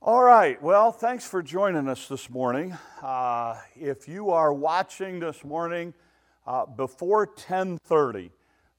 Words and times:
All 0.00 0.22
right. 0.22 0.62
Well, 0.62 0.92
thanks 0.92 1.26
for 1.26 1.42
joining 1.42 1.88
us 1.88 2.06
this 2.06 2.30
morning. 2.30 2.72
Uh, 3.02 3.56
if 3.74 4.06
you 4.06 4.30
are 4.30 4.54
watching 4.54 5.18
this 5.18 5.44
morning 5.44 5.92
uh, 6.46 6.66
before 6.66 7.26
10:30, 7.26 8.30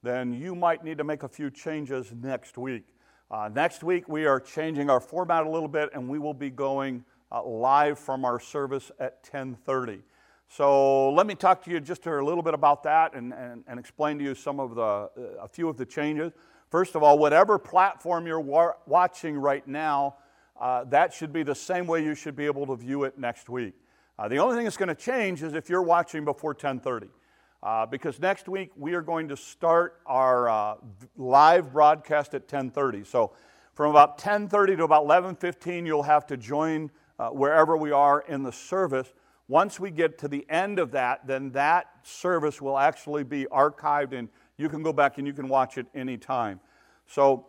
then 0.02 0.32
you 0.32 0.54
might 0.54 0.82
need 0.82 0.96
to 0.96 1.04
make 1.04 1.22
a 1.22 1.28
few 1.28 1.50
changes 1.50 2.10
next 2.22 2.56
week. 2.56 2.84
Uh, 3.30 3.50
next 3.52 3.84
week 3.84 4.08
we 4.08 4.24
are 4.24 4.40
changing 4.40 4.88
our 4.88 4.98
format 4.98 5.44
a 5.44 5.50
little 5.50 5.68
bit, 5.68 5.90
and 5.92 6.08
we 6.08 6.18
will 6.18 6.32
be 6.32 6.48
going 6.48 7.04
uh, 7.30 7.44
live 7.44 7.98
from 7.98 8.24
our 8.24 8.40
service 8.40 8.90
at 8.98 9.22
10:30. 9.22 10.00
So 10.48 11.12
let 11.12 11.26
me 11.26 11.34
talk 11.34 11.62
to 11.64 11.70
you 11.70 11.80
just 11.80 12.06
a 12.06 12.24
little 12.24 12.42
bit 12.42 12.54
about 12.54 12.82
that 12.84 13.12
and, 13.12 13.34
and, 13.34 13.62
and 13.68 13.78
explain 13.78 14.16
to 14.16 14.24
you 14.24 14.34
some 14.34 14.58
of 14.58 14.74
the 14.74 14.82
uh, 14.82 15.08
a 15.42 15.48
few 15.48 15.68
of 15.68 15.76
the 15.76 15.84
changes. 15.84 16.32
First 16.70 16.94
of 16.94 17.02
all, 17.02 17.18
whatever 17.18 17.58
platform 17.58 18.26
you're 18.26 18.40
wa- 18.40 18.72
watching 18.86 19.36
right 19.36 19.68
now 19.68 20.14
uh, 20.60 20.84
that 20.84 21.12
should 21.12 21.32
be 21.32 21.42
the 21.42 21.54
same 21.54 21.86
way 21.86 22.04
you 22.04 22.14
should 22.14 22.36
be 22.36 22.44
able 22.44 22.66
to 22.66 22.76
view 22.76 23.04
it 23.04 23.18
next 23.18 23.48
week. 23.48 23.74
Uh, 24.18 24.28
the 24.28 24.36
only 24.36 24.54
thing 24.54 24.64
that's 24.64 24.76
going 24.76 24.88
to 24.88 24.94
change 24.94 25.42
is 25.42 25.54
if 25.54 25.70
you're 25.70 25.82
watching 25.82 26.24
before 26.24 26.54
10:30, 26.54 27.08
uh, 27.62 27.86
because 27.86 28.20
next 28.20 28.48
week 28.48 28.70
we 28.76 28.92
are 28.92 29.00
going 29.00 29.28
to 29.28 29.36
start 29.36 30.00
our 30.04 30.48
uh, 30.50 30.74
live 31.16 31.72
broadcast 31.72 32.34
at 32.34 32.46
10:30. 32.46 33.06
So 33.06 33.32
from 33.72 33.90
about 33.90 34.18
10:30 34.18 34.76
to 34.76 34.84
about 34.84 35.06
11:15, 35.06 35.86
you'll 35.86 36.02
have 36.02 36.26
to 36.26 36.36
join 36.36 36.90
uh, 37.18 37.30
wherever 37.30 37.76
we 37.78 37.90
are 37.90 38.20
in 38.28 38.42
the 38.42 38.52
service. 38.52 39.14
Once 39.48 39.80
we 39.80 39.90
get 39.90 40.18
to 40.18 40.28
the 40.28 40.48
end 40.48 40.78
of 40.78 40.92
that, 40.92 41.26
then 41.26 41.50
that 41.52 41.86
service 42.02 42.60
will 42.60 42.78
actually 42.78 43.24
be 43.24 43.46
archived, 43.46 44.12
and 44.12 44.28
you 44.58 44.68
can 44.68 44.82
go 44.82 44.92
back 44.92 45.16
and 45.16 45.26
you 45.26 45.32
can 45.32 45.48
watch 45.48 45.78
it 45.78 45.86
anytime. 45.94 46.60
So 47.06 47.46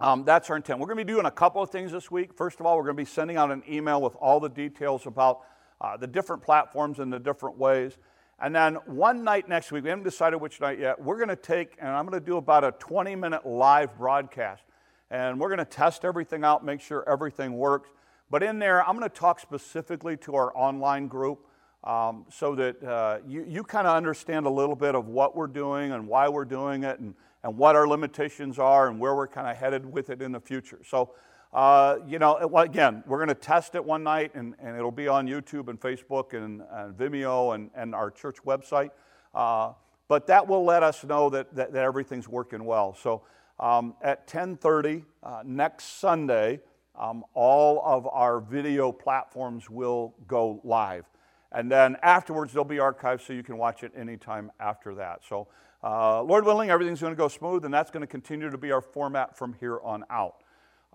um, 0.00 0.24
that's 0.24 0.50
our 0.50 0.56
intent. 0.56 0.80
We're 0.80 0.86
going 0.86 0.98
to 0.98 1.04
be 1.04 1.12
doing 1.12 1.26
a 1.26 1.30
couple 1.30 1.62
of 1.62 1.70
things 1.70 1.92
this 1.92 2.10
week. 2.10 2.34
First 2.34 2.60
of 2.60 2.66
all, 2.66 2.76
we're 2.76 2.84
going 2.84 2.96
to 2.96 3.02
be 3.02 3.08
sending 3.08 3.36
out 3.36 3.50
an 3.50 3.62
email 3.68 4.02
with 4.02 4.14
all 4.16 4.40
the 4.40 4.48
details 4.48 5.06
about 5.06 5.42
uh, 5.80 5.96
the 5.96 6.06
different 6.06 6.42
platforms 6.42 6.98
and 6.98 7.12
the 7.12 7.18
different 7.18 7.56
ways. 7.58 7.96
And 8.40 8.54
then 8.54 8.74
one 8.86 9.22
night 9.22 9.48
next 9.48 9.70
week, 9.70 9.84
we 9.84 9.90
haven't 9.90 10.04
decided 10.04 10.38
which 10.38 10.60
night 10.60 10.80
yet, 10.80 11.00
we're 11.00 11.16
going 11.16 11.28
to 11.28 11.36
take, 11.36 11.76
and 11.78 11.88
I'm 11.88 12.06
going 12.06 12.18
to 12.18 12.26
do 12.26 12.36
about 12.36 12.64
a 12.64 12.72
20 12.72 13.14
minute 13.14 13.46
live 13.46 13.96
broadcast. 13.96 14.64
And 15.10 15.38
we're 15.38 15.48
going 15.48 15.58
to 15.58 15.64
test 15.64 16.04
everything 16.04 16.44
out, 16.44 16.64
make 16.64 16.80
sure 16.80 17.08
everything 17.08 17.52
works. 17.52 17.90
But 18.30 18.42
in 18.42 18.58
there, 18.58 18.86
I'm 18.86 18.96
going 18.98 19.08
to 19.08 19.14
talk 19.14 19.38
specifically 19.38 20.16
to 20.18 20.34
our 20.34 20.56
online 20.56 21.06
group 21.06 21.46
um, 21.84 22.24
so 22.30 22.54
that 22.56 22.82
uh, 22.82 23.18
you, 23.28 23.44
you 23.46 23.62
kind 23.62 23.86
of 23.86 23.94
understand 23.94 24.46
a 24.46 24.50
little 24.50 24.74
bit 24.74 24.94
of 24.94 25.06
what 25.06 25.36
we're 25.36 25.46
doing 25.46 25.92
and 25.92 26.08
why 26.08 26.28
we're 26.28 26.46
doing 26.46 26.82
it 26.82 26.98
and, 26.98 27.14
and 27.44 27.56
what 27.56 27.76
our 27.76 27.86
limitations 27.86 28.58
are 28.58 28.88
and 28.88 28.98
where 28.98 29.14
we're 29.14 29.28
kind 29.28 29.46
of 29.46 29.56
headed 29.56 29.84
with 29.84 30.08
it 30.10 30.22
in 30.22 30.32
the 30.32 30.40
future. 30.40 30.80
So, 30.84 31.14
uh, 31.52 31.98
you 32.08 32.18
know, 32.18 32.36
again, 32.56 33.04
we're 33.06 33.18
going 33.18 33.28
to 33.28 33.34
test 33.34 33.74
it 33.74 33.84
one 33.84 34.02
night 34.02 34.34
and, 34.34 34.54
and 34.58 34.76
it'll 34.76 34.90
be 34.90 35.06
on 35.06 35.28
YouTube 35.28 35.68
and 35.68 35.78
Facebook 35.78 36.32
and, 36.32 36.62
and 36.72 36.96
Vimeo 36.96 37.54
and, 37.54 37.70
and 37.76 37.94
our 37.94 38.10
church 38.10 38.38
website. 38.44 38.90
Uh, 39.34 39.74
but 40.08 40.26
that 40.26 40.48
will 40.48 40.64
let 40.64 40.82
us 40.82 41.04
know 41.04 41.30
that, 41.30 41.54
that, 41.54 41.72
that 41.74 41.84
everything's 41.84 42.28
working 42.28 42.64
well. 42.64 42.94
So 42.94 43.22
um, 43.60 43.94
at 44.02 44.26
10:30 44.26 45.04
uh, 45.22 45.42
next 45.44 46.00
Sunday, 46.00 46.60
um, 46.98 47.24
all 47.34 47.82
of 47.84 48.06
our 48.06 48.40
video 48.40 48.90
platforms 48.90 49.70
will 49.70 50.14
go 50.26 50.60
live, 50.64 51.04
and 51.52 51.70
then 51.70 51.96
afterwards 52.02 52.52
they'll 52.52 52.64
be 52.64 52.76
archived 52.76 53.24
so 53.24 53.32
you 53.32 53.42
can 53.44 53.56
watch 53.56 53.84
it 53.84 53.92
anytime 53.96 54.50
after 54.58 54.94
that. 54.96 55.20
So 55.28 55.48
uh, 55.84 56.22
Lord 56.22 56.46
willing, 56.46 56.70
everything's 56.70 57.02
going 57.02 57.12
to 57.12 57.16
go 57.16 57.28
smooth, 57.28 57.66
and 57.66 57.74
that's 57.74 57.90
going 57.90 58.00
to 58.00 58.06
continue 58.06 58.48
to 58.48 58.56
be 58.56 58.72
our 58.72 58.80
format 58.80 59.36
from 59.36 59.52
here 59.60 59.78
on 59.84 60.02
out. 60.08 60.36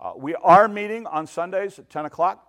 Uh, 0.00 0.14
we 0.16 0.34
are 0.34 0.66
meeting 0.66 1.06
on 1.06 1.28
Sundays 1.28 1.78
at 1.78 1.88
10 1.88 2.06
o'clock 2.06 2.44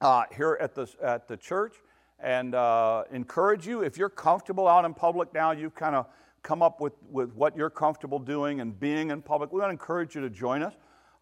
uh, 0.00 0.22
here 0.34 0.56
at 0.62 0.74
the, 0.74 0.88
at 1.02 1.28
the 1.28 1.36
church, 1.36 1.74
and 2.20 2.54
uh, 2.54 3.04
encourage 3.12 3.66
you, 3.66 3.82
if 3.82 3.98
you're 3.98 4.08
comfortable 4.08 4.66
out 4.66 4.86
in 4.86 4.94
public 4.94 5.34
now, 5.34 5.50
you've 5.50 5.74
kind 5.74 5.94
of 5.94 6.06
come 6.42 6.62
up 6.62 6.80
with, 6.80 6.94
with 7.10 7.34
what 7.34 7.54
you're 7.54 7.68
comfortable 7.68 8.18
doing 8.18 8.62
and 8.62 8.80
being 8.80 9.10
in 9.10 9.20
public, 9.20 9.52
we 9.52 9.60
want 9.60 9.68
to 9.68 9.72
encourage 9.72 10.14
you 10.14 10.22
to 10.22 10.30
join 10.30 10.62
us. 10.62 10.72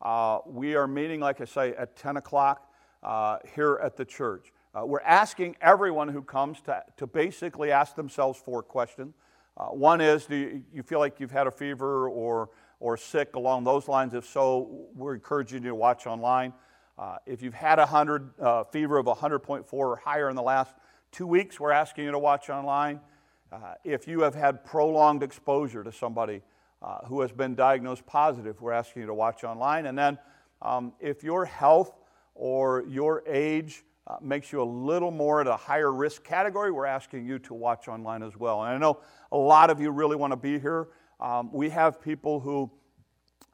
Uh, 0.00 0.38
we 0.46 0.76
are 0.76 0.86
meeting, 0.86 1.18
like 1.18 1.40
I 1.40 1.44
say, 1.44 1.74
at 1.74 1.96
10 1.96 2.18
o'clock 2.18 2.70
uh, 3.02 3.38
here 3.56 3.80
at 3.82 3.96
the 3.96 4.04
church. 4.04 4.52
we're 4.76 5.00
asking 5.00 5.56
everyone 5.60 6.06
who 6.06 6.22
comes 6.22 6.60
to, 6.60 6.84
to 6.98 7.08
basically 7.08 7.72
ask 7.72 7.96
themselves 7.96 8.38
four 8.38 8.62
questions. 8.62 9.16
Uh, 9.56 9.66
one 9.66 10.00
is, 10.00 10.26
do 10.26 10.36
you, 10.36 10.62
you, 10.72 10.82
feel 10.82 10.98
like 10.98 11.18
you've 11.18 11.30
had 11.30 11.46
a 11.46 11.50
fever 11.50 12.08
or, 12.08 12.50
or 12.78 12.96
sick 12.96 13.36
along 13.36 13.64
those 13.64 13.88
lines? 13.88 14.12
If 14.12 14.26
so, 14.26 14.86
we're 14.94 15.14
encouraging 15.14 15.62
you 15.62 15.70
to 15.70 15.74
watch 15.74 16.06
online. 16.06 16.52
Uh, 16.98 17.16
if 17.24 17.40
you've 17.42 17.54
had 17.54 17.78
a 17.78 17.82
100 17.82 18.40
uh, 18.40 18.64
fever 18.64 18.98
of 18.98 19.06
100.4 19.06 19.64
or 19.72 19.96
higher 19.96 20.28
in 20.28 20.36
the 20.36 20.42
last 20.42 20.74
two 21.10 21.26
weeks, 21.26 21.58
we're 21.58 21.70
asking 21.72 22.04
you 22.04 22.10
to 22.10 22.18
watch 22.18 22.50
online. 22.50 23.00
Uh, 23.50 23.74
if 23.84 24.06
you 24.06 24.20
have 24.20 24.34
had 24.34 24.64
prolonged 24.64 25.22
exposure 25.22 25.82
to 25.82 25.92
somebody 25.92 26.42
uh, 26.82 26.98
who 27.06 27.20
has 27.22 27.32
been 27.32 27.54
diagnosed 27.54 28.04
positive, 28.04 28.60
we're 28.60 28.72
asking 28.72 29.02
you 29.02 29.06
to 29.06 29.14
watch 29.14 29.42
online. 29.44 29.86
And 29.86 29.96
then, 29.96 30.18
um, 30.60 30.92
if 31.00 31.24
your 31.24 31.46
health 31.46 31.94
or 32.34 32.84
your 32.88 33.22
age 33.26 33.84
uh, 34.06 34.16
makes 34.20 34.52
you 34.52 34.62
a 34.62 34.64
little 34.64 35.10
more 35.10 35.40
at 35.40 35.46
a 35.46 35.56
higher 35.56 35.92
risk 35.92 36.22
category, 36.22 36.70
we're 36.70 36.86
asking 36.86 37.26
you 37.26 37.38
to 37.40 37.54
watch 37.54 37.88
online 37.88 38.22
as 38.22 38.36
well. 38.36 38.62
And 38.62 38.74
I 38.74 38.78
know 38.78 39.00
a 39.32 39.36
lot 39.36 39.70
of 39.70 39.80
you 39.80 39.90
really 39.90 40.16
want 40.16 40.32
to 40.32 40.36
be 40.36 40.58
here. 40.58 40.88
Um, 41.18 41.50
we 41.52 41.70
have 41.70 42.00
people 42.00 42.40
who 42.40 42.70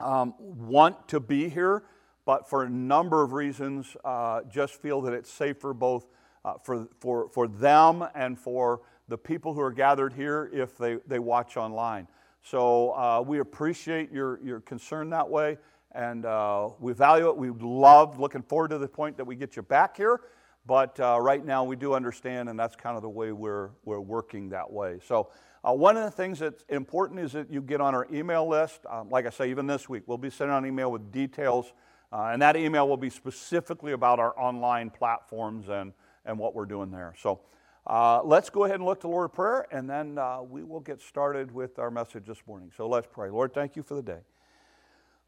um, 0.00 0.34
want 0.38 1.08
to 1.08 1.20
be 1.20 1.48
here, 1.48 1.84
but 2.24 2.48
for 2.48 2.64
a 2.64 2.68
number 2.68 3.22
of 3.22 3.32
reasons, 3.32 3.96
uh, 4.04 4.42
just 4.50 4.74
feel 4.74 5.00
that 5.02 5.12
it's 5.12 5.30
safer 5.30 5.72
both 5.72 6.08
uh, 6.44 6.54
for, 6.62 6.88
for, 7.00 7.28
for 7.30 7.46
them 7.46 8.04
and 8.14 8.38
for 8.38 8.82
the 9.08 9.16
people 9.16 9.54
who 9.54 9.60
are 9.60 9.72
gathered 9.72 10.12
here 10.12 10.50
if 10.52 10.76
they, 10.76 10.96
they 11.06 11.18
watch 11.18 11.56
online. 11.56 12.08
So 12.42 12.90
uh, 12.90 13.22
we 13.24 13.38
appreciate 13.38 14.10
your, 14.12 14.40
your 14.42 14.60
concern 14.60 15.10
that 15.10 15.28
way, 15.28 15.58
and 15.92 16.24
uh, 16.24 16.70
we 16.80 16.92
value 16.92 17.28
it. 17.28 17.36
We 17.36 17.50
love 17.50 18.18
looking 18.18 18.42
forward 18.42 18.68
to 18.68 18.78
the 18.78 18.88
point 18.88 19.16
that 19.16 19.24
we 19.24 19.36
get 19.36 19.54
you 19.54 19.62
back 19.62 19.96
here. 19.96 20.20
But 20.64 20.98
uh, 21.00 21.18
right 21.20 21.44
now, 21.44 21.64
we 21.64 21.74
do 21.74 21.94
understand, 21.94 22.48
and 22.48 22.58
that's 22.58 22.76
kind 22.76 22.96
of 22.96 23.02
the 23.02 23.08
way 23.08 23.32
we're, 23.32 23.70
we're 23.84 24.00
working 24.00 24.50
that 24.50 24.70
way. 24.70 25.00
So, 25.04 25.30
uh, 25.64 25.72
one 25.72 25.96
of 25.96 26.04
the 26.04 26.10
things 26.10 26.38
that's 26.40 26.64
important 26.68 27.20
is 27.20 27.32
that 27.32 27.50
you 27.50 27.62
get 27.62 27.80
on 27.80 27.94
our 27.94 28.06
email 28.12 28.48
list. 28.48 28.80
Um, 28.88 29.10
like 29.10 29.26
I 29.26 29.30
say, 29.30 29.50
even 29.50 29.66
this 29.66 29.88
week, 29.88 30.04
we'll 30.06 30.18
be 30.18 30.30
sending 30.30 30.54
out 30.54 30.62
an 30.62 30.68
email 30.68 30.90
with 30.90 31.10
details, 31.10 31.72
uh, 32.12 32.30
and 32.32 32.42
that 32.42 32.56
email 32.56 32.88
will 32.88 32.96
be 32.96 33.10
specifically 33.10 33.92
about 33.92 34.20
our 34.20 34.38
online 34.38 34.90
platforms 34.90 35.68
and, 35.68 35.92
and 36.24 36.38
what 36.38 36.54
we're 36.54 36.66
doing 36.66 36.90
there. 36.90 37.14
So, 37.18 37.40
uh, 37.84 38.22
let's 38.22 38.48
go 38.48 38.64
ahead 38.64 38.76
and 38.76 38.84
look 38.84 39.00
to 39.00 39.08
Lord 39.08 39.32
prayer, 39.32 39.66
and 39.72 39.90
then 39.90 40.16
uh, 40.16 40.42
we 40.42 40.62
will 40.62 40.80
get 40.80 41.00
started 41.00 41.50
with 41.50 41.80
our 41.80 41.90
message 41.90 42.26
this 42.26 42.42
morning. 42.46 42.70
So, 42.76 42.88
let's 42.88 43.08
pray. 43.10 43.30
Lord, 43.30 43.52
thank 43.52 43.74
you 43.74 43.82
for 43.82 43.94
the 43.94 44.02
day. 44.02 44.20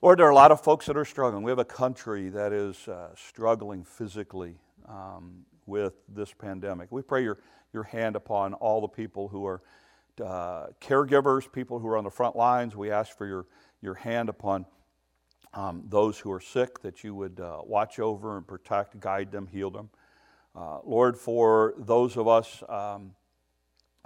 Lord, 0.01 0.21
there 0.21 0.27
are 0.27 0.31
a 0.31 0.35
lot 0.35 0.53
of 0.53 0.61
folks 0.61 0.87
that 0.87 0.97
are 0.97 1.05
struggling. 1.05 1.43
We 1.43 1.51
have 1.51 1.59
a 1.59 1.65
country 1.65 2.29
that 2.29 2.53
is 2.53 2.87
uh, 2.87 3.15
struggling 3.17 3.85
physically 3.85 4.59
um, 4.89 5.45
with 5.67 5.95
this 6.09 6.33
pandemic. 6.33 6.91
We 6.91 7.03
pray 7.03 7.23
your, 7.23 7.39
your 7.73 7.85
hand 7.85 8.17
upon 8.17 8.55
all 8.55 8.81
the 8.81 8.89
people 8.89 9.29
who 9.29 9.47
are 9.47 9.63
uh, 10.23 10.67
caregivers, 10.81 11.51
people 11.51 11.79
who 11.79 11.89
are 11.89 11.97
on 11.97 12.05
the 12.05 12.11
front 12.11 12.37
lines. 12.37 12.77
We 12.77 12.91
ask 12.91 13.17
for 13.17 13.27
your, 13.27 13.47
your 13.83 13.95
hand 13.95 14.29
upon 14.29 14.67
um, 15.55 15.85
those 15.89 16.19
who 16.19 16.33
are 16.33 16.41
sick, 16.41 16.81
that 16.83 17.05
you 17.05 17.15
would 17.15 17.41
uh, 17.41 17.61
watch 17.65 17.99
over 17.99 18.37
and 18.37 18.47
protect, 18.47 18.99
guide 19.01 19.31
them, 19.31 19.47
heal 19.47 19.71
them. 19.71 19.91
Uh, 20.55 20.79
Lord, 20.85 21.17
for 21.17 21.75
those 21.79 22.17
of 22.17 22.29
us 22.29 22.63
um, 22.69 23.13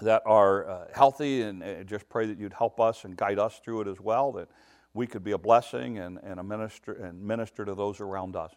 that 0.01 0.23
are 0.25 0.69
uh, 0.69 0.85
healthy, 0.95 1.43
and, 1.43 1.63
and, 1.63 1.87
just 1.87 2.09
pray 2.09 2.27
that 2.27 2.39
you'd 2.39 2.53
help 2.53 2.81
us 2.81 3.05
and 3.05 3.17
guide 3.17 3.39
us 3.39 3.61
through 3.63 3.83
it 3.83 3.89
as 3.89 4.01
well, 4.01 4.33
that 4.33 4.49
we 4.95 5.07
could 5.07 5.25
be 5.25 5.33
a 5.33 5.39
blessing 5.39 5.99
and, 5.99 6.19
and, 6.23 6.41
a 6.41 6.43
minister, 6.43 6.93
and 6.93 7.21
minister 7.21 7.65
to 7.65 7.75
those 7.75 8.01
around 8.01 8.37
us. 8.37 8.53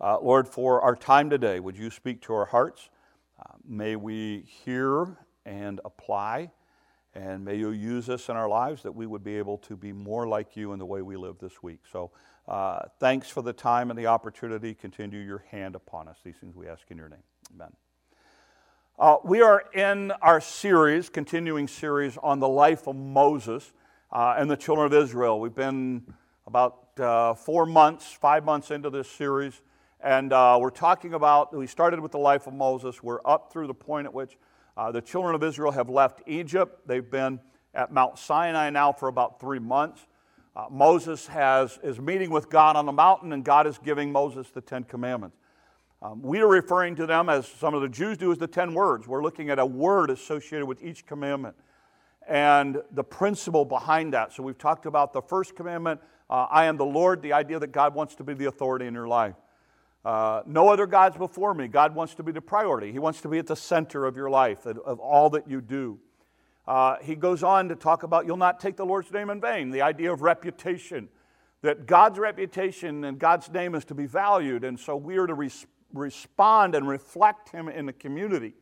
Uh, 0.00 0.16
Lord, 0.20 0.46
for 0.46 0.80
our 0.80 0.94
time 0.94 1.28
today, 1.28 1.58
would 1.58 1.76
you 1.76 1.90
speak 1.90 2.22
to 2.22 2.32
our 2.32 2.44
hearts? 2.44 2.88
Uh, 3.40 3.54
may 3.66 3.96
we 3.96 4.44
hear 4.46 5.18
and 5.44 5.80
apply, 5.84 6.52
and 7.14 7.44
may 7.44 7.56
you 7.56 7.70
use 7.70 8.08
us 8.08 8.28
in 8.28 8.36
our 8.36 8.48
lives 8.48 8.84
that 8.84 8.92
we 8.92 9.06
would 9.06 9.24
be 9.24 9.36
able 9.36 9.58
to 9.58 9.76
be 9.76 9.92
more 9.92 10.28
like 10.28 10.56
you 10.56 10.72
in 10.72 10.78
the 10.78 10.86
way 10.86 11.02
we 11.02 11.16
live 11.16 11.36
this 11.40 11.64
week. 11.64 11.80
So, 11.90 12.12
uh, 12.46 12.82
thanks 13.00 13.28
for 13.28 13.42
the 13.42 13.52
time 13.52 13.90
and 13.90 13.98
the 13.98 14.06
opportunity. 14.06 14.72
Continue 14.72 15.18
your 15.18 15.44
hand 15.50 15.74
upon 15.74 16.06
us. 16.06 16.18
These 16.24 16.36
things 16.36 16.54
we 16.54 16.68
ask 16.68 16.88
in 16.90 16.96
your 16.96 17.08
name. 17.08 17.24
Amen. 17.56 17.72
Uh, 19.00 19.16
we 19.24 19.42
are 19.42 19.64
in 19.74 20.12
our 20.22 20.40
series, 20.40 21.08
continuing 21.10 21.66
series 21.66 22.16
on 22.22 22.38
the 22.38 22.48
life 22.48 22.86
of 22.86 22.94
Moses 22.94 23.72
uh, 24.12 24.36
and 24.38 24.48
the 24.48 24.56
children 24.56 24.86
of 24.86 24.94
Israel. 24.94 25.40
We've 25.40 25.54
been 25.54 26.04
about 26.46 26.88
uh, 27.00 27.34
four 27.34 27.66
months, 27.66 28.12
five 28.12 28.44
months 28.44 28.70
into 28.70 28.90
this 28.90 29.10
series. 29.10 29.60
And 30.00 30.32
uh, 30.32 30.58
we're 30.60 30.70
talking 30.70 31.14
about, 31.14 31.56
we 31.56 31.66
started 31.66 31.98
with 32.00 32.12
the 32.12 32.18
life 32.18 32.46
of 32.46 32.54
Moses. 32.54 33.02
We're 33.02 33.20
up 33.24 33.52
through 33.52 33.66
the 33.66 33.74
point 33.74 34.06
at 34.06 34.14
which 34.14 34.36
uh, 34.76 34.92
the 34.92 35.00
children 35.00 35.34
of 35.34 35.42
Israel 35.42 35.72
have 35.72 35.88
left 35.88 36.22
Egypt. 36.26 36.86
They've 36.86 37.08
been 37.08 37.40
at 37.74 37.92
Mount 37.92 38.18
Sinai 38.18 38.70
now 38.70 38.92
for 38.92 39.08
about 39.08 39.40
three 39.40 39.58
months. 39.58 40.06
Uh, 40.54 40.66
Moses 40.70 41.26
has, 41.26 41.78
is 41.82 42.00
meeting 42.00 42.30
with 42.30 42.48
God 42.48 42.76
on 42.76 42.86
the 42.86 42.92
mountain, 42.92 43.32
and 43.32 43.44
God 43.44 43.66
is 43.66 43.78
giving 43.78 44.12
Moses 44.12 44.48
the 44.50 44.60
Ten 44.60 44.84
Commandments. 44.84 45.36
Um, 46.00 46.22
we 46.22 46.38
are 46.40 46.48
referring 46.48 46.94
to 46.96 47.06
them 47.06 47.28
as 47.28 47.48
some 47.48 47.74
of 47.74 47.82
the 47.82 47.88
Jews 47.88 48.16
do 48.18 48.30
as 48.30 48.38
the 48.38 48.46
10 48.46 48.74
words. 48.74 49.08
We're 49.08 49.22
looking 49.22 49.50
at 49.50 49.58
a 49.58 49.66
word 49.66 50.10
associated 50.10 50.66
with 50.66 50.82
each 50.82 51.06
commandment 51.06 51.56
and 52.28 52.82
the 52.92 53.02
principle 53.02 53.64
behind 53.64 54.12
that. 54.12 54.32
So 54.32 54.44
we've 54.44 54.58
talked 54.58 54.86
about 54.86 55.12
the 55.12 55.22
first 55.22 55.56
commandment 55.56 56.00
uh, 56.30 56.46
I 56.50 56.66
am 56.66 56.76
the 56.76 56.84
Lord, 56.84 57.22
the 57.22 57.32
idea 57.32 57.58
that 57.58 57.72
God 57.72 57.94
wants 57.94 58.14
to 58.16 58.24
be 58.24 58.34
the 58.34 58.44
authority 58.44 58.86
in 58.86 58.92
your 58.92 59.08
life. 59.08 59.34
Uh, 60.04 60.42
no 60.46 60.68
other 60.68 60.86
gods 60.86 61.16
before 61.16 61.54
me. 61.54 61.68
God 61.68 61.94
wants 61.94 62.14
to 62.14 62.22
be 62.22 62.32
the 62.32 62.40
priority. 62.40 62.92
He 62.92 62.98
wants 62.98 63.20
to 63.22 63.28
be 63.28 63.38
at 63.38 63.46
the 63.46 63.56
center 63.56 64.06
of 64.06 64.16
your 64.16 64.30
life, 64.30 64.64
of, 64.64 65.00
all 65.00 65.30
that 65.30 65.48
you 65.48 65.60
do. 65.60 65.98
Uh, 66.66 66.96
he 67.02 67.14
goes 67.14 67.42
on 67.42 67.68
to 67.68 67.74
talk 67.74 68.02
about 68.02 68.26
you'll 68.26 68.36
not 68.36 68.60
take 68.60 68.76
the 68.76 68.86
Lord's 68.86 69.10
name 69.10 69.30
in 69.30 69.40
vain, 69.40 69.70
the 69.70 69.82
idea 69.82 70.12
of 70.12 70.22
reputation, 70.22 71.08
that 71.62 71.86
God's 71.86 72.18
reputation 72.18 73.04
and 73.04 73.18
God's 73.18 73.50
name 73.50 73.74
is 73.74 73.84
to 73.86 73.94
be 73.94 74.06
valued, 74.06 74.64
and 74.64 74.78
so 74.78 74.94
we 74.94 75.16
are 75.16 75.26
to 75.26 75.34
res- 75.34 75.66
respond 75.92 76.74
and 76.74 76.86
reflect 76.86 77.48
Him 77.48 77.68
in 77.68 77.86
the 77.86 77.92
community 77.92 78.54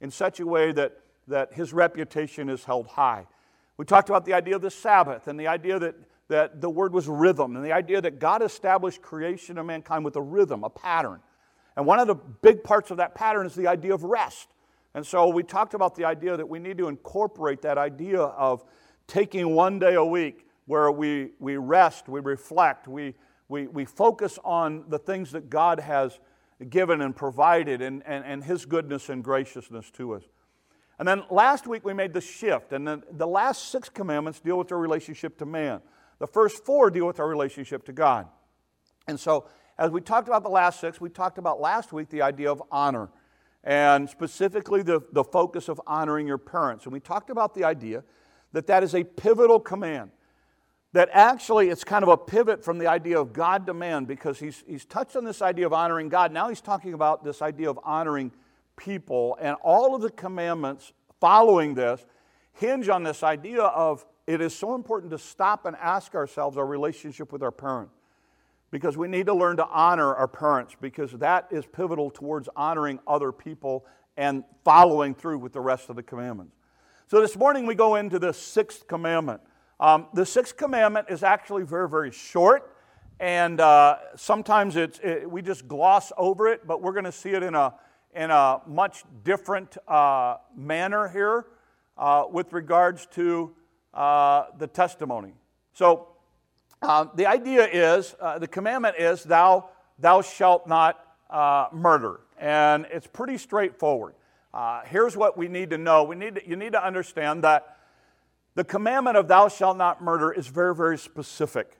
in 0.00 0.10
such 0.10 0.40
a 0.40 0.46
way 0.46 0.72
that, 0.72 0.98
that 1.28 1.52
His 1.52 1.72
reputation 1.72 2.48
is 2.48 2.64
held 2.64 2.88
high. 2.88 3.26
We 3.76 3.84
talked 3.84 4.08
about 4.08 4.24
the 4.24 4.34
idea 4.34 4.56
of 4.56 4.62
the 4.62 4.70
Sabbath 4.70 5.28
and 5.28 5.38
the 5.38 5.46
idea 5.46 5.78
that 5.78 5.94
that 6.30 6.60
the 6.60 6.70
word 6.70 6.92
was 6.92 7.08
rhythm, 7.08 7.56
and 7.56 7.64
the 7.64 7.72
idea 7.72 8.00
that 8.00 8.18
God 8.18 8.40
established 8.40 9.02
creation 9.02 9.58
of 9.58 9.66
mankind 9.66 10.04
with 10.04 10.16
a 10.16 10.22
rhythm, 10.22 10.64
a 10.64 10.70
pattern. 10.70 11.20
And 11.76 11.86
one 11.86 11.98
of 11.98 12.06
the 12.06 12.14
big 12.14 12.64
parts 12.64 12.90
of 12.90 12.96
that 12.96 13.14
pattern 13.14 13.46
is 13.46 13.54
the 13.54 13.66
idea 13.66 13.92
of 13.92 14.04
rest. 14.04 14.48
And 14.94 15.04
so 15.04 15.28
we 15.28 15.42
talked 15.42 15.74
about 15.74 15.94
the 15.94 16.04
idea 16.04 16.36
that 16.36 16.48
we 16.48 16.58
need 16.58 16.78
to 16.78 16.88
incorporate 16.88 17.62
that 17.62 17.78
idea 17.78 18.20
of 18.20 18.64
taking 19.06 19.54
one 19.54 19.78
day 19.78 19.94
a 19.94 20.04
week 20.04 20.46
where 20.66 20.90
we, 20.92 21.30
we 21.40 21.56
rest, 21.56 22.08
we 22.08 22.20
reflect, 22.20 22.86
we, 22.86 23.14
we, 23.48 23.66
we 23.66 23.84
focus 23.84 24.38
on 24.44 24.84
the 24.88 24.98
things 24.98 25.32
that 25.32 25.50
God 25.50 25.80
has 25.80 26.20
given 26.68 27.00
and 27.00 27.14
provided 27.14 27.82
and, 27.82 28.02
and, 28.06 28.24
and 28.24 28.44
His 28.44 28.66
goodness 28.66 29.08
and 29.08 29.24
graciousness 29.24 29.90
to 29.92 30.14
us. 30.14 30.22
And 31.00 31.08
then 31.08 31.24
last 31.30 31.66
week 31.66 31.84
we 31.84 31.92
made 31.92 32.12
the 32.12 32.20
shift, 32.20 32.72
and 32.72 32.86
then 32.86 33.02
the 33.10 33.26
last 33.26 33.70
six 33.70 33.88
commandments 33.88 34.38
deal 34.38 34.58
with 34.58 34.70
our 34.70 34.78
relationship 34.78 35.38
to 35.38 35.46
man. 35.46 35.80
The 36.20 36.26
first 36.26 36.64
four 36.64 36.90
deal 36.90 37.06
with 37.06 37.18
our 37.18 37.26
relationship 37.26 37.84
to 37.86 37.92
God. 37.92 38.28
And 39.08 39.18
so, 39.18 39.46
as 39.78 39.90
we 39.90 40.02
talked 40.02 40.28
about 40.28 40.42
the 40.42 40.50
last 40.50 40.78
six, 40.78 41.00
we 41.00 41.08
talked 41.08 41.38
about 41.38 41.60
last 41.60 41.92
week 41.92 42.10
the 42.10 42.20
idea 42.22 42.52
of 42.52 42.62
honor, 42.70 43.08
and 43.64 44.08
specifically 44.08 44.82
the, 44.82 45.00
the 45.12 45.24
focus 45.24 45.68
of 45.68 45.80
honoring 45.86 46.26
your 46.26 46.38
parents. 46.38 46.84
And 46.84 46.92
we 46.92 47.00
talked 47.00 47.30
about 47.30 47.54
the 47.54 47.64
idea 47.64 48.04
that 48.52 48.66
that 48.66 48.82
is 48.82 48.94
a 48.94 49.02
pivotal 49.02 49.58
command. 49.58 50.10
That 50.92 51.08
actually 51.12 51.68
it's 51.68 51.84
kind 51.84 52.02
of 52.02 52.08
a 52.08 52.16
pivot 52.16 52.64
from 52.64 52.78
the 52.78 52.88
idea 52.88 53.18
of 53.18 53.32
God 53.32 53.66
to 53.66 53.74
man 53.74 54.04
because 54.04 54.38
he's, 54.38 54.64
he's 54.66 54.84
touched 54.84 55.16
on 55.16 55.24
this 55.24 55.40
idea 55.40 55.64
of 55.64 55.72
honoring 55.72 56.08
God. 56.08 56.32
Now 56.32 56.48
he's 56.48 56.60
talking 56.60 56.94
about 56.94 57.24
this 57.24 57.40
idea 57.40 57.70
of 57.70 57.78
honoring 57.84 58.32
people. 58.76 59.38
And 59.40 59.56
all 59.62 59.94
of 59.94 60.02
the 60.02 60.10
commandments 60.10 60.92
following 61.20 61.74
this 61.74 62.04
hinge 62.52 62.88
on 62.88 63.04
this 63.04 63.22
idea 63.22 63.62
of 63.62 64.04
it 64.30 64.40
is 64.40 64.54
so 64.54 64.76
important 64.76 65.10
to 65.10 65.18
stop 65.18 65.66
and 65.66 65.74
ask 65.76 66.14
ourselves 66.14 66.56
our 66.56 66.64
relationship 66.64 67.32
with 67.32 67.42
our 67.42 67.50
parents 67.50 67.92
because 68.70 68.96
we 68.96 69.08
need 69.08 69.26
to 69.26 69.34
learn 69.34 69.56
to 69.56 69.66
honor 69.66 70.14
our 70.14 70.28
parents 70.28 70.76
because 70.80 71.10
that 71.12 71.48
is 71.50 71.66
pivotal 71.66 72.12
towards 72.12 72.48
honoring 72.54 73.00
other 73.08 73.32
people 73.32 73.84
and 74.16 74.44
following 74.64 75.16
through 75.16 75.38
with 75.38 75.52
the 75.52 75.60
rest 75.60 75.90
of 75.90 75.96
the 75.96 76.02
commandments. 76.04 76.54
So 77.08 77.20
this 77.20 77.36
morning 77.36 77.66
we 77.66 77.74
go 77.74 77.96
into 77.96 78.20
the 78.20 78.32
sixth 78.32 78.86
commandment. 78.86 79.40
Um, 79.80 80.06
the 80.14 80.24
sixth 80.24 80.56
commandment 80.56 81.08
is 81.10 81.24
actually 81.24 81.64
very, 81.64 81.88
very 81.88 82.12
short, 82.12 82.76
and 83.18 83.60
uh, 83.60 83.96
sometimes 84.14 84.76
it's, 84.76 85.00
it, 85.00 85.28
we 85.28 85.42
just 85.42 85.66
gloss 85.66 86.12
over 86.16 86.46
it, 86.46 86.68
but 86.68 86.80
we're 86.80 86.92
going 86.92 87.04
to 87.04 87.10
see 87.10 87.30
it 87.30 87.42
in 87.42 87.56
a, 87.56 87.74
in 88.14 88.30
a 88.30 88.60
much 88.64 89.02
different 89.24 89.76
uh, 89.88 90.36
manner 90.56 91.08
here 91.08 91.46
uh, 91.98 92.26
with 92.30 92.52
regards 92.52 93.06
to 93.06 93.56
uh, 93.92 94.44
the 94.58 94.66
testimony. 94.66 95.32
So 95.72 96.08
uh, 96.82 97.06
the 97.14 97.26
idea 97.26 97.66
is, 97.66 98.14
uh, 98.20 98.38
the 98.38 98.48
commandment 98.48 98.96
is, 98.98 99.24
thou, 99.24 99.68
thou 99.98 100.22
shalt 100.22 100.66
not 100.66 101.04
uh, 101.28 101.66
murder. 101.72 102.20
And 102.38 102.86
it's 102.90 103.06
pretty 103.06 103.36
straightforward. 103.36 104.14
Uh, 104.54 104.82
here's 104.84 105.16
what 105.16 105.36
we 105.36 105.48
need 105.48 105.70
to 105.70 105.78
know. 105.78 106.04
We 106.04 106.16
need 106.16 106.36
to, 106.36 106.48
you 106.48 106.56
need 106.56 106.72
to 106.72 106.84
understand 106.84 107.44
that 107.44 107.76
the 108.54 108.64
commandment 108.64 109.16
of 109.16 109.28
thou 109.28 109.48
shalt 109.48 109.76
not 109.76 110.02
murder 110.02 110.32
is 110.32 110.46
very, 110.46 110.74
very 110.74 110.98
specific. 110.98 111.78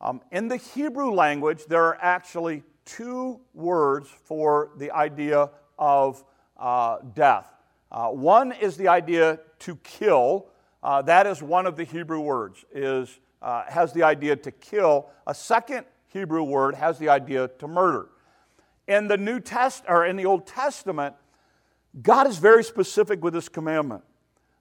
Um, 0.00 0.20
in 0.30 0.48
the 0.48 0.56
Hebrew 0.56 1.12
language, 1.12 1.66
there 1.66 1.84
are 1.84 1.98
actually 2.00 2.62
two 2.84 3.40
words 3.54 4.08
for 4.08 4.70
the 4.76 4.90
idea 4.92 5.50
of 5.78 6.24
death. 7.14 7.50
One 7.90 8.52
is 8.52 8.76
the 8.76 8.88
idea 8.88 9.40
to 9.60 9.76
kill, 9.76 10.46
uh, 10.86 11.02
that 11.02 11.26
is 11.26 11.42
one 11.42 11.66
of 11.66 11.74
the 11.76 11.82
Hebrew 11.82 12.20
words, 12.20 12.64
is, 12.72 13.18
uh, 13.42 13.64
has 13.66 13.92
the 13.92 14.04
idea 14.04 14.36
to 14.36 14.52
kill. 14.52 15.10
A 15.26 15.34
second 15.34 15.84
Hebrew 16.06 16.44
word 16.44 16.76
has 16.76 16.96
the 16.96 17.08
idea 17.08 17.48
to 17.58 17.66
murder. 17.66 18.06
In 18.86 19.08
the 19.08 19.16
New 19.16 19.40
Test 19.40 19.82
or 19.88 20.06
in 20.06 20.14
the 20.14 20.26
Old 20.26 20.46
Testament, 20.46 21.16
God 22.00 22.28
is 22.28 22.38
very 22.38 22.62
specific 22.62 23.20
with 23.24 23.34
this 23.34 23.48
commandment. 23.48 24.04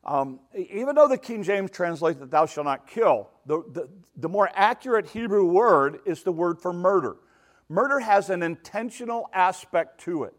Um, 0.04 0.39
even 0.56 0.95
though 0.95 1.07
the 1.07 1.18
King 1.19 1.44
James 1.44 1.69
translates 1.69 2.19
that 2.19 2.31
thou 2.31 2.48
shalt 2.48 2.66
not 2.66 2.88
kill, 2.88 3.30
the, 3.45 3.62
the, 3.71 3.88
the 4.18 4.28
more 4.28 4.50
accurate 4.56 5.06
Hebrew 5.06 5.45
word 5.45 6.00
is 6.07 6.24
the 6.24 6.31
word 6.31 6.60
for 6.60 6.74
murder. 6.74 7.18
Murder 7.69 8.00
has 8.00 8.31
an 8.31 8.42
intentional 8.42 9.30
aspect 9.31 10.01
to 10.01 10.24
it. 10.24 10.33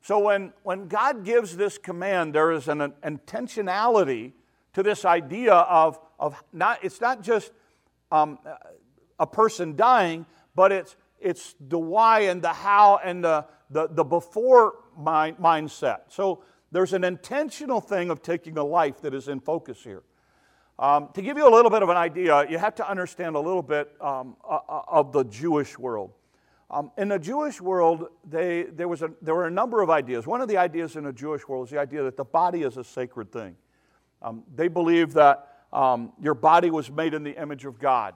So 0.00 0.18
when, 0.18 0.54
when 0.62 0.88
God 0.88 1.26
gives 1.26 1.58
this 1.58 1.76
command, 1.76 2.34
there 2.34 2.52
is 2.52 2.68
an, 2.68 2.80
an 2.80 2.94
intentionality 3.04 4.32
to 4.76 4.82
this 4.82 5.06
idea 5.06 5.54
of, 5.54 5.98
of 6.20 6.44
not, 6.52 6.84
it's 6.84 7.00
not 7.00 7.22
just 7.22 7.50
um, 8.12 8.38
a 9.18 9.26
person 9.26 9.74
dying, 9.74 10.26
but 10.54 10.70
it's, 10.70 10.96
it's 11.18 11.54
the 11.58 11.78
why 11.78 12.20
and 12.20 12.42
the 12.42 12.52
how 12.52 13.00
and 13.02 13.24
the, 13.24 13.46
the, 13.70 13.88
the 13.88 14.04
before 14.04 14.74
mind, 14.94 15.38
mindset. 15.38 16.00
So 16.08 16.42
there's 16.72 16.92
an 16.92 17.04
intentional 17.04 17.80
thing 17.80 18.10
of 18.10 18.22
taking 18.22 18.58
a 18.58 18.64
life 18.64 19.00
that 19.00 19.14
is 19.14 19.28
in 19.28 19.40
focus 19.40 19.82
here. 19.82 20.02
Um, 20.78 21.08
to 21.14 21.22
give 21.22 21.38
you 21.38 21.48
a 21.48 21.54
little 21.54 21.70
bit 21.70 21.82
of 21.82 21.88
an 21.88 21.96
idea, 21.96 22.46
you 22.46 22.58
have 22.58 22.74
to 22.74 22.86
understand 22.86 23.34
a 23.34 23.40
little 23.40 23.62
bit 23.62 23.90
um, 23.98 24.36
of 24.44 25.10
the 25.10 25.24
Jewish 25.24 25.78
world. 25.78 26.10
Um, 26.70 26.90
in 26.98 27.08
the 27.08 27.18
Jewish 27.18 27.62
world, 27.62 28.08
they, 28.28 28.64
there, 28.64 28.88
was 28.88 29.00
a, 29.00 29.10
there 29.22 29.34
were 29.34 29.46
a 29.46 29.50
number 29.50 29.80
of 29.80 29.88
ideas. 29.88 30.26
One 30.26 30.42
of 30.42 30.48
the 30.48 30.58
ideas 30.58 30.96
in 30.96 31.04
the 31.04 31.14
Jewish 31.14 31.48
world 31.48 31.68
is 31.68 31.70
the 31.70 31.80
idea 31.80 32.02
that 32.02 32.18
the 32.18 32.24
body 32.24 32.62
is 32.62 32.76
a 32.76 32.84
sacred 32.84 33.32
thing. 33.32 33.56
Um, 34.22 34.42
they 34.54 34.68
believe 34.68 35.12
that 35.14 35.48
um, 35.72 36.12
your 36.20 36.34
body 36.34 36.70
was 36.70 36.90
made 36.90 37.14
in 37.14 37.22
the 37.22 37.40
image 37.40 37.64
of 37.64 37.78
God. 37.78 38.14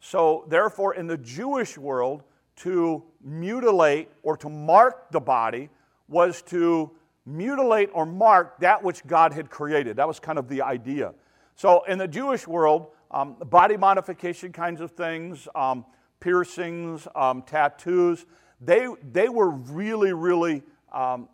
So, 0.00 0.44
therefore, 0.48 0.94
in 0.94 1.06
the 1.06 1.18
Jewish 1.18 1.78
world, 1.78 2.22
to 2.56 3.02
mutilate 3.22 4.08
or 4.22 4.36
to 4.36 4.48
mark 4.48 5.10
the 5.10 5.20
body 5.20 5.70
was 6.08 6.42
to 6.42 6.90
mutilate 7.24 7.88
or 7.92 8.04
mark 8.04 8.58
that 8.60 8.82
which 8.82 9.06
God 9.06 9.32
had 9.32 9.48
created. 9.48 9.96
That 9.96 10.08
was 10.08 10.20
kind 10.20 10.38
of 10.38 10.48
the 10.48 10.62
idea. 10.62 11.14
So, 11.54 11.84
in 11.84 11.98
the 11.98 12.08
Jewish 12.08 12.46
world, 12.46 12.88
um, 13.10 13.34
body 13.34 13.76
modification 13.76 14.52
kinds 14.52 14.80
of 14.80 14.92
things, 14.92 15.46
um, 15.54 15.84
piercings, 16.18 17.06
um, 17.14 17.42
tattoos, 17.42 18.26
they, 18.60 18.86
they 19.12 19.28
were 19.28 19.50
really, 19.50 20.12
really 20.12 20.62
um, 20.92 21.28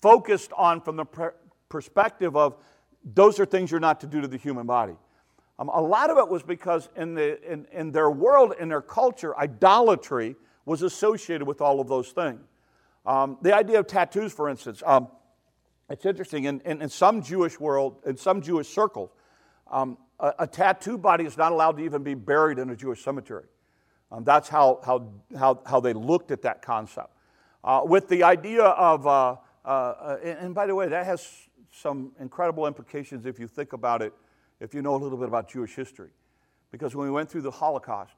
focused 0.00 0.52
on 0.56 0.80
from 0.80 0.96
the 0.96 1.04
perspective 1.68 2.36
of 2.36 2.56
those 3.04 3.38
are 3.38 3.46
things 3.46 3.70
you're 3.70 3.80
not 3.80 4.00
to 4.00 4.06
do 4.06 4.20
to 4.20 4.28
the 4.28 4.36
human 4.36 4.66
body. 4.66 4.94
Um, 5.58 5.68
a 5.68 5.80
lot 5.80 6.10
of 6.10 6.18
it 6.18 6.28
was 6.28 6.42
because 6.42 6.88
in, 6.96 7.14
the, 7.14 7.40
in, 7.50 7.66
in 7.72 7.92
their 7.92 8.10
world, 8.10 8.54
in 8.60 8.68
their 8.68 8.82
culture, 8.82 9.36
idolatry 9.38 10.36
was 10.64 10.82
associated 10.82 11.46
with 11.46 11.60
all 11.60 11.80
of 11.80 11.88
those 11.88 12.10
things. 12.10 12.40
Um, 13.06 13.38
the 13.40 13.54
idea 13.54 13.78
of 13.78 13.86
tattoos, 13.86 14.32
for 14.32 14.48
instance, 14.48 14.82
um, 14.84 15.08
it's 15.88 16.04
interesting. 16.04 16.44
In, 16.44 16.60
in, 16.64 16.82
in, 16.82 16.88
some 16.88 17.22
Jewish 17.22 17.60
world, 17.60 18.00
in 18.04 18.16
some 18.16 18.42
Jewish 18.42 18.68
circles, 18.68 19.10
um, 19.70 19.96
a, 20.18 20.34
a, 20.40 20.46
tattoo 20.46 20.98
body 20.98 21.24
is 21.24 21.36
not 21.36 21.52
allowed 21.52 21.76
to 21.76 21.84
even 21.84 22.02
be 22.02 22.14
buried 22.14 22.58
in 22.58 22.70
a 22.70 22.76
Jewish 22.76 23.02
cemetery. 23.04 23.44
Um, 24.10 24.24
that's 24.24 24.48
how, 24.48 24.80
how, 24.84 25.12
how, 25.38 25.60
how 25.64 25.80
they 25.80 25.92
looked 25.92 26.32
at 26.32 26.42
that 26.42 26.62
concept. 26.62 27.10
Uh, 27.62 27.82
with 27.84 28.08
the 28.08 28.24
idea 28.24 28.64
of, 28.64 29.06
uh, 29.06 29.36
uh, 29.64 30.16
and 30.22 30.54
by 30.54 30.66
the 30.66 30.74
way, 30.74 30.88
that 30.88 31.06
has 31.06 31.48
some 31.80 32.12
incredible 32.20 32.66
implications 32.66 33.26
if 33.26 33.38
you 33.38 33.46
think 33.46 33.72
about 33.72 34.02
it, 34.02 34.12
if 34.60 34.74
you 34.74 34.82
know 34.82 34.94
a 34.94 34.98
little 34.98 35.18
bit 35.18 35.28
about 35.28 35.50
Jewish 35.50 35.74
history. 35.74 36.10
Because 36.70 36.96
when 36.96 37.06
we 37.06 37.12
went 37.12 37.30
through 37.30 37.42
the 37.42 37.50
Holocaust, 37.50 38.14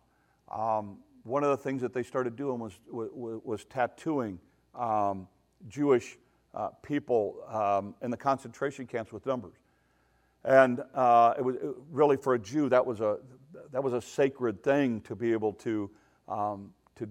um, 0.51 0.99
one 1.25 1.45
of 1.45 1.51
the 1.51 1.57
things 1.57 1.83
that 1.83 1.93
they 1.93 2.03
started 2.03 2.37
doing 2.37 2.59
was, 2.59 2.79
was, 2.91 3.41
was 3.45 3.65
tattooing 3.65 4.39
um, 4.75 5.29
Jewish 5.69 6.17
uh, 6.55 6.69
people 6.83 7.37
um, 7.49 7.95
in 8.03 8.11
the 8.11 8.17
concentration 8.17 8.87
camps 8.87 9.13
with 9.13 9.27
numbers. 9.27 9.57
And 10.45 10.83
uh, 10.95 11.35
it 11.37 11.43
was 11.43 11.57
it, 11.57 11.75
really 11.91 12.17
for 12.17 12.35
a 12.35 12.39
Jew, 12.39 12.69
that 12.69 12.85
was 12.85 13.01
a, 13.01 13.19
that 13.73 13.83
was 13.83 13.93
a 13.93 14.01
sacred 14.01 14.63
thing 14.63 15.01
to 15.03 15.17
be 15.17 15.33
able 15.33 15.53
to, 15.55 15.91
um, 16.29 16.71
to, 16.97 17.09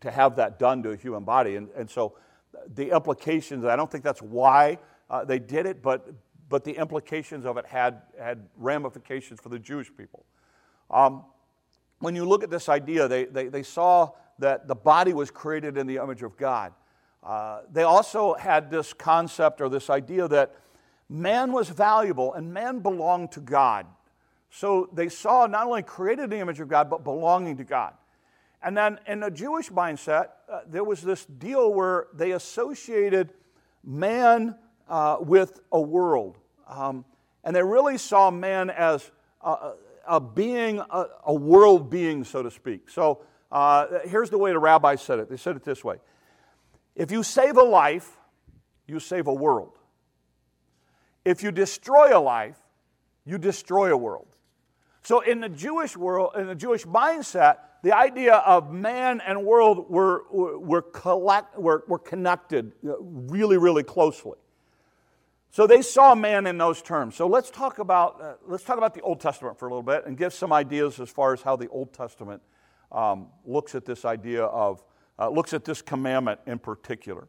to 0.00 0.10
have 0.10 0.36
that 0.36 0.58
done 0.58 0.82
to 0.84 0.90
a 0.90 0.96
human 0.96 1.24
body. 1.24 1.56
And, 1.56 1.68
and 1.76 1.90
so 1.90 2.16
the 2.74 2.94
implications, 2.94 3.64
I 3.64 3.76
don't 3.76 3.90
think 3.90 4.04
that's 4.04 4.22
why 4.22 4.78
uh, 5.10 5.24
they 5.24 5.38
did 5.38 5.66
it, 5.66 5.82
but, 5.82 6.08
but 6.48 6.64
the 6.64 6.72
implications 6.72 7.44
of 7.44 7.56
it 7.56 7.66
had, 7.66 8.02
had 8.18 8.46
ramifications 8.56 9.40
for 9.40 9.48
the 9.48 9.58
Jewish 9.58 9.90
people. 9.94 10.24
Um, 10.90 11.24
when 11.98 12.14
you 12.14 12.24
look 12.24 12.42
at 12.42 12.50
this 12.50 12.68
idea, 12.68 13.08
they, 13.08 13.24
they, 13.24 13.48
they, 13.48 13.62
saw 13.62 14.10
that 14.38 14.66
the 14.66 14.74
body 14.74 15.12
was 15.12 15.30
created 15.30 15.76
in 15.76 15.86
the 15.86 15.96
image 15.96 16.22
of 16.22 16.36
God. 16.36 16.72
Uh, 17.22 17.60
they 17.70 17.82
also 17.82 18.34
had 18.34 18.70
this 18.70 18.92
concept 18.92 19.60
or 19.60 19.68
this 19.68 19.90
idea 19.90 20.26
that 20.28 20.56
man 21.08 21.52
was 21.52 21.68
valuable 21.68 22.32
and 22.34 22.52
man 22.52 22.78
belonged 22.78 23.32
to 23.32 23.40
God. 23.40 23.86
So 24.50 24.88
they 24.92 25.08
saw 25.08 25.46
not 25.46 25.66
only 25.66 25.82
created 25.82 26.24
in 26.24 26.30
the 26.30 26.38
image 26.38 26.60
of 26.60 26.68
God, 26.68 26.88
but 26.88 27.04
belonging 27.04 27.58
to 27.58 27.64
God. 27.64 27.94
And 28.62 28.76
then 28.76 28.98
in 29.06 29.20
the 29.20 29.30
Jewish 29.30 29.70
mindset, 29.70 30.28
uh, 30.50 30.60
there 30.66 30.84
was 30.84 31.02
this 31.02 31.24
deal 31.26 31.72
where 31.72 32.06
they 32.14 32.32
associated 32.32 33.32
man 33.84 34.56
uh, 34.90 35.16
with 35.20 35.60
a 35.72 35.80
world. 35.80 36.36
Um, 36.66 37.04
and 37.44 37.56
they 37.56 37.62
really 37.62 37.96
saw 37.96 38.30
man 38.30 38.68
as 38.68 39.10
a, 39.40 39.72
a 40.06 40.20
being, 40.20 40.80
a, 40.80 41.06
a, 41.24 41.32
world 41.32 41.88
being, 41.88 42.24
so 42.24 42.42
to 42.42 42.50
speak. 42.50 42.90
So 42.90 43.22
uh, 43.50 44.00
here's 44.04 44.28
the 44.28 44.36
way 44.36 44.52
the 44.52 44.58
rabbis 44.58 45.00
said 45.00 45.18
it 45.20 45.30
they 45.30 45.36
said 45.36 45.56
it 45.56 45.64
this 45.64 45.82
way 45.82 45.96
If 46.94 47.10
you 47.10 47.22
save 47.22 47.56
a 47.56 47.62
life, 47.62 48.10
you 48.86 49.00
save 49.00 49.26
a 49.28 49.34
world. 49.34 49.78
If 51.24 51.42
you 51.42 51.52
destroy 51.52 52.16
a 52.16 52.20
life, 52.20 52.58
you 53.24 53.38
destroy 53.38 53.92
a 53.92 53.96
world. 53.96 54.26
So 55.02 55.20
in 55.20 55.40
the 55.40 55.48
Jewish 55.48 55.96
world, 55.96 56.32
in 56.36 56.46
the 56.46 56.54
Jewish 56.54 56.84
mindset, 56.84 57.58
the 57.82 57.96
idea 57.96 58.34
of 58.34 58.70
man 58.72 59.22
and 59.26 59.44
world 59.44 59.88
were, 59.88 60.24
were, 60.30 60.82
collect, 60.82 61.58
were, 61.58 61.84
were 61.88 61.98
connected 61.98 62.72
really, 62.82 63.56
really 63.56 63.82
closely. 63.82 64.36
So 65.52 65.66
they 65.66 65.82
saw 65.82 66.14
man 66.14 66.46
in 66.46 66.58
those 66.58 66.80
terms. 66.80 67.16
So 67.16 67.26
let's 67.26 67.50
talk 67.50 67.80
about, 67.80 68.20
uh, 68.20 68.34
let's 68.46 68.62
talk 68.62 68.78
about 68.78 68.94
the 68.94 69.00
Old 69.00 69.20
Testament 69.20 69.58
for 69.58 69.66
a 69.66 69.70
little 69.70 69.82
bit 69.82 70.06
and 70.06 70.16
give 70.16 70.32
some 70.32 70.52
ideas 70.52 71.00
as 71.00 71.10
far 71.10 71.32
as 71.32 71.42
how 71.42 71.56
the 71.56 71.68
Old 71.68 71.92
Testament 71.92 72.40
um, 72.92 73.28
looks 73.44 73.74
at 73.74 73.84
this 73.84 74.04
idea 74.04 74.44
of, 74.44 74.82
uh, 75.18 75.28
looks 75.28 75.52
at 75.52 75.64
this 75.64 75.82
commandment 75.82 76.40
in 76.46 76.58
particular. 76.60 77.26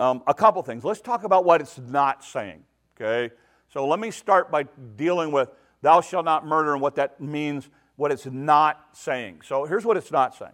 Um, 0.00 0.22
a 0.26 0.32
couple 0.32 0.62
things. 0.62 0.84
Let's 0.84 1.02
talk 1.02 1.24
about 1.24 1.44
what 1.44 1.60
it's 1.60 1.78
not 1.78 2.24
saying, 2.24 2.64
okay? 2.96 3.32
So 3.68 3.86
let 3.86 4.00
me 4.00 4.10
start 4.10 4.50
by 4.50 4.64
dealing 4.96 5.32
with 5.32 5.50
thou 5.82 6.00
shalt 6.00 6.24
not 6.24 6.46
murder 6.46 6.72
and 6.72 6.80
what 6.80 6.96
that 6.96 7.20
means 7.20 7.68
what 7.96 8.10
it's 8.10 8.26
not 8.26 8.80
saying. 8.92 9.42
So 9.44 9.64
here's 9.64 9.84
what 9.84 9.98
it's 9.98 10.10
not 10.10 10.34
saying 10.34 10.52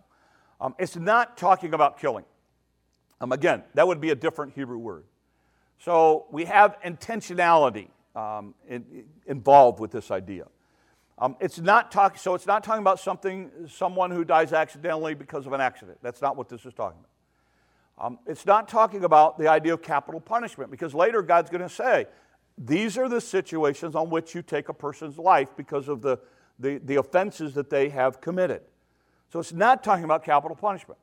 um, 0.61 0.75
it's 0.79 0.97
not 0.97 1.37
talking 1.37 1.73
about 1.73 2.01
killing. 2.01 2.25
Um, 3.21 3.31
again, 3.31 3.63
that 3.75 3.87
would 3.87 4.01
be 4.01 4.11
a 4.11 4.17
different 4.17 4.55
Hebrew 4.55 4.79
word. 4.79 5.05
So 5.79 6.27
we 6.31 6.45
have 6.45 6.77
intentionality 6.83 7.89
um, 8.15 8.55
in, 8.69 9.05
involved 9.27 9.81
with 9.81 9.91
this 9.91 10.11
idea. 10.11 10.47
Um, 11.19 11.37
it's 11.41 11.59
not 11.59 11.91
talking. 11.91 12.19
So 12.19 12.35
it's 12.35 12.47
not 12.47 12.63
talking 12.63 12.83
about 12.83 13.01
something, 13.01 13.51
someone 13.69 14.11
who 14.11 14.25
dies 14.25 14.53
accidentally 14.53 15.15
because 15.15 15.47
of 15.47 15.53
an 15.53 15.61
accident. 15.61 15.99
That's 16.03 16.23
not 16.23 16.37
what 16.37 16.49
this 16.49 16.65
is 16.65 16.75
talking 16.75 17.01
about. 17.01 18.07
Um, 18.07 18.19
it's 18.27 18.47
not 18.47 18.69
talking 18.69 19.05
about 19.05 19.39
the 19.39 19.49
idea 19.49 19.75
of 19.75 19.83
capital 19.83 20.21
punishment 20.21 20.71
because 20.71 20.95
later 20.95 21.21
God's 21.23 21.51
going 21.51 21.63
to 21.63 21.69
say, 21.69 22.07
these 22.57 22.97
are 22.97 23.09
the 23.09 23.21
situations 23.21 23.97
on 23.97 24.11
which 24.11 24.35
you 24.35 24.43
take 24.43 24.69
a 24.69 24.75
person's 24.75 25.19
life 25.19 25.49
because 25.57 25.89
of 25.89 26.03
the 26.03 26.19
the, 26.59 26.79
the 26.85 26.97
offenses 26.97 27.55
that 27.55 27.71
they 27.71 27.89
have 27.89 28.21
committed. 28.21 28.63
So 29.33 29.39
it's 29.39 29.53
not 29.53 29.85
talking 29.85 30.05
about 30.05 30.25
capital 30.25 30.57
punishment. 30.57 30.99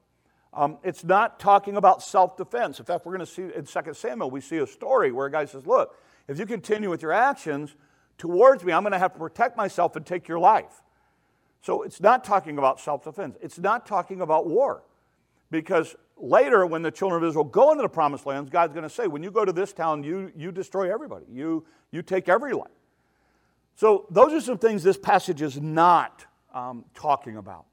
Um, 0.55 0.77
it's 0.83 1.03
not 1.03 1.39
talking 1.39 1.75
about 1.75 2.01
self 2.01 2.37
defense. 2.37 2.79
In 2.79 2.85
fact, 2.85 3.05
we're 3.05 3.17
going 3.17 3.25
to 3.25 3.31
see 3.31 3.43
in 3.43 3.65
2 3.65 3.93
Samuel, 3.93 4.31
we 4.31 4.41
see 4.41 4.57
a 4.57 4.67
story 4.67 5.11
where 5.11 5.27
a 5.27 5.31
guy 5.31 5.45
says, 5.45 5.67
Look, 5.67 5.95
if 6.27 6.39
you 6.39 6.45
continue 6.45 6.89
with 6.89 7.01
your 7.01 7.11
actions 7.11 7.75
towards 8.17 8.63
me, 8.63 8.71
I'm 8.71 8.83
going 8.83 8.93
to 8.93 8.99
have 8.99 9.13
to 9.13 9.19
protect 9.19 9.57
myself 9.57 9.95
and 9.95 10.05
take 10.05 10.27
your 10.27 10.39
life. 10.39 10.81
So 11.61 11.81
it's 11.81 11.99
not 11.99 12.23
talking 12.23 12.57
about 12.57 12.79
self 12.79 13.03
defense. 13.03 13.37
It's 13.41 13.59
not 13.59 13.85
talking 13.85 14.21
about 14.21 14.47
war. 14.47 14.83
Because 15.51 15.95
later, 16.17 16.65
when 16.65 16.81
the 16.81 16.91
children 16.91 17.23
of 17.23 17.29
Israel 17.29 17.43
go 17.43 17.71
into 17.71 17.81
the 17.81 17.89
promised 17.89 18.25
lands, 18.25 18.49
God's 18.49 18.73
going 18.73 18.83
to 18.83 18.89
say, 18.89 19.07
When 19.07 19.23
you 19.23 19.31
go 19.31 19.43
to 19.43 19.51
this 19.51 19.73
town, 19.73 20.03
you, 20.03 20.31
you 20.37 20.51
destroy 20.51 20.93
everybody, 20.93 21.25
you, 21.29 21.65
you 21.91 22.01
take 22.01 22.29
every 22.29 22.53
life. 22.53 22.71
So, 23.75 24.05
those 24.09 24.31
are 24.31 24.39
some 24.39 24.57
things 24.57 24.83
this 24.83 24.97
passage 24.97 25.41
is 25.41 25.59
not 25.59 26.25
um, 26.53 26.85
talking 26.93 27.35
about. 27.35 27.65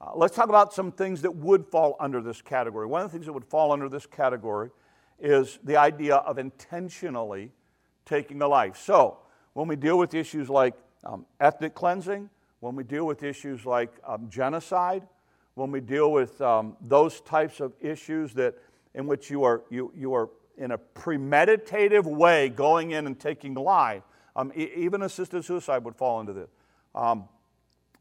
Uh, 0.00 0.12
let's 0.14 0.36
talk 0.36 0.48
about 0.48 0.72
some 0.72 0.92
things 0.92 1.22
that 1.22 1.34
would 1.34 1.66
fall 1.66 1.96
under 1.98 2.20
this 2.20 2.40
category. 2.40 2.86
One 2.86 3.02
of 3.02 3.10
the 3.10 3.12
things 3.12 3.26
that 3.26 3.32
would 3.32 3.44
fall 3.44 3.72
under 3.72 3.88
this 3.88 4.06
category 4.06 4.70
is 5.18 5.58
the 5.64 5.76
idea 5.76 6.16
of 6.16 6.38
intentionally 6.38 7.50
taking 8.04 8.40
a 8.40 8.46
life. 8.46 8.76
So, 8.76 9.18
when 9.54 9.66
we 9.66 9.74
deal 9.74 9.98
with 9.98 10.14
issues 10.14 10.48
like 10.48 10.74
um, 11.04 11.26
ethnic 11.40 11.74
cleansing, 11.74 12.30
when 12.60 12.76
we 12.76 12.84
deal 12.84 13.06
with 13.06 13.24
issues 13.24 13.66
like 13.66 13.90
um, 14.06 14.28
genocide, 14.30 15.06
when 15.54 15.72
we 15.72 15.80
deal 15.80 16.12
with 16.12 16.40
um, 16.40 16.76
those 16.80 17.20
types 17.22 17.58
of 17.58 17.72
issues 17.80 18.34
that 18.34 18.54
in 18.94 19.08
which 19.08 19.30
you 19.30 19.42
are, 19.42 19.62
you, 19.68 19.92
you 19.96 20.14
are 20.14 20.30
in 20.56 20.70
a 20.70 20.78
premeditative 20.78 22.04
way 22.04 22.48
going 22.48 22.92
in 22.92 23.06
and 23.06 23.18
taking 23.18 23.54
life, 23.54 24.02
um, 24.36 24.52
e- 24.56 24.70
even 24.76 25.02
assisted 25.02 25.44
suicide 25.44 25.84
would 25.84 25.96
fall 25.96 26.20
into 26.20 26.32
this. 26.32 26.50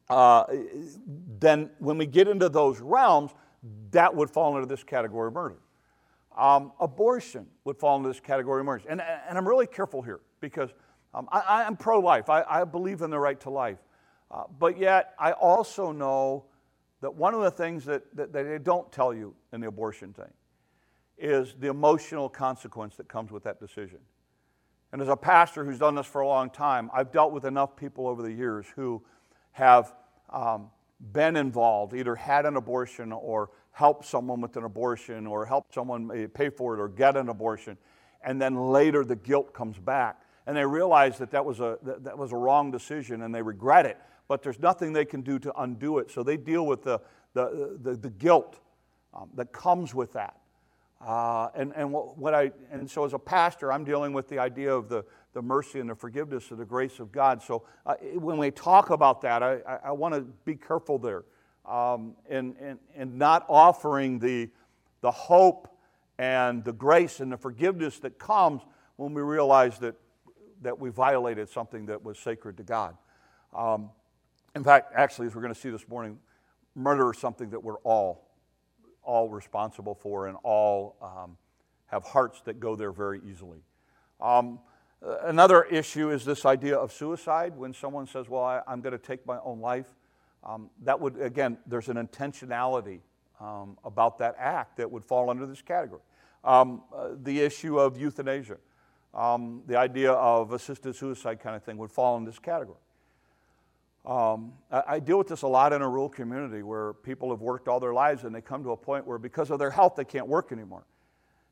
Uh, 0.10 0.46
then, 1.40 1.70
when 1.80 1.98
we 1.98 2.06
get 2.06 2.28
into 2.28 2.50
those 2.50 2.80
realms, 2.80 3.32
that 3.92 4.16
would 4.16 4.30
fall 4.30 4.56
into 4.56 4.68
this 4.68 4.84
category 4.84 5.28
of 5.28 5.34
murder. 5.34 5.58
Um, 6.38 6.72
abortion 6.80 7.48
would 7.66 7.78
fall 7.78 7.98
into 7.98 8.10
this 8.10 8.20
category 8.20 8.62
of 8.62 8.66
murder. 8.66 8.84
And, 8.88 9.02
and 9.02 9.38
I'm 9.38 9.48
really 9.48 9.68
careful 9.68 10.02
here 10.02 10.20
because 10.40 10.70
um, 11.14 11.28
I, 11.32 11.64
am 11.64 11.76
pro 11.76 12.00
life, 12.00 12.30
I, 12.30 12.44
I, 12.44 12.64
believe 12.64 13.02
in 13.02 13.10
the 13.10 13.20
right 13.20 13.40
to 13.42 13.50
life. 13.50 13.80
Uh, 14.30 14.44
but 14.60 14.78
yet, 14.78 15.14
I 15.18 15.32
also 15.32 15.92
know 15.92 16.46
that 17.02 17.14
one 17.14 17.34
of 17.34 17.42
the 17.42 17.52
things 17.52 17.86
that, 17.86 18.04
that, 18.16 18.32
that 18.34 18.44
they 18.44 18.60
don't 18.60 18.92
tell 18.92 19.14
you 19.14 19.34
in 19.52 19.62
the 19.62 19.68
abortion 19.68 20.14
thing 20.14 20.32
is 21.18 21.56
the 21.60 21.68
emotional 21.68 22.30
consequence 22.30 22.96
that 22.98 23.08
comes 23.08 23.32
with 23.32 23.44
that 23.44 23.60
decision. 23.60 24.00
And 24.92 25.02
as 25.02 25.08
a 25.08 25.16
pastor 25.16 25.66
who's 25.66 25.80
done 25.80 25.96
this 25.96 26.06
for 26.06 26.22
a 26.22 26.28
long 26.28 26.50
time, 26.50 26.90
I've 26.94 27.12
dealt 27.12 27.32
with 27.32 27.46
enough 27.46 27.76
people 27.76 28.08
over 28.08 28.22
the 28.22 28.32
years 28.32 28.66
who 28.76 29.02
have 29.58 29.96
um, 30.30 30.70
been 31.12 31.36
involved, 31.36 31.96
either 31.96 32.16
had 32.16 32.46
an 32.46 32.58
abortion 32.58 33.12
or 33.12 33.50
helped 33.72 34.06
someone 34.06 34.40
with 34.40 34.56
an 34.56 34.64
abortion 34.64 35.26
or 35.26 35.48
helped 35.48 35.74
someone 35.74 36.30
pay 36.30 36.50
for 36.50 36.76
it 36.76 36.80
or 36.80 36.88
get 36.88 37.18
an 37.18 37.30
abortion. 37.30 37.76
And 38.24 38.40
then 38.40 38.56
later 38.56 39.04
the 39.04 39.16
guilt 39.16 39.56
comes 39.56 39.80
back. 39.80 40.22
And 40.46 40.56
they 40.56 40.66
realize 40.66 41.18
that 41.18 41.32
that 41.32 41.44
was 41.44 41.60
a, 41.60 41.80
that, 41.82 42.04
that 42.04 42.18
was 42.18 42.34
a 42.34 42.36
wrong 42.36 42.70
decision 42.70 43.24
and 43.24 43.34
they 43.34 43.42
regret 43.42 43.88
it. 43.88 43.98
But 44.28 44.44
there's 44.44 44.60
nothing 44.60 44.94
they 44.94 45.06
can 45.06 45.22
do 45.22 45.40
to 45.40 45.52
undo 45.60 45.98
it. 45.98 46.12
So 46.12 46.22
they 46.22 46.38
deal 46.38 46.68
with 46.68 46.84
the, 46.84 47.00
the, 47.34 47.80
the, 47.82 47.96
the 47.96 48.10
guilt 48.12 48.60
um, 49.12 49.30
that 49.34 49.52
comes 49.52 49.96
with 49.96 50.14
that. 50.14 50.38
Uh, 51.00 51.50
and, 51.56 51.74
and, 51.76 51.92
what, 51.92 52.18
what, 52.18 52.34
I, 52.34 52.52
and 52.72 52.90
so 52.90 53.06
as 53.06 53.14
a 53.14 53.20
pastor, 53.20 53.72
I'm 53.72 53.84
dealing 53.84 54.14
with 54.14 54.28
the 54.28 54.40
idea 54.40 54.74
of 54.74 54.90
the, 54.90 55.06
the 55.34 55.42
mercy 55.42 55.80
and 55.80 55.90
the 55.90 55.96
forgiveness 55.96 56.50
of 56.50 56.58
the 56.58 56.66
grace 56.66 57.00
of 57.00 57.12
God. 57.12 57.44
So 57.44 57.64
uh, 57.86 57.96
when 58.16 58.38
we 58.38 58.50
talk 58.50 58.90
about 58.90 59.22
that, 59.22 59.44
I, 59.44 59.60
I, 59.68 59.80
I 59.86 59.92
want 59.92 60.16
to 60.16 60.22
be 60.22 60.56
careful 60.56 60.98
there 60.98 61.24
um, 61.68 62.16
and, 62.30 62.56
and, 62.60 62.80
and 62.96 63.18
not 63.18 63.46
offering 63.48 64.18
the, 64.18 64.50
the 65.02 65.12
hope 65.12 65.68
and 66.18 66.64
the 66.64 66.74
grace 66.74 67.20
and 67.20 67.32
the 67.32 67.38
forgiveness 67.38 68.00
that 68.00 68.18
comes 68.18 68.64
when 68.96 69.14
we 69.14 69.22
realize 69.22 69.78
that, 69.80 69.96
that 70.64 70.80
we 70.80 70.90
violated 70.90 71.48
something 71.48 71.86
that 71.86 72.04
was 72.04 72.18
sacred 72.18 72.58
to 72.58 72.64
God. 72.64 72.98
Um, 73.56 73.92
in 74.56 74.64
fact, 74.64 74.94
actually, 74.96 75.28
as 75.28 75.36
we're 75.36 75.44
going 75.44 75.54
to 75.54 75.60
see 75.60 75.70
this 75.70 75.88
morning, 75.88 76.18
murder 76.74 77.12
is 77.12 77.20
something 77.20 77.52
that 77.52 77.64
we're 77.64 77.78
all 77.80 78.27
all 79.08 79.30
responsible 79.30 79.96
for 79.96 80.28
and 80.28 80.38
all 80.44 80.98
um, 81.02 81.38
have 81.88 82.04
hearts 82.04 82.42
that 82.42 82.60
go 82.60 82.76
there 82.76 82.92
very 82.92 83.22
easily. 83.28 83.60
Um, 84.20 84.60
another 85.24 85.64
issue 85.64 86.12
is 86.12 86.26
this 86.26 86.46
idea 86.46 86.78
of 86.78 86.92
suicide. 86.92 87.56
When 87.56 87.74
someone 87.74 88.06
says, 88.06 88.30
Well, 88.30 88.44
I, 88.44 88.62
am 88.68 88.82
going 88.82 88.92
to 88.92 89.04
take 89.04 89.26
my 89.26 89.40
own 89.44 89.62
life, 89.62 89.88
um, 90.44 90.70
that 90.84 91.00
would, 91.00 91.20
again, 91.22 91.58
there's 91.66 91.90
an 91.90 91.98
intentionality 91.98 93.00
um, 93.40 93.78
about 93.84 94.18
that 94.20 94.36
act 94.38 94.78
that 94.78 94.92
would 94.92 95.06
fall 95.06 95.30
under 95.30 95.46
this 95.46 95.62
category. 95.62 96.02
Um, 96.44 96.84
uh, 96.96 97.10
the 97.24 97.42
issue 97.42 97.80
of 97.80 97.98
euthanasia, 97.98 98.58
um, 99.14 99.64
the 99.68 99.78
idea 99.78 100.12
of 100.12 100.52
assisted 100.52 100.96
suicide 100.96 101.40
kind 101.40 101.56
of 101.56 101.64
thing 101.64 101.78
would 101.78 101.92
fall 101.92 102.18
in 102.18 102.26
this 102.26 102.40
category. 102.40 102.78
Um, 104.08 104.54
I, 104.72 104.84
I, 104.88 105.00
deal 105.02 105.18
with 105.18 105.28
this 105.28 105.42
a 105.42 105.48
lot 105.50 105.74
in 105.74 105.82
a 105.82 105.90
rural 105.90 106.08
community 106.08 106.64
where 106.64 106.94
people 106.94 107.30
have 107.32 107.42
worked 107.42 107.68
all 107.68 107.82
their 107.82 107.94
lives 107.94 108.24
and 108.24 108.34
they 108.34 108.40
come 108.40 108.64
to 108.64 108.72
a 108.72 108.78
point 108.78 109.06
where 109.06 109.18
because 109.18 109.52
of 109.52 109.60
their 109.60 109.70
health 109.70 109.96
they 109.98 110.06
can't 110.06 110.28
work 110.30 110.54
anymore. 110.54 110.86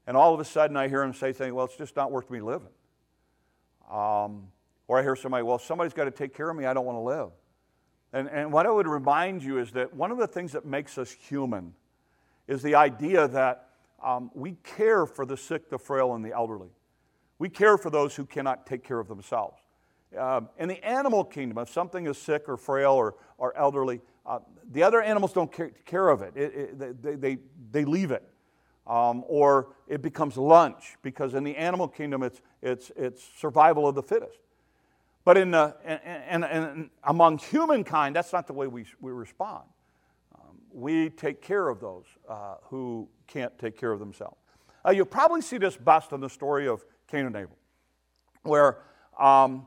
And 0.07 0.15
all 0.15 0.33
of 0.33 0.39
a 0.39 0.45
sudden 0.45 0.77
I 0.77 0.88
hear 0.88 1.01
them 1.01 1.13
say 1.13 1.33
things, 1.33 1.51
well, 1.51 1.65
it's 1.65 1.75
just 1.75 1.97
not 1.97 2.13
worth 2.13 2.29
me 2.29 2.39
living. 2.39 2.69
Um, 3.91 4.47
or 4.88 4.97
I 4.97 5.01
hear 5.01 5.17
somebody, 5.17 5.43
well, 5.43 5.59
somebody's 5.59 5.91
got 5.91 6.05
to 6.05 6.12
take 6.12 6.33
care 6.33 6.50
of 6.50 6.55
me, 6.55 6.65
I 6.65 6.74
don't 6.74 6.85
want 6.85 6.95
to 6.95 7.01
live. 7.01 7.31
And, 8.13 8.29
and 8.29 8.53
what 8.53 8.65
I 8.65 8.69
would 8.69 8.88
remind 8.88 9.43
you 9.43 9.59
is 9.59 9.71
that 9.71 9.93
one 9.93 10.09
of 10.12 10.17
the 10.17 10.27
things 10.27 10.53
that 10.53 10.65
makes 10.65 10.97
us 10.97 11.12
human 11.12 11.74
is 12.47 12.62
the 12.62 12.75
idea 12.75 13.27
that 13.27 13.67
um, 14.01 14.31
we 14.33 14.53
care 14.63 15.05
for 15.05 15.25
the 15.25 15.35
sick, 15.35 15.69
the 15.69 15.77
frail, 15.77 16.13
and 16.13 16.24
the 16.24 16.33
elderly. 16.33 16.69
We 17.38 17.50
care 17.50 17.77
for 17.77 17.89
those 17.89 18.15
who 18.15 18.25
cannot 18.25 18.65
take 18.65 18.85
care 18.85 19.00
of 19.00 19.09
themselves. 19.09 19.59
Um, 20.17 20.50
in 20.57 20.69
the 20.69 20.84
animal 20.84 21.24
kingdom, 21.24 21.57
if 21.57 21.69
something 21.69 22.07
is 22.07 22.17
sick 22.17 22.48
or 22.48 22.57
frail 22.57 22.93
or, 22.93 23.15
or 23.38 23.55
elderly, 23.57 24.01
uh, 24.25 24.39
the 24.72 24.84
other 24.84 25.01
animals 25.01 25.34
don't 25.34 25.51
care, 25.51 25.72
care 25.86 26.10
of 26.10 26.22
it. 26.22 26.36
it, 26.36 26.53
it 26.53 27.01
they, 27.03 27.15
they, 27.15 27.38
they 27.72 27.86
leave 27.86 28.12
it. 28.12 28.24
Um, 28.88 29.24
or 29.27 29.69
it 29.88 30.03
becomes 30.03 30.38
lunch 30.38 30.95
because 31.01 31.34
in 31.34 31.43
the 31.43 31.55
animal 31.57 31.88
kingdom 31.88 32.22
it's, 32.22 32.39
it's, 32.62 32.91
it's 32.95 33.27
survival 33.38 33.88
of 33.88 33.95
the 33.95 34.03
fittest. 34.03 34.38
But 35.24 35.38
in 35.38 35.51
the, 35.51 35.75
and, 35.84 36.00
and, 36.03 36.45
and 36.45 36.89
among 37.03 37.39
humankind, 37.39 38.15
that's 38.15 38.31
not 38.31 38.45
the 38.45 38.53
way 38.53 38.67
we, 38.67 38.86
we 39.01 39.12
respond. 39.12 39.63
Um, 40.36 40.57
we 40.72 41.10
take 41.10 41.41
care 41.41 41.67
of 41.67 41.79
those 41.79 42.05
uh, 42.29 42.55
who 42.65 43.10
can't 43.25 43.57
take 43.57 43.75
care 43.75 43.91
of 43.91 44.00
themselves. 44.00 44.38
Uh, 44.86 44.91
you'll 44.91 45.07
probably 45.07 45.41
see 45.41 45.57
this 45.57 45.75
best 45.75 46.12
in 46.12 46.19
the 46.19 46.29
story 46.29 46.67
of 46.67 46.86
Cain 47.07 47.25
and 47.25 47.36
Abel, 47.36 47.57
where 48.43 48.77
um, 49.19 49.65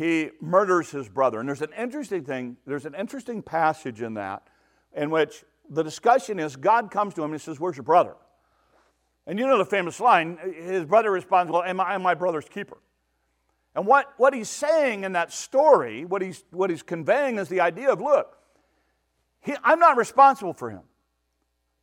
he 0.00 0.30
murders 0.40 0.90
his 0.90 1.10
brother. 1.10 1.40
And 1.40 1.46
there's 1.46 1.60
an 1.60 1.74
interesting 1.76 2.24
thing, 2.24 2.56
there's 2.64 2.86
an 2.86 2.94
interesting 2.94 3.42
passage 3.42 4.00
in 4.00 4.14
that 4.14 4.48
in 4.96 5.10
which 5.10 5.44
the 5.68 5.82
discussion 5.82 6.40
is 6.40 6.56
God 6.56 6.90
comes 6.90 7.12
to 7.14 7.22
him 7.22 7.32
and 7.32 7.40
says, 7.40 7.60
Where's 7.60 7.76
your 7.76 7.84
brother? 7.84 8.14
And 9.26 9.38
you 9.38 9.46
know 9.46 9.58
the 9.58 9.66
famous 9.66 10.00
line, 10.00 10.38
his 10.56 10.86
brother 10.86 11.10
responds, 11.10 11.52
Well, 11.52 11.62
am 11.62 11.82
I 11.82 11.98
my 11.98 12.14
brother's 12.14 12.48
keeper? 12.48 12.78
And 13.74 13.86
what, 13.86 14.14
what 14.16 14.32
he's 14.32 14.48
saying 14.48 15.04
in 15.04 15.12
that 15.12 15.34
story, 15.34 16.06
what 16.06 16.22
he's, 16.22 16.44
what 16.50 16.70
he's 16.70 16.82
conveying 16.82 17.38
is 17.38 17.50
the 17.50 17.60
idea 17.60 17.92
of 17.92 18.00
look, 18.00 18.38
he, 19.42 19.54
I'm 19.62 19.78
not 19.78 19.98
responsible 19.98 20.54
for 20.54 20.70
him. 20.70 20.82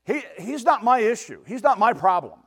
He, 0.06 0.24
he's 0.40 0.64
not 0.64 0.84
my 0.84 1.02
issue, 1.02 1.44
he's 1.46 1.62
not 1.62 1.78
my 1.78 1.94
problem. 1.94 2.40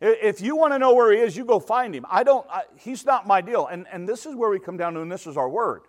If 0.00 0.40
you 0.40 0.56
want 0.56 0.72
to 0.72 0.78
know 0.78 0.94
where 0.94 1.12
he 1.12 1.18
is, 1.18 1.36
you 1.36 1.44
go 1.44 1.60
find 1.60 1.94
him. 1.94 2.06
I 2.10 2.22
don't, 2.22 2.46
I, 2.50 2.62
he's 2.76 3.04
not 3.04 3.26
my 3.26 3.42
deal. 3.42 3.66
And, 3.66 3.86
and 3.92 4.08
this 4.08 4.24
is 4.24 4.34
where 4.34 4.48
we 4.48 4.58
come 4.58 4.78
down 4.78 4.94
to, 4.94 5.02
and 5.02 5.12
this 5.12 5.26
is 5.26 5.36
our 5.36 5.48
word. 5.48 5.82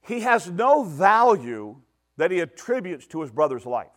He 0.00 0.20
has 0.20 0.50
no 0.50 0.82
value 0.82 1.76
that 2.16 2.30
he 2.30 2.40
attributes 2.40 3.06
to 3.08 3.20
his 3.20 3.30
brother's 3.30 3.66
life. 3.66 3.90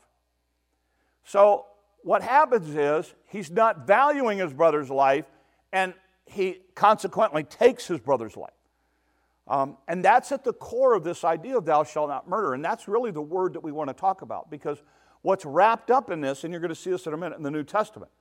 So 1.24 1.66
what 2.04 2.22
happens 2.22 2.76
is 2.76 3.14
he's 3.28 3.50
not 3.50 3.88
valuing 3.88 4.40
his 4.40 4.54
brother's 4.54 4.90
life, 4.90 5.26
and 5.72 5.94
he 6.26 6.60
consequently 6.76 7.44
takes 7.44 7.88
his 7.88 8.00
brother's 8.00 8.36
life. 8.36 8.52
Um, 9.48 9.78
and 9.88 10.04
that's 10.04 10.32
at 10.32 10.44
the 10.44 10.54
core 10.54 10.96
of 10.96 11.04
this 11.04 11.24
idea 11.24 11.58
of 11.58 11.66
thou 11.66 11.84
shalt 11.84 12.10
not 12.10 12.30
murder. 12.30 12.54
And 12.54 12.64
that's 12.64 12.88
really 12.88 13.12
the 13.12 13.22
word 13.22 13.54
that 13.54 13.64
we 13.64 13.72
want 13.72 13.90
to 13.90 13.94
talk 13.94 14.22
about 14.22 14.50
because 14.50 14.82
what's 15.22 15.46
wrapped 15.46 15.92
up 15.92 16.10
in 16.10 16.22
this, 16.22 16.44
and 16.44 16.52
you're 16.52 16.62
going 16.62 16.70
to 16.70 16.76
see 16.76 16.92
this 16.92 17.08
in 17.08 17.14
a 17.14 17.18
minute 17.18 17.38
in 17.38 17.44
the 17.44 17.52
New 17.52 17.64
Testament, 17.64 18.12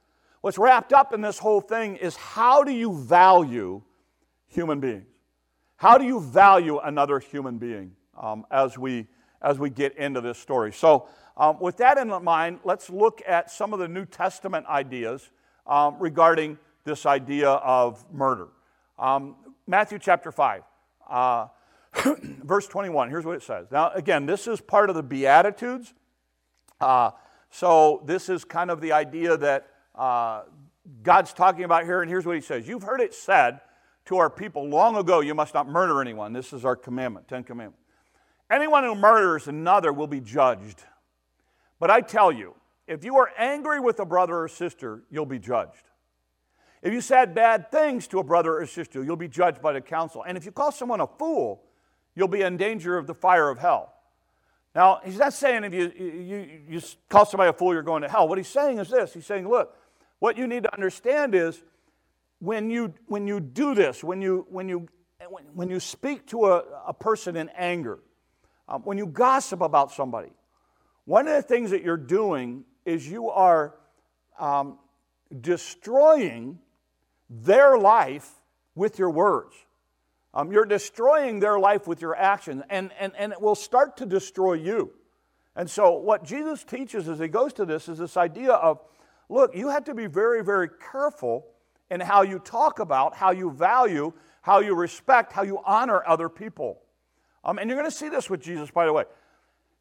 what's 0.42 0.58
wrapped 0.58 0.92
up 0.92 1.14
in 1.14 1.22
this 1.22 1.38
whole 1.38 1.60
thing 1.60 1.96
is 1.96 2.14
how 2.16 2.62
do 2.62 2.72
you 2.72 2.94
value 2.94 3.80
human 4.48 4.78
beings? 4.78 5.06
How 5.76 5.98
do 5.98 6.04
you 6.04 6.20
value 6.20 6.78
another 6.78 7.18
human 7.18 7.58
being 7.58 7.92
um, 8.16 8.44
as, 8.50 8.78
we, 8.78 9.08
as 9.40 9.58
we 9.58 9.70
get 9.70 9.96
into 9.96 10.20
this 10.20 10.38
story? 10.38 10.72
So, 10.72 11.08
um, 11.36 11.58
with 11.60 11.78
that 11.78 11.96
in 11.96 12.08
mind, 12.22 12.60
let's 12.62 12.90
look 12.90 13.22
at 13.26 13.50
some 13.50 13.72
of 13.72 13.78
the 13.78 13.88
New 13.88 14.04
Testament 14.04 14.66
ideas 14.66 15.30
um, 15.66 15.96
regarding 15.98 16.58
this 16.84 17.06
idea 17.06 17.48
of 17.48 18.04
murder. 18.12 18.48
Um, 18.98 19.36
Matthew 19.66 19.98
chapter 19.98 20.30
5, 20.30 20.62
uh, 21.08 21.46
verse 22.44 22.66
21. 22.68 23.08
Here's 23.08 23.24
what 23.24 23.36
it 23.36 23.42
says. 23.42 23.66
Now, 23.72 23.90
again, 23.92 24.26
this 24.26 24.46
is 24.46 24.60
part 24.60 24.90
of 24.90 24.94
the 24.94 25.02
Beatitudes. 25.02 25.94
Uh, 26.80 27.12
so, 27.50 28.02
this 28.06 28.28
is 28.28 28.44
kind 28.44 28.70
of 28.70 28.80
the 28.80 28.92
idea 28.92 29.36
that 29.38 29.71
uh, 29.94 30.42
God's 31.02 31.32
talking 31.32 31.64
about 31.64 31.84
here, 31.84 32.02
and 32.02 32.10
here's 32.10 32.26
what 32.26 32.36
he 32.36 32.42
says 32.42 32.66
You've 32.66 32.82
heard 32.82 33.00
it 33.00 33.14
said 33.14 33.60
to 34.06 34.18
our 34.18 34.30
people 34.30 34.68
long 34.68 34.96
ago, 34.96 35.20
you 35.20 35.34
must 35.34 35.54
not 35.54 35.68
murder 35.68 36.00
anyone. 36.00 36.32
This 36.32 36.52
is 36.52 36.64
our 36.64 36.76
commandment, 36.76 37.28
Ten 37.28 37.44
Commandments. 37.44 37.78
Anyone 38.50 38.84
who 38.84 38.94
murders 38.94 39.48
another 39.48 39.92
will 39.92 40.06
be 40.06 40.20
judged. 40.20 40.82
But 41.78 41.90
I 41.90 42.00
tell 42.00 42.30
you, 42.30 42.54
if 42.86 43.04
you 43.04 43.16
are 43.16 43.30
angry 43.38 43.80
with 43.80 43.98
a 44.00 44.04
brother 44.04 44.36
or 44.36 44.48
sister, 44.48 45.04
you'll 45.10 45.26
be 45.26 45.38
judged. 45.38 45.88
If 46.82 46.92
you 46.92 47.00
said 47.00 47.34
bad 47.34 47.70
things 47.70 48.08
to 48.08 48.18
a 48.18 48.24
brother 48.24 48.58
or 48.58 48.66
sister, 48.66 49.04
you'll 49.04 49.16
be 49.16 49.28
judged 49.28 49.62
by 49.62 49.72
the 49.72 49.80
council. 49.80 50.24
And 50.26 50.36
if 50.36 50.44
you 50.44 50.52
call 50.52 50.72
someone 50.72 51.00
a 51.00 51.06
fool, 51.06 51.62
you'll 52.14 52.28
be 52.28 52.42
in 52.42 52.56
danger 52.56 52.98
of 52.98 53.06
the 53.06 53.14
fire 53.14 53.48
of 53.48 53.58
hell. 53.58 53.94
Now, 54.74 55.00
he's 55.04 55.18
not 55.18 55.32
saying 55.32 55.64
if 55.64 55.74
you, 55.74 55.92
you, 55.96 56.48
you 56.68 56.82
call 57.08 57.24
somebody 57.24 57.50
a 57.50 57.52
fool, 57.52 57.72
you're 57.72 57.82
going 57.82 58.02
to 58.02 58.08
hell. 58.08 58.26
What 58.26 58.38
he's 58.38 58.48
saying 58.48 58.78
is 58.78 58.88
this 58.88 59.14
He's 59.14 59.26
saying, 59.26 59.48
look, 59.48 59.76
what 60.22 60.38
you 60.38 60.46
need 60.46 60.62
to 60.62 60.72
understand 60.72 61.34
is 61.34 61.60
when 62.38 62.70
you, 62.70 62.94
when 63.06 63.26
you 63.26 63.40
do 63.40 63.74
this, 63.74 64.04
when 64.04 64.22
you, 64.22 64.46
when 64.50 64.68
you, 64.68 64.88
when 65.52 65.68
you 65.68 65.80
speak 65.80 66.28
to 66.28 66.46
a, 66.46 66.62
a 66.86 66.94
person 66.94 67.34
in 67.34 67.48
anger, 67.56 67.98
um, 68.68 68.82
when 68.82 68.98
you 68.98 69.06
gossip 69.06 69.60
about 69.60 69.90
somebody, 69.90 70.30
one 71.06 71.26
of 71.26 71.34
the 71.34 71.42
things 71.42 71.72
that 71.72 71.82
you're 71.82 71.96
doing 71.96 72.62
is 72.84 73.04
you 73.04 73.30
are 73.30 73.74
um, 74.38 74.78
destroying 75.40 76.60
their 77.28 77.76
life 77.76 78.30
with 78.76 79.00
your 79.00 79.10
words. 79.10 79.56
Um, 80.34 80.52
you're 80.52 80.66
destroying 80.66 81.40
their 81.40 81.58
life 81.58 81.88
with 81.88 82.00
your 82.00 82.14
actions, 82.14 82.62
and, 82.70 82.92
and, 83.00 83.12
and 83.18 83.32
it 83.32 83.40
will 83.40 83.56
start 83.56 83.96
to 83.96 84.06
destroy 84.06 84.52
you. 84.52 84.92
And 85.56 85.68
so, 85.68 85.98
what 85.98 86.22
Jesus 86.22 86.62
teaches 86.62 87.08
as 87.08 87.18
he 87.18 87.26
goes 87.26 87.52
to 87.54 87.64
this 87.64 87.88
is 87.88 87.98
this 87.98 88.16
idea 88.16 88.52
of 88.52 88.78
look, 89.32 89.56
you 89.56 89.68
have 89.68 89.84
to 89.84 89.94
be 89.94 90.06
very, 90.06 90.44
very 90.44 90.68
careful 90.92 91.46
in 91.90 92.00
how 92.00 92.22
you 92.22 92.38
talk 92.38 92.78
about, 92.78 93.14
how 93.14 93.30
you 93.30 93.50
value, 93.50 94.12
how 94.42 94.60
you 94.60 94.74
respect, 94.74 95.32
how 95.32 95.42
you 95.42 95.60
honor 95.64 96.02
other 96.06 96.28
people. 96.28 96.80
Um, 97.44 97.58
and 97.58 97.68
you're 97.68 97.78
going 97.78 97.90
to 97.90 97.96
see 97.96 98.08
this 98.08 98.30
with 98.30 98.40
Jesus, 98.40 98.70
by 98.70 98.86
the 98.86 98.92
way. 98.92 99.04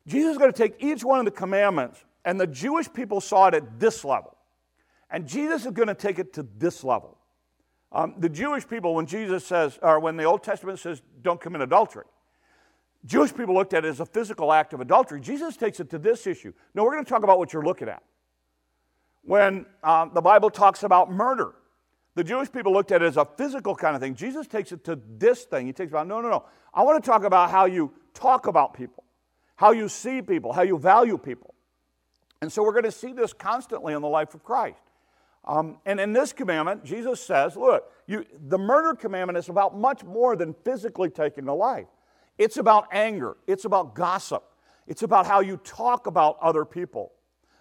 Jesus 0.08 0.32
is 0.32 0.38
going 0.38 0.52
to 0.52 0.58
take 0.58 0.76
each 0.80 1.04
one 1.04 1.20
of 1.20 1.26
the 1.26 1.32
commandments, 1.32 2.04
and 2.26 2.40
the 2.40 2.48
Jewish 2.48 2.92
people 2.92 3.22
saw 3.22 3.48
it 3.48 3.54
at 3.54 3.80
this 3.80 4.04
level. 4.04 4.36
And 5.10 5.28
Jesus 5.28 5.66
is 5.66 5.72
going 5.72 5.90
to 5.90 5.96
take 5.96 6.18
it 6.18 6.34
to 6.34 6.48
this 6.58 6.84
level. 6.84 7.18
Um, 7.92 8.16
the 8.18 8.30
Jewish 8.30 8.68
people, 8.68 8.96
when 8.96 9.06
Jesus 9.06 9.46
says, 9.46 9.78
or 9.82 10.00
when 10.00 10.16
the 10.16 10.24
Old 10.24 10.44
Testament 10.44 10.80
says, 10.80 11.02
don't 11.22 11.42
commit 11.42 11.62
adultery, 11.62 12.06
Jewish 13.06 13.34
people 13.36 13.54
looked 13.54 13.74
at 13.74 13.84
it 13.84 13.90
as 13.90 14.00
a 14.00 14.06
physical 14.06 14.54
act 14.54 14.74
of 14.74 14.80
adultery. 14.80 15.20
Jesus 15.20 15.58
takes 15.58 15.80
it 15.80 15.90
to 15.90 16.00
this 16.00 16.26
issue. 16.26 16.54
No, 16.74 16.84
we're 16.84 16.94
going 16.94 17.04
to 17.04 17.10
talk 17.10 17.24
about 17.24 17.38
what 17.38 17.52
you're 17.52 17.66
looking 17.66 17.90
at. 17.90 18.02
When 19.24 19.66
um, 19.84 20.12
the 20.14 20.22
Bible 20.22 20.50
talks 20.50 20.84
about 20.84 21.12
murder, 21.12 21.54
the 22.16 22.24
Jewish 22.24 22.52
people 22.52 22.74
looked 22.74 22.92
at 22.92 23.02
it 23.02 23.06
as 23.06 23.18
a 23.18 23.26
physical 23.26 23.76
kind 23.76 23.96
of 23.96 24.02
thing. 24.02 24.16
Jesus 24.16 24.48
takes 24.48 24.72
it 24.72 24.84
to 24.86 25.00
this 25.18 25.44
thing. 25.44 25.66
He 25.68 25.74
takes 25.74 25.92
about, 25.92 26.08
no, 26.08 26.22
no, 26.22 26.30
no. 26.30 26.46
I 26.74 26.84
want 26.84 27.04
to 27.04 27.10
talk 27.10 27.24
about 27.24 27.52
how 27.52 27.66
you 27.66 27.94
talk 28.14 28.48
about 28.48 28.74
people 28.74 29.02
how 29.62 29.72
you 29.74 29.88
see 29.88 30.24
people, 30.24 30.52
how 30.52 30.64
you 30.64 30.76
value 30.76 31.20
people. 31.20 31.54
And 32.42 32.52
so 32.52 32.64
we're 32.64 32.72
going 32.72 32.84
to 32.86 32.92
see 32.92 33.14
this 33.14 33.32
constantly 33.32 33.94
in 33.94 34.02
the 34.02 34.08
life 34.08 34.34
of 34.34 34.44
Christ. 34.44 34.82
Um, 35.46 35.78
and 35.86 36.00
in 36.00 36.14
this 36.14 36.34
commandment, 36.34 36.84
Jesus 36.84 37.22
says, 37.22 37.56
look, 37.56 37.84
you, 38.08 38.26
the 38.48 38.58
murder 38.58 38.96
commandment 38.96 39.38
is 39.38 39.50
about 39.50 39.78
much 39.78 40.04
more 40.04 40.36
than 40.36 40.56
physically 40.66 41.12
taking 41.12 41.48
a 41.48 41.54
life. 41.54 41.86
It's 42.40 42.58
about 42.58 42.88
anger, 42.92 43.38
it's 43.46 43.66
about 43.66 43.94
gossip, 43.94 44.44
it's 44.88 45.04
about 45.04 45.28
how 45.28 45.42
you 45.42 45.58
talk 45.58 46.08
about 46.08 46.40
other 46.42 46.66
people. 46.66 47.12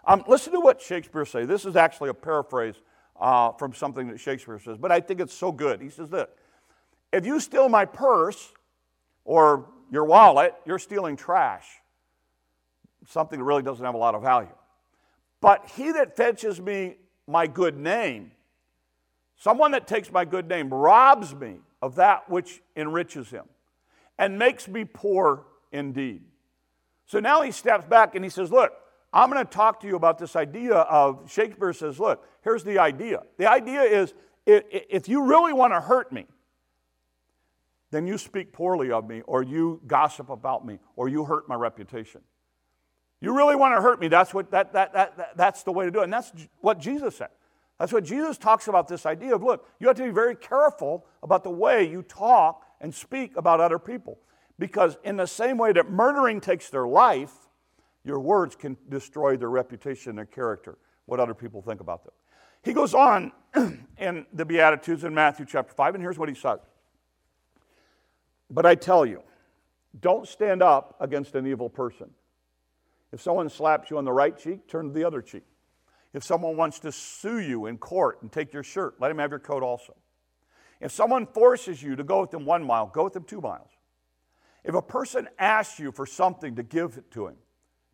Um, 0.05 0.25
listen 0.27 0.53
to 0.53 0.61
what 0.61 0.81
Shakespeare 0.81 1.25
says. 1.25 1.47
This 1.47 1.65
is 1.65 1.77
actually 1.77 2.11
a 2.11 2.15
paraphrase 2.15 2.77
uh, 3.21 3.53
from 3.53 3.75
something 3.75 4.09
that 4.09 4.19
Shakespeare 4.19 4.59
says, 4.59 4.79
but 4.79 4.91
I 4.91 5.01
think 5.01 5.21
it's 5.21 5.35
so 5.35 5.53
good. 5.53 5.81
He 5.81 5.91
says 5.91 6.11
this 6.11 6.29
If 7.13 7.27
you 7.27 7.41
steal 7.41 7.69
my 7.69 7.85
purse 7.85 8.53
or 9.25 9.67
your 9.91 10.05
wallet, 10.05 10.55
you're 10.65 10.79
stealing 10.79 11.17
trash 11.17 11.67
something 13.09 13.39
that 13.39 13.45
really 13.45 13.63
doesn't 13.63 13.85
have 13.85 13.95
a 13.95 13.99
lot 13.99 14.15
of 14.15 14.23
value. 14.23 14.53
But 15.41 15.67
he 15.77 15.93
that 15.93 16.17
fetches 16.17 16.61
me 16.61 16.97
my 17.27 17.47
good 17.47 17.77
name, 17.77 18.33
someone 19.37 19.73
that 19.73 19.87
takes 19.87 20.11
my 20.13 20.25
good 20.25 20.49
name, 20.49 20.73
robs 20.73 21.35
me 21.35 21.59
of 21.81 21.95
that 21.97 22.29
which 22.29 22.61
enriches 22.77 23.31
him 23.31 23.45
and 24.19 24.39
makes 24.39 24.69
me 24.69 24.85
poor 24.85 25.47
indeed. 25.73 26.23
So 27.07 27.21
now 27.21 27.43
he 27.43 27.53
steps 27.53 27.87
back 27.87 28.15
and 28.15 28.25
he 28.25 28.31
says, 28.31 28.53
Look, 28.53 28.73
I'm 29.13 29.31
going 29.31 29.45
to 29.45 29.51
talk 29.51 29.81
to 29.81 29.87
you 29.87 29.97
about 29.97 30.19
this 30.19 30.37
idea 30.37 30.75
of 30.75 31.31
Shakespeare 31.31 31.73
says, 31.73 31.99
Look, 31.99 32.25
here's 32.43 32.63
the 32.63 32.79
idea. 32.79 33.23
The 33.39 33.51
idea 33.51 33.83
is 33.83 34.15
if 34.47 35.09
you 35.09 35.25
really 35.25 35.53
want 35.53 35.73
to 35.73 35.81
hurt 35.81 36.13
me, 36.13 36.27
then 37.91 38.07
you 38.07 38.19
speak 38.19 38.53
poorly 38.53 38.93
of 38.93 39.09
me, 39.09 39.23
or 39.23 39.43
you 39.43 39.81
gossip 39.87 40.31
about 40.31 40.65
me, 40.65 40.79
or 40.95 41.09
you 41.09 41.25
hurt 41.25 41.49
my 41.49 41.57
reputation. 41.57 42.21
You 43.21 43.37
really 43.37 43.57
want 43.57 43.77
to 43.77 43.83
hurt 43.83 44.01
me, 44.01 44.09
that's, 44.09 44.33
what, 44.33 44.51
that, 44.53 44.73
that, 44.73 44.93
that, 44.95 45.17
that, 45.17 45.37
that's 45.37 45.63
the 45.65 45.73
way 45.73 45.85
to 45.85 45.91
do 45.91 46.01
it. 46.01 46.05
And 46.05 46.13
that's 46.13 46.33
what 46.61 46.79
Jesus 46.79 47.17
said. 47.17 47.29
That's 47.79 47.93
what 47.93 48.05
Jesus 48.05 48.39
talks 48.39 48.69
about 48.69 48.89
this 48.89 49.07
idea 49.07 49.35
of 49.35 49.43
look, 49.43 49.67
you 49.79 49.89
have 49.89 49.97
to 49.97 50.05
be 50.05 50.11
very 50.11 50.37
careful 50.37 51.07
about 51.23 51.45
the 51.45 51.51
way 51.51 51.89
you 51.89 52.03
talk 52.03 52.65
and 52.81 52.95
speak 52.95 53.37
about 53.37 53.61
other 53.61 53.79
people. 53.79 54.19
Because, 54.59 54.99
in 55.05 55.17
the 55.17 55.27
same 55.27 55.57
way 55.57 55.73
that 55.73 55.91
murdering 55.91 56.41
takes 56.41 56.69
their 56.69 56.87
life, 56.87 57.33
Your 58.05 58.21
words 58.21 58.57
can 58.57 58.77
destroy 58.89 59.37
their 59.37 59.51
reputation, 59.51 60.17
their 60.17 60.25
character, 60.25 60.79
what 61.07 61.21
other 61.21 61.35
people 61.35 61.61
think 61.63 61.81
about 61.81 62.05
them. 62.05 62.13
He 62.63 62.73
goes 62.73 62.95
on 62.95 63.33
in 63.99 64.27
the 64.33 64.45
Beatitudes 64.45 65.05
in 65.05 65.15
Matthew 65.15 65.47
chapter 65.47 65.73
5, 65.75 65.95
and 65.95 66.03
here's 66.03 66.19
what 66.19 66.29
he 66.29 66.35
says 66.35 66.59
But 68.51 68.67
I 68.67 68.75
tell 68.75 69.05
you, 69.05 69.23
don't 69.99 70.27
stand 70.27 70.63
up 70.63 70.97
against 71.01 71.35
an 71.35 71.47
evil 71.47 71.69
person. 71.69 72.11
If 73.13 73.21
someone 73.21 73.49
slaps 73.49 73.91
you 73.91 73.99
on 73.99 74.05
the 74.05 74.13
right 74.13 74.37
cheek, 74.39 74.69
turn 74.69 74.89
to 74.89 74.93
the 74.93 75.05
other 75.05 75.21
cheek. 75.21 75.43
If 76.13 76.25
someone 76.25 76.57
wants 76.57 76.81
to 76.81 76.93
sue 76.93 77.39
you 77.39 77.67
in 77.67 77.79
court 77.79 78.23
and 78.23 78.31
take 78.31 78.53
your 78.53 78.63
shirt, 78.63 78.95
let 79.01 79.11
him 79.11 79.19
have 79.19 79.31
your 79.31 79.39
coat 79.39 79.63
also. 79.63 79.95
If 80.81 80.93
someone 80.93 81.27
forces 81.27 81.83
you 81.83 81.97
to 81.97 82.05
go 82.05 82.21
with 82.21 82.31
them 82.31 82.47
one 82.47 82.65
mile, 82.65 82.87
go 82.87 83.05
with 83.05 83.13
them 83.13 83.25
two 83.25 83.41
miles. 83.41 83.71
If 84.65 84.75
a 84.75 84.83
person 84.83 85.29
asks 85.39 85.79
you 85.79 85.93
for 85.93 86.07
something 86.07 86.57
to 86.57 86.63
give 86.63 86.97
it 86.99 87.11
to 87.13 87.29
him, 87.29 87.37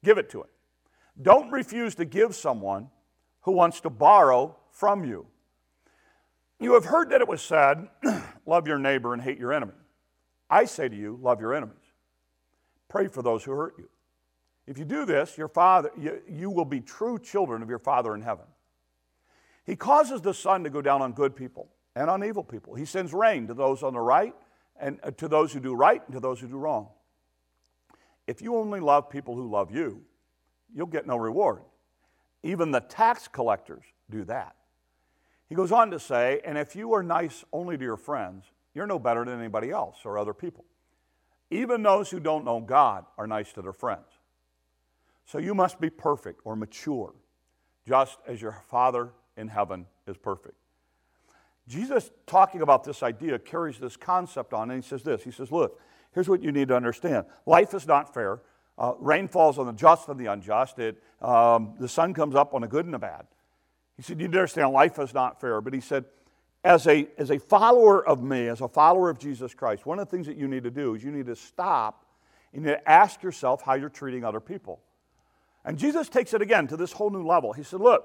give 0.04 0.18
it 0.18 0.30
to 0.30 0.42
him. 0.42 0.48
Don't 1.20 1.50
refuse 1.50 1.94
to 1.96 2.04
give 2.04 2.35
someone 2.35 2.88
who 3.42 3.52
wants 3.52 3.80
to 3.80 3.90
borrow 3.90 4.56
from 4.70 5.04
you. 5.04 5.26
You 6.59 6.74
have 6.74 6.85
heard 6.85 7.11
that 7.11 7.20
it 7.20 7.28
was 7.28 7.42
said, 7.42 7.88
Love 8.46 8.66
your 8.66 8.78
neighbor 8.78 9.12
and 9.12 9.22
hate 9.22 9.38
your 9.38 9.52
enemy. 9.52 9.72
I 10.48 10.64
say 10.64 10.88
to 10.88 10.96
you, 10.96 11.18
Love 11.20 11.40
your 11.40 11.54
enemies. 11.54 11.76
Pray 12.88 13.09
for 13.09 13.22
those 13.22 13.44
who 13.44 13.52
hurt 13.52 13.74
you. 13.78 13.88
If 14.66 14.78
you 14.78 14.85
do 14.85 15.04
this, 15.04 15.38
your 15.38 15.48
father, 15.48 15.90
you, 15.96 16.20
you 16.28 16.50
will 16.50 16.64
be 16.64 16.80
true 16.80 17.18
children 17.18 17.62
of 17.62 17.68
your 17.68 17.78
Father 17.78 18.14
in 18.14 18.22
heaven. 18.22 18.46
He 19.64 19.76
causes 19.76 20.20
the 20.20 20.35
sun 20.35 20.64
to 20.64 20.70
go 20.70 20.82
down 20.82 21.02
on 21.02 21.12
good 21.12 21.37
people 21.37 21.68
and 21.94 22.11
on 22.11 22.24
evil 22.24 22.42
people. 22.42 22.74
He 22.74 22.85
sends 22.85 23.12
rain 23.12 23.46
to 23.46 23.54
those 23.54 23.82
on 23.82 23.92
the 23.92 24.00
right 24.00 24.35
and 24.78 24.98
uh, 25.02 25.11
to 25.12 25.28
those 25.28 25.52
who 25.52 25.61
do 25.61 25.74
right 25.74 26.02
and 26.06 26.14
to 26.14 26.20
those 26.20 26.40
who 26.40 26.48
do 26.48 26.56
wrong. 26.56 26.88
If 28.26 28.42
you 28.42 28.56
only 28.56 28.80
love 28.80 29.08
people 29.08 29.34
who 29.36 29.48
love 29.48 29.74
you, 29.74 30.02
you'll 30.74 30.86
get 30.86 31.06
no 31.06 31.16
reward. 31.16 31.62
Even 32.42 32.70
the 32.70 32.80
tax 32.80 33.28
collectors 33.28 33.84
do 34.10 34.24
that. 34.24 34.56
He 35.48 35.54
goes 35.54 35.72
on 35.72 35.90
to 35.92 36.00
say, 36.00 36.40
and 36.44 36.58
if 36.58 36.74
you 36.74 36.92
are 36.92 37.02
nice 37.02 37.44
only 37.52 37.76
to 37.78 37.84
your 37.84 37.96
friends, 37.96 38.44
you're 38.74 38.86
no 38.86 38.98
better 38.98 39.24
than 39.24 39.38
anybody 39.38 39.70
else 39.70 39.98
or 40.04 40.18
other 40.18 40.34
people. 40.34 40.64
Even 41.50 41.82
those 41.82 42.10
who 42.10 42.18
don't 42.18 42.44
know 42.44 42.60
God 42.60 43.04
are 43.16 43.26
nice 43.26 43.52
to 43.52 43.62
their 43.62 43.72
friends. 43.72 44.06
So 45.24 45.38
you 45.38 45.54
must 45.54 45.80
be 45.80 45.90
perfect 45.90 46.40
or 46.44 46.56
mature, 46.56 47.14
just 47.86 48.18
as 48.26 48.42
your 48.42 48.62
Father 48.68 49.10
in 49.36 49.48
heaven 49.48 49.86
is 50.06 50.16
perfect. 50.16 50.54
Jesus, 51.68 52.10
talking 52.26 52.62
about 52.62 52.84
this 52.84 53.02
idea, 53.02 53.38
carries 53.38 53.78
this 53.78 53.96
concept 53.96 54.52
on, 54.52 54.70
and 54.70 54.82
he 54.82 54.88
says 54.88 55.02
this 55.02 55.22
He 55.24 55.30
says, 55.30 55.50
Look, 55.50 55.80
here's 56.16 56.31
what 56.31 56.42
you 56.42 56.50
need 56.50 56.68
to 56.68 56.74
understand 56.74 57.26
life 57.44 57.74
is 57.74 57.87
not 57.87 58.12
fair. 58.14 58.40
Uh, 58.79 58.94
rain 58.98 59.29
falls 59.29 59.59
on 59.59 59.66
the 59.66 59.72
just 59.72 60.09
and 60.09 60.18
the 60.18 60.26
unjust. 60.26 60.79
It, 60.79 61.00
um, 61.20 61.74
the 61.79 61.88
sun 61.88 62.14
comes 62.14 62.35
up 62.35 62.55
on 62.55 62.62
the 62.62 62.66
good 62.66 62.87
and 62.87 62.94
the 62.94 62.98
bad. 62.98 63.26
He 63.96 64.02
said, 64.02 64.18
You 64.18 64.26
need 64.26 64.33
to 64.33 64.38
understand 64.38 64.72
life 64.72 64.98
is 64.98 65.14
not 65.14 65.40
fair. 65.40 65.61
But 65.61 65.74
he 65.74 65.81
said, 65.81 66.07
as 66.64 66.87
a, 66.87 67.07
as 67.16 67.31
a 67.31 67.38
follower 67.38 68.05
of 68.05 68.22
me, 68.22 68.48
as 68.48 68.61
a 68.61 68.68
follower 68.68 69.09
of 69.09 69.18
Jesus 69.18 69.55
Christ, 69.55 69.87
one 69.87 69.98
of 69.98 70.09
the 70.09 70.11
things 70.11 70.26
that 70.26 70.37
you 70.37 70.48
need 70.48 70.64
to 70.64 70.70
do 70.70 70.94
is 70.94 71.05
you 71.05 71.12
need 71.12 71.26
to 71.26 71.37
stop 71.37 72.07
and 72.52 72.62
you 72.62 72.70
need 72.70 72.76
to 72.79 72.90
ask 72.90 73.22
yourself 73.22 73.62
how 73.62 73.74
you're 73.74 73.88
treating 73.88 74.24
other 74.24 74.40
people. 74.40 74.81
And 75.64 75.79
Jesus 75.79 76.09
takes 76.09 76.33
it 76.35 76.42
again 76.42 76.66
to 76.68 76.76
this 76.76 76.92
whole 76.92 77.11
new 77.11 77.26
level. 77.26 77.52
He 77.52 77.62
said, 77.62 77.81
Look, 77.81 78.05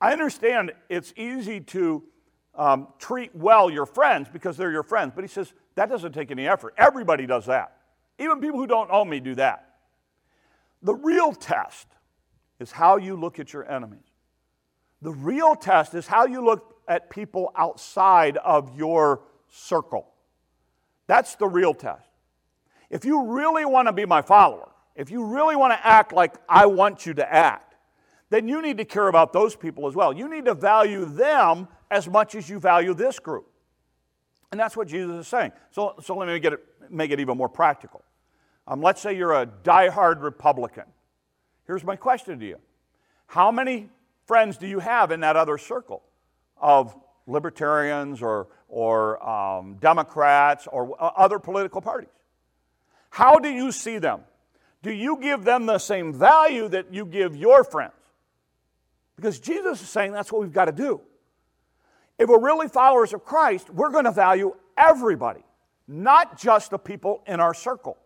I 0.00 0.12
understand 0.12 0.72
it's 0.88 1.12
easy 1.16 1.60
to 1.60 2.02
um, 2.54 2.88
treat 2.98 3.34
well 3.36 3.70
your 3.70 3.86
friends 3.86 4.28
because 4.32 4.56
they're 4.56 4.72
your 4.72 4.82
friends, 4.82 5.12
but 5.14 5.22
he 5.22 5.28
says 5.28 5.52
that 5.74 5.88
doesn't 5.88 6.12
take 6.12 6.30
any 6.30 6.46
effort. 6.46 6.74
Everybody 6.76 7.26
does 7.26 7.46
that. 7.46 7.76
Even 8.18 8.40
people 8.40 8.58
who 8.58 8.66
don't 8.66 8.90
know 8.90 9.04
me 9.04 9.20
do 9.20 9.34
that. 9.36 9.68
The 10.82 10.94
real 10.94 11.32
test 11.32 11.86
is 12.58 12.70
how 12.70 12.96
you 12.96 13.16
look 13.16 13.38
at 13.38 13.52
your 13.52 13.70
enemies. 13.70 14.00
The 15.00 15.12
real 15.12 15.54
test 15.54 15.94
is 15.94 16.06
how 16.06 16.26
you 16.26 16.44
look 16.44 16.76
at 16.86 17.10
people 17.10 17.52
outside 17.56 18.36
of 18.38 18.76
your 18.76 19.22
circle. 19.48 20.06
That's 21.06 21.34
the 21.36 21.48
real 21.48 21.74
test. 21.74 22.08
If 22.90 23.04
you 23.04 23.26
really 23.26 23.64
want 23.64 23.88
to 23.88 23.92
be 23.92 24.04
my 24.04 24.22
follower, 24.22 24.68
if 24.94 25.10
you 25.10 25.24
really 25.24 25.56
want 25.56 25.72
to 25.72 25.86
act 25.86 26.12
like 26.12 26.34
I 26.48 26.66
want 26.66 27.06
you 27.06 27.14
to 27.14 27.32
act, 27.32 27.74
then 28.30 28.48
you 28.48 28.62
need 28.62 28.78
to 28.78 28.84
care 28.84 29.08
about 29.08 29.32
those 29.32 29.56
people 29.56 29.86
as 29.86 29.94
well. 29.94 30.12
You 30.12 30.28
need 30.28 30.44
to 30.46 30.54
value 30.54 31.04
them 31.04 31.68
as 31.90 32.08
much 32.08 32.34
as 32.34 32.48
you 32.48 32.58
value 32.58 32.94
this 32.94 33.18
group. 33.18 33.51
And 34.52 34.60
that's 34.60 34.76
what 34.76 34.86
Jesus 34.86 35.16
is 35.16 35.28
saying. 35.28 35.52
So, 35.70 35.94
so 36.02 36.14
let 36.14 36.28
me 36.28 36.38
get 36.38 36.52
it, 36.52 36.64
make 36.90 37.10
it 37.10 37.18
even 37.18 37.38
more 37.38 37.48
practical. 37.48 38.04
Um, 38.68 38.82
let's 38.82 39.00
say 39.00 39.16
you're 39.16 39.32
a 39.32 39.46
die-hard 39.46 40.20
Republican. 40.20 40.84
Here's 41.66 41.82
my 41.82 41.96
question 41.96 42.38
to 42.38 42.46
you 42.46 42.58
How 43.26 43.50
many 43.50 43.88
friends 44.26 44.58
do 44.58 44.66
you 44.66 44.78
have 44.78 45.10
in 45.10 45.20
that 45.20 45.36
other 45.36 45.56
circle 45.56 46.02
of 46.58 46.94
libertarians 47.26 48.20
or, 48.20 48.48
or 48.68 49.26
um, 49.26 49.76
Democrats 49.80 50.68
or 50.70 50.96
other 51.00 51.38
political 51.38 51.80
parties? 51.80 52.10
How 53.08 53.38
do 53.38 53.48
you 53.48 53.72
see 53.72 53.98
them? 53.98 54.20
Do 54.82 54.92
you 54.92 55.18
give 55.20 55.44
them 55.44 55.64
the 55.66 55.78
same 55.78 56.12
value 56.12 56.68
that 56.68 56.92
you 56.92 57.06
give 57.06 57.36
your 57.36 57.64
friends? 57.64 57.92
Because 59.16 59.38
Jesus 59.38 59.80
is 59.80 59.88
saying 59.88 60.12
that's 60.12 60.30
what 60.30 60.42
we've 60.42 60.52
got 60.52 60.66
to 60.66 60.72
do. 60.72 61.00
If 62.22 62.28
we're 62.28 62.38
really 62.38 62.68
followers 62.68 63.12
of 63.12 63.24
Christ, 63.24 63.68
we're 63.68 63.90
going 63.90 64.04
to 64.04 64.12
value 64.12 64.54
everybody, 64.78 65.42
not 65.88 66.38
just 66.38 66.70
the 66.70 66.78
people 66.78 67.24
in 67.26 67.40
our 67.40 67.52
circle. 67.52 67.98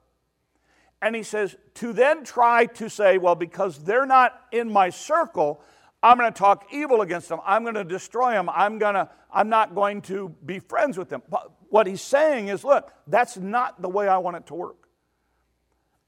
And 1.02 1.14
he 1.14 1.22
says, 1.22 1.54
to 1.74 1.92
then 1.92 2.24
try 2.24 2.64
to 2.64 2.88
say, 2.88 3.18
well, 3.18 3.34
because 3.34 3.84
they're 3.84 4.06
not 4.06 4.40
in 4.52 4.72
my 4.72 4.88
circle, 4.88 5.60
I'm 6.02 6.16
going 6.16 6.32
to 6.32 6.38
talk 6.38 6.68
evil 6.72 7.02
against 7.02 7.28
them. 7.28 7.40
I'm 7.44 7.62
going 7.62 7.74
to 7.74 7.84
destroy 7.84 8.30
them. 8.30 8.48
I'm, 8.48 8.78
going 8.78 8.94
to, 8.94 9.10
I'm 9.30 9.50
not 9.50 9.74
going 9.74 10.00
to 10.02 10.34
be 10.46 10.60
friends 10.60 10.96
with 10.96 11.10
them. 11.10 11.22
But 11.28 11.52
what 11.68 11.86
he's 11.86 12.00
saying 12.00 12.48
is, 12.48 12.64
look, 12.64 12.94
that's 13.06 13.36
not 13.36 13.82
the 13.82 13.88
way 13.90 14.08
I 14.08 14.16
want 14.16 14.38
it 14.38 14.46
to 14.46 14.54
work. 14.54 14.88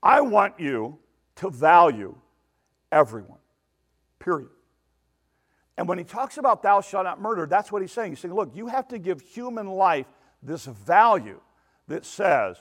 I 0.03 0.23
want 0.23 0.59
you 0.59 0.99
to 1.37 1.51
value 1.51 2.16
everyone, 2.90 3.40
period. 4.18 4.49
And 5.79 5.87
when 5.87 5.97
he 5.97 6.03
talks 6.03 6.38
about 6.38 6.64
thou 6.64 6.81
shalt 6.81 7.05
not 7.05 7.21
murder, 7.21 7.47
that's 7.47 7.71
what 7.71 7.83
he's 7.83 7.93
saying. 7.93 8.11
He's 8.11 8.19
saying, 8.19 8.35
look, 8.35 8.51
you 8.53 8.67
have 8.67 8.88
to 8.88 8.99
give 8.99 9.21
human 9.21 9.69
life 9.69 10.07
this 10.43 10.67
value 10.67 11.41
that 11.87 12.05
says 12.05 12.57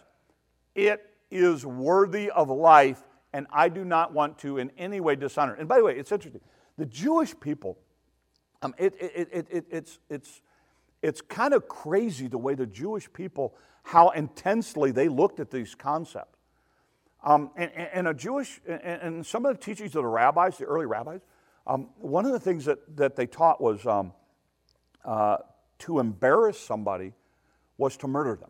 it 0.75 1.03
is 1.31 1.65
worthy 1.65 2.29
of 2.29 2.49
life, 2.49 3.01
and 3.33 3.47
I 3.51 3.69
do 3.69 3.83
not 3.83 4.13
want 4.13 4.37
to 4.39 4.59
in 4.59 4.71
any 4.77 4.99
way 4.99 5.15
dishonor. 5.15 5.55
And 5.55 5.67
by 5.67 5.79
the 5.79 5.83
way, 5.83 5.97
it's 5.97 6.11
interesting. 6.11 6.41
The 6.77 6.85
Jewish 6.85 7.37
people, 7.39 7.79
um, 8.61 8.75
it, 8.77 8.93
it, 9.01 9.29
it, 9.31 9.47
it, 9.49 9.65
it's, 9.71 9.99
it's, 10.11 10.41
it's 11.01 11.21
kind 11.21 11.55
of 11.55 11.67
crazy 11.67 12.27
the 12.27 12.37
way 12.37 12.53
the 12.53 12.67
Jewish 12.67 13.11
people, 13.11 13.55
how 13.81 14.09
intensely 14.09 14.91
they 14.91 15.07
looked 15.07 15.39
at 15.39 15.49
these 15.49 15.73
concepts. 15.73 16.37
Um, 17.23 17.49
and, 17.55 17.71
and, 17.71 18.07
a 18.07 18.13
Jewish, 18.13 18.61
and, 18.67 19.25
some 19.25 19.43
of 19.47 19.57
the 19.57 19.63
teachings 19.63 19.95
of 19.95 20.03
the 20.03 20.07
rabbis, 20.07 20.59
the 20.59 20.65
early 20.65 20.85
rabbis, 20.85 21.21
um, 21.67 21.89
one 21.97 22.25
of 22.25 22.31
the 22.31 22.39
things 22.39 22.65
that, 22.65 22.95
that 22.95 23.15
they 23.15 23.27
taught 23.27 23.61
was 23.61 23.85
um, 23.85 24.13
uh, 25.03 25.37
to 25.79 25.99
embarrass 25.99 26.59
somebody 26.59 27.13
was 27.77 27.97
to 27.97 28.07
murder 28.07 28.35
them. 28.35 28.49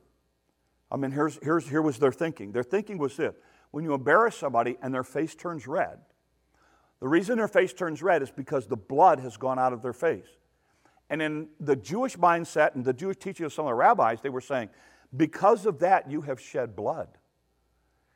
I 0.91 0.97
mean, 0.97 1.11
here's, 1.11 1.39
here's, 1.41 1.67
here 1.67 1.81
was 1.81 1.97
their 1.97 2.11
thinking. 2.11 2.51
Their 2.51 2.63
thinking 2.63 2.97
was 2.97 3.17
this 3.17 3.35
when 3.71 3.83
you 3.83 3.93
embarrass 3.93 4.37
somebody 4.37 4.77
and 4.81 4.93
their 4.93 5.03
face 5.03 5.35
turns 5.35 5.67
red, 5.67 5.99
the 6.99 7.07
reason 7.07 7.37
their 7.37 7.47
face 7.47 7.73
turns 7.73 8.01
red 8.01 8.21
is 8.21 8.31
because 8.31 8.67
the 8.67 8.77
blood 8.77 9.19
has 9.19 9.35
gone 9.35 9.59
out 9.59 9.73
of 9.73 9.81
their 9.81 9.93
face. 9.93 10.27
And 11.09 11.21
in 11.21 11.47
the 11.59 11.75
Jewish 11.75 12.17
mindset 12.17 12.75
and 12.75 12.85
the 12.85 12.93
Jewish 12.93 13.17
teaching 13.17 13.45
of 13.45 13.53
some 13.53 13.65
of 13.65 13.69
the 13.69 13.75
rabbis, 13.75 14.21
they 14.21 14.29
were 14.29 14.41
saying, 14.41 14.69
because 15.15 15.65
of 15.65 15.79
that, 15.79 16.09
you 16.09 16.21
have 16.21 16.39
shed 16.39 16.75
blood. 16.75 17.07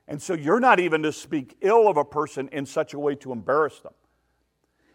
And 0.08 0.22
so 0.22 0.34
you're 0.34 0.60
not 0.60 0.80
even 0.80 1.04
to 1.04 1.12
speak 1.12 1.58
ill 1.62 1.88
of 1.88 1.98
a 1.98 2.04
person 2.04 2.50
in 2.52 2.66
such 2.66 2.94
a 2.94 3.00
way 3.00 3.16
to 3.16 3.32
embarrass 3.32 3.80
them. 3.80 3.94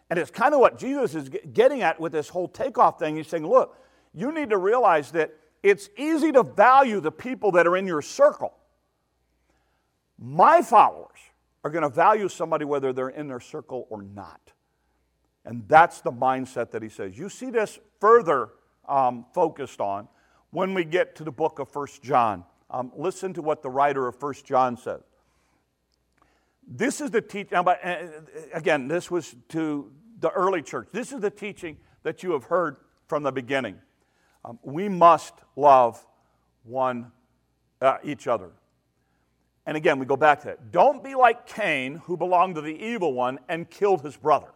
And 0.09 0.17
it's 0.17 0.31
kind 0.31 0.53
of 0.53 0.59
what 0.59 0.77
Jesus 0.77 1.15
is 1.15 1.29
getting 1.53 1.81
at 1.81 1.99
with 1.99 2.13
this 2.13 2.29
whole 2.29 2.47
takeoff 2.47 2.99
thing. 2.99 3.17
He's 3.17 3.27
saying, 3.27 3.45
look, 3.45 3.77
you 4.13 4.31
need 4.31 4.49
to 4.51 4.57
realize 4.57 5.11
that 5.11 5.33
it's 5.63 5.89
easy 5.97 6.31
to 6.31 6.43
value 6.43 7.01
the 7.01 7.11
people 7.11 7.51
that 7.53 7.67
are 7.67 7.75
in 7.75 7.87
your 7.87 8.01
circle. 8.01 8.53
My 10.17 10.61
followers 10.61 11.19
are 11.63 11.69
going 11.69 11.83
to 11.83 11.89
value 11.89 12.29
somebody 12.29 12.63
whether 12.63 12.93
they're 12.93 13.09
in 13.09 13.27
their 13.27 13.39
circle 13.39 13.85
or 13.89 14.01
not. 14.01 14.39
And 15.45 15.67
that's 15.67 16.01
the 16.01 16.11
mindset 16.11 16.71
that 16.71 16.81
he 16.81 16.89
says. 16.89 17.17
You 17.17 17.29
see 17.29 17.49
this 17.49 17.79
further 17.99 18.49
um, 18.87 19.25
focused 19.33 19.81
on 19.81 20.07
when 20.51 20.73
we 20.73 20.83
get 20.83 21.15
to 21.17 21.23
the 21.23 21.31
book 21.31 21.59
of 21.59 21.69
First 21.69 22.01
John. 22.01 22.43
Um, 22.69 22.91
listen 22.95 23.33
to 23.33 23.41
what 23.41 23.61
the 23.61 23.69
writer 23.69 24.07
of 24.07 24.19
First 24.19 24.45
John 24.45 24.77
says. 24.77 25.01
This 26.67 26.99
is 26.99 27.11
the 27.11 27.21
teaching, 27.21 27.53
uh, 27.57 27.75
again, 28.53 28.87
this 28.87 29.09
was 29.09 29.35
to 29.49 29.89
the 30.19 30.29
early 30.31 30.61
church. 30.61 30.89
This 30.91 31.13
is 31.13 31.21
the 31.21 31.29
teaching 31.29 31.77
that 32.03 32.23
you 32.23 32.33
have 32.33 32.43
heard 32.43 32.77
from 33.07 33.23
the 33.23 33.31
beginning. 33.31 33.77
Um, 34.43 34.59
we 34.63 34.89
must 34.89 35.33
love 35.55 36.05
one, 36.63 37.11
uh, 37.81 37.97
each 38.03 38.27
other. 38.27 38.51
And 39.65 39.75
again, 39.77 39.99
we 39.99 40.05
go 40.05 40.17
back 40.17 40.41
to 40.41 40.47
that. 40.47 40.71
Don't 40.71 41.03
be 41.03 41.15
like 41.15 41.45
Cain, 41.45 41.95
who 42.05 42.17
belonged 42.17 42.55
to 42.55 42.61
the 42.61 42.75
evil 42.75 43.13
one 43.13 43.39
and 43.47 43.69
killed 43.69 44.01
his 44.01 44.17
brother. 44.17 44.47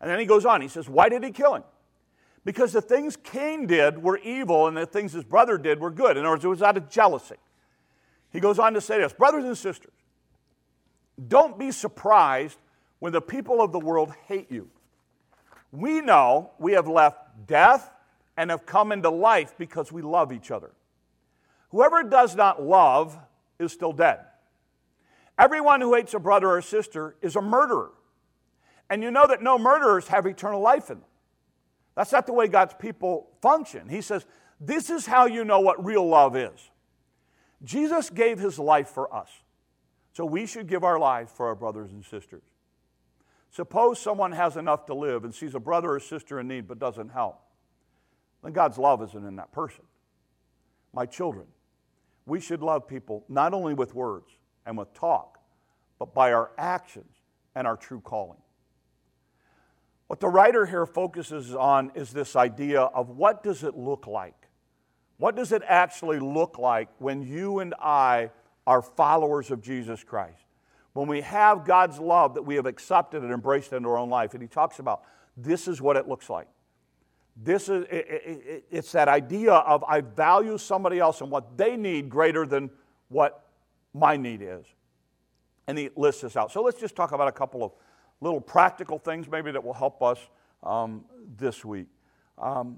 And 0.00 0.10
then 0.10 0.18
he 0.18 0.26
goes 0.26 0.46
on. 0.46 0.60
He 0.60 0.68
says, 0.68 0.88
Why 0.88 1.08
did 1.08 1.22
he 1.24 1.30
kill 1.30 1.56
him? 1.56 1.64
Because 2.44 2.72
the 2.72 2.80
things 2.80 3.16
Cain 3.16 3.66
did 3.66 4.02
were 4.02 4.18
evil 4.18 4.66
and 4.66 4.76
the 4.76 4.86
things 4.86 5.12
his 5.12 5.24
brother 5.24 5.58
did 5.58 5.78
were 5.78 5.90
good. 5.90 6.16
In 6.16 6.24
other 6.24 6.30
words, 6.30 6.44
it 6.44 6.48
was 6.48 6.62
out 6.62 6.76
of 6.76 6.88
jealousy. 6.88 7.36
He 8.32 8.40
goes 8.40 8.58
on 8.58 8.74
to 8.74 8.80
say 8.80 8.98
this 8.98 9.12
Brothers 9.12 9.44
and 9.44 9.58
sisters, 9.58 9.92
don't 11.28 11.58
be 11.58 11.70
surprised 11.70 12.58
when 12.98 13.12
the 13.12 13.20
people 13.20 13.60
of 13.60 13.72
the 13.72 13.78
world 13.78 14.12
hate 14.26 14.50
you. 14.50 14.68
We 15.72 16.00
know 16.00 16.50
we 16.58 16.72
have 16.72 16.88
left 16.88 17.46
death 17.46 17.90
and 18.36 18.50
have 18.50 18.66
come 18.66 18.92
into 18.92 19.10
life 19.10 19.54
because 19.58 19.92
we 19.92 20.02
love 20.02 20.32
each 20.32 20.50
other. 20.50 20.70
Whoever 21.70 22.02
does 22.02 22.34
not 22.34 22.62
love 22.62 23.18
is 23.58 23.72
still 23.72 23.92
dead. 23.92 24.20
Everyone 25.38 25.80
who 25.80 25.94
hates 25.94 26.14
a 26.14 26.18
brother 26.18 26.48
or 26.48 26.62
sister 26.62 27.16
is 27.22 27.36
a 27.36 27.40
murderer. 27.40 27.92
And 28.88 29.02
you 29.02 29.10
know 29.10 29.26
that 29.26 29.42
no 29.42 29.58
murderers 29.58 30.08
have 30.08 30.26
eternal 30.26 30.60
life 30.60 30.90
in 30.90 30.98
them. 30.98 31.08
That's 31.94 32.12
not 32.12 32.26
the 32.26 32.32
way 32.32 32.48
God's 32.48 32.74
people 32.74 33.28
function. 33.40 33.88
He 33.88 34.00
says, 34.00 34.26
This 34.60 34.90
is 34.90 35.06
how 35.06 35.26
you 35.26 35.44
know 35.44 35.60
what 35.60 35.84
real 35.84 36.06
love 36.06 36.36
is. 36.36 36.70
Jesus 37.62 38.10
gave 38.10 38.38
his 38.38 38.58
life 38.58 38.88
for 38.88 39.14
us. 39.14 39.28
So 40.12 40.24
we 40.24 40.46
should 40.46 40.66
give 40.66 40.84
our 40.84 40.98
life 40.98 41.30
for 41.30 41.46
our 41.46 41.54
brothers 41.54 41.92
and 41.92 42.04
sisters. 42.04 42.42
Suppose 43.50 43.98
someone 43.98 44.32
has 44.32 44.56
enough 44.56 44.86
to 44.86 44.94
live 44.94 45.24
and 45.24 45.34
sees 45.34 45.54
a 45.54 45.60
brother 45.60 45.92
or 45.92 46.00
sister 46.00 46.38
in 46.40 46.48
need 46.48 46.68
but 46.68 46.78
doesn't 46.78 47.10
help. 47.10 47.40
Then 48.42 48.52
God's 48.52 48.78
love 48.78 49.02
isn't 49.02 49.26
in 49.26 49.36
that 49.36 49.52
person. 49.52 49.84
My 50.92 51.06
children, 51.06 51.46
we 52.26 52.40
should 52.40 52.62
love 52.62 52.86
people 52.86 53.24
not 53.28 53.54
only 53.54 53.74
with 53.74 53.94
words 53.94 54.30
and 54.66 54.78
with 54.78 54.92
talk, 54.94 55.38
but 55.98 56.14
by 56.14 56.32
our 56.32 56.50
actions 56.58 57.12
and 57.54 57.66
our 57.66 57.76
true 57.76 58.00
calling. 58.00 58.40
What 60.06 60.20
the 60.20 60.28
writer 60.28 60.66
here 60.66 60.86
focuses 60.86 61.54
on 61.54 61.92
is 61.94 62.12
this 62.12 62.34
idea 62.34 62.80
of 62.80 63.10
what 63.10 63.44
does 63.44 63.62
it 63.62 63.76
look 63.76 64.06
like? 64.06 64.48
What 65.18 65.36
does 65.36 65.52
it 65.52 65.62
actually 65.66 66.18
look 66.18 66.58
like 66.58 66.88
when 66.98 67.22
you 67.22 67.60
and 67.60 67.74
I 67.78 68.30
are 68.70 68.82
followers 68.82 69.50
of 69.50 69.60
Jesus 69.60 70.04
Christ? 70.04 70.44
When 70.92 71.08
we 71.08 71.22
have 71.22 71.64
God's 71.64 71.98
love 71.98 72.34
that 72.34 72.42
we 72.42 72.54
have 72.54 72.66
accepted 72.66 73.24
and 73.24 73.32
embraced 73.32 73.72
into 73.72 73.88
our 73.88 73.98
own 73.98 74.08
life, 74.08 74.32
and 74.34 74.40
he 74.40 74.46
talks 74.46 74.78
about 74.78 75.02
this 75.36 75.66
is 75.66 75.82
what 75.82 75.96
it 75.96 76.06
looks 76.06 76.30
like. 76.30 76.46
This 77.36 77.68
is, 77.68 77.84
it, 77.90 78.06
it, 78.08 78.64
it's 78.70 78.92
that 78.92 79.08
idea 79.08 79.54
of 79.54 79.82
I 79.88 80.02
value 80.02 80.56
somebody 80.56 81.00
else 81.00 81.20
and 81.20 81.32
what 81.32 81.58
they 81.58 81.76
need 81.76 82.10
greater 82.10 82.46
than 82.46 82.70
what 83.08 83.44
my 83.92 84.16
need 84.16 84.40
is. 84.40 84.64
And 85.66 85.76
he 85.76 85.90
lists 85.96 86.22
this 86.22 86.36
out. 86.36 86.52
So 86.52 86.62
let's 86.62 86.78
just 86.78 86.94
talk 86.94 87.10
about 87.10 87.26
a 87.26 87.32
couple 87.32 87.64
of 87.64 87.72
little 88.20 88.40
practical 88.40 88.98
things 88.98 89.28
maybe 89.28 89.50
that 89.50 89.64
will 89.64 89.74
help 89.74 90.00
us 90.00 90.20
um, 90.62 91.04
this 91.36 91.64
week. 91.64 91.88
Um, 92.38 92.76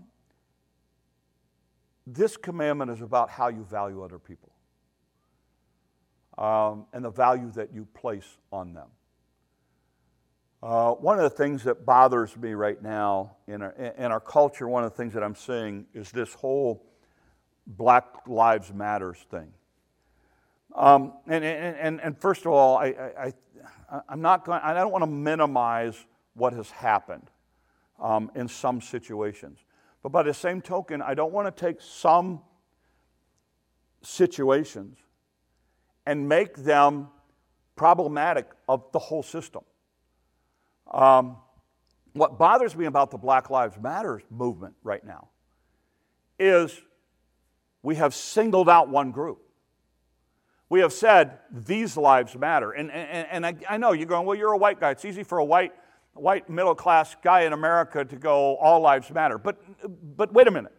this 2.07 2.39
commandment 2.39 2.91
is 2.91 3.03
about 3.03 3.29
how 3.29 3.49
you 3.49 3.67
value 3.71 4.03
other 4.03 4.19
people 4.19 4.52
um, 6.43 6.87
and 6.93 7.05
the 7.05 7.11
value 7.11 7.51
that 7.53 7.73
you 7.73 7.87
place 7.95 8.27
on 8.53 8.75
them. 8.75 8.89
Uh, 10.61 10.91
one 10.93 11.17
of 11.17 11.23
the 11.23 11.31
things 11.31 11.63
that 11.63 11.87
bothers 11.87 12.37
me 12.37 12.53
right 12.53 12.83
now 12.83 13.37
in 13.47 13.63
our, 13.63 13.71
in 13.71 14.11
our 14.11 14.21
culture, 14.21 14.69
one 14.69 14.85
of 14.85 14.91
the 14.91 14.97
things 14.97 15.15
that 15.15 15.23
I'm 15.23 15.37
seeing 15.37 15.87
is 15.95 16.11
this 16.11 16.35
whole 16.35 16.85
Black 17.67 18.05
Lives 18.27 18.73
Matters 18.73 19.19
thing. 19.31 19.53
Um, 20.75 21.15
and, 21.29 21.45
and, 21.45 22.01
and, 22.01 22.19
first 22.19 22.41
of 22.41 22.53
all, 22.53 22.79
I, 22.79 22.87
I, 22.89 23.33
am 24.09 24.23
not 24.23 24.45
going, 24.45 24.61
I 24.63 24.73
don't 24.73 24.91
want 24.91 25.03
to 25.03 25.11
minimize 25.11 25.97
what 26.35 26.55
has 26.55 26.71
happened 26.71 27.31
um, 28.01 28.31
in 28.35 28.49
some 28.49 28.81
situations. 28.81 29.59
But 30.03 30.11
by 30.11 30.23
the 30.23 30.35
same 30.35 30.61
token, 30.61 31.03
I 31.03 31.15
don't 31.15 31.33
want 31.33 31.55
to 31.55 31.61
take 31.61 31.81
some 31.81 32.41
situations 34.03 34.97
and 36.07 36.29
make 36.29 36.57
them 36.57 37.09
problematic 37.77 38.49
of 38.69 38.91
the 38.93 38.99
whole 38.99 39.23
system. 39.23 39.63
Um, 40.91 41.37
what 42.13 42.39
bothers 42.39 42.77
me 42.77 42.85
about 42.85 43.11
the 43.11 43.19
Black 43.19 43.51
Lives 43.51 43.77
Matter 43.81 44.23
movement 44.31 44.75
right 44.83 45.05
now 45.05 45.29
is 46.39 46.81
we 47.83 47.97
have 47.97 48.15
singled 48.15 48.69
out 48.69 48.89
one 48.89 49.11
group. 49.11 49.41
We 50.69 50.81
have 50.81 50.93
said 50.93 51.39
these 51.51 51.97
lives 51.97 52.37
matter. 52.37 52.73
And, 52.73 52.91
and, 52.91 53.29
and 53.31 53.47
I, 53.47 53.75
I 53.75 53.77
know 53.77 53.93
you're 53.93 54.07
going, 54.07 54.27
well, 54.27 54.37
you're 54.37 54.53
a 54.53 54.59
white 54.59 54.81
guy. 54.81 54.91
It's 54.91 55.05
easy 55.05 55.23
for 55.23 55.39
a 55.39 55.45
white, 55.45 55.73
white 56.15 56.49
middle 56.49 56.75
class 56.75 57.15
guy 57.23 57.43
in 57.43 57.53
America 57.53 58.05
to 58.05 58.17
go, 58.17 58.57
all 58.57 58.81
lives 58.81 59.11
matter. 59.11 59.39
But, 59.39 59.63
but 60.17 60.33
wait 60.33 60.49
a 60.49 60.51
minute. 60.51 60.73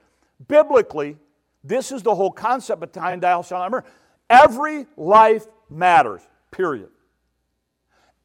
Biblically, 0.47 1.17
this 1.63 1.91
is 1.91 2.01
the 2.01 2.15
whole 2.15 2.31
concept 2.31 2.93
behind 2.93 3.21
Thou 3.21 3.41
shalt 3.41 3.61
not 3.61 3.71
murder. 3.71 3.87
Every 4.29 4.87
life 4.97 5.45
matters, 5.69 6.21
period. 6.51 6.89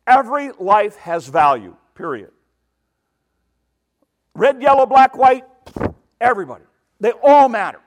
Every 0.06 0.52
life 0.52 0.96
has 0.96 1.26
value, 1.26 1.76
period. 1.94 2.30
Red, 4.34 4.62
yellow, 4.62 4.86
black, 4.86 5.16
white, 5.16 5.44
everybody. 6.20 6.64
They 7.00 7.12
all 7.22 7.48
matter. 7.48 7.80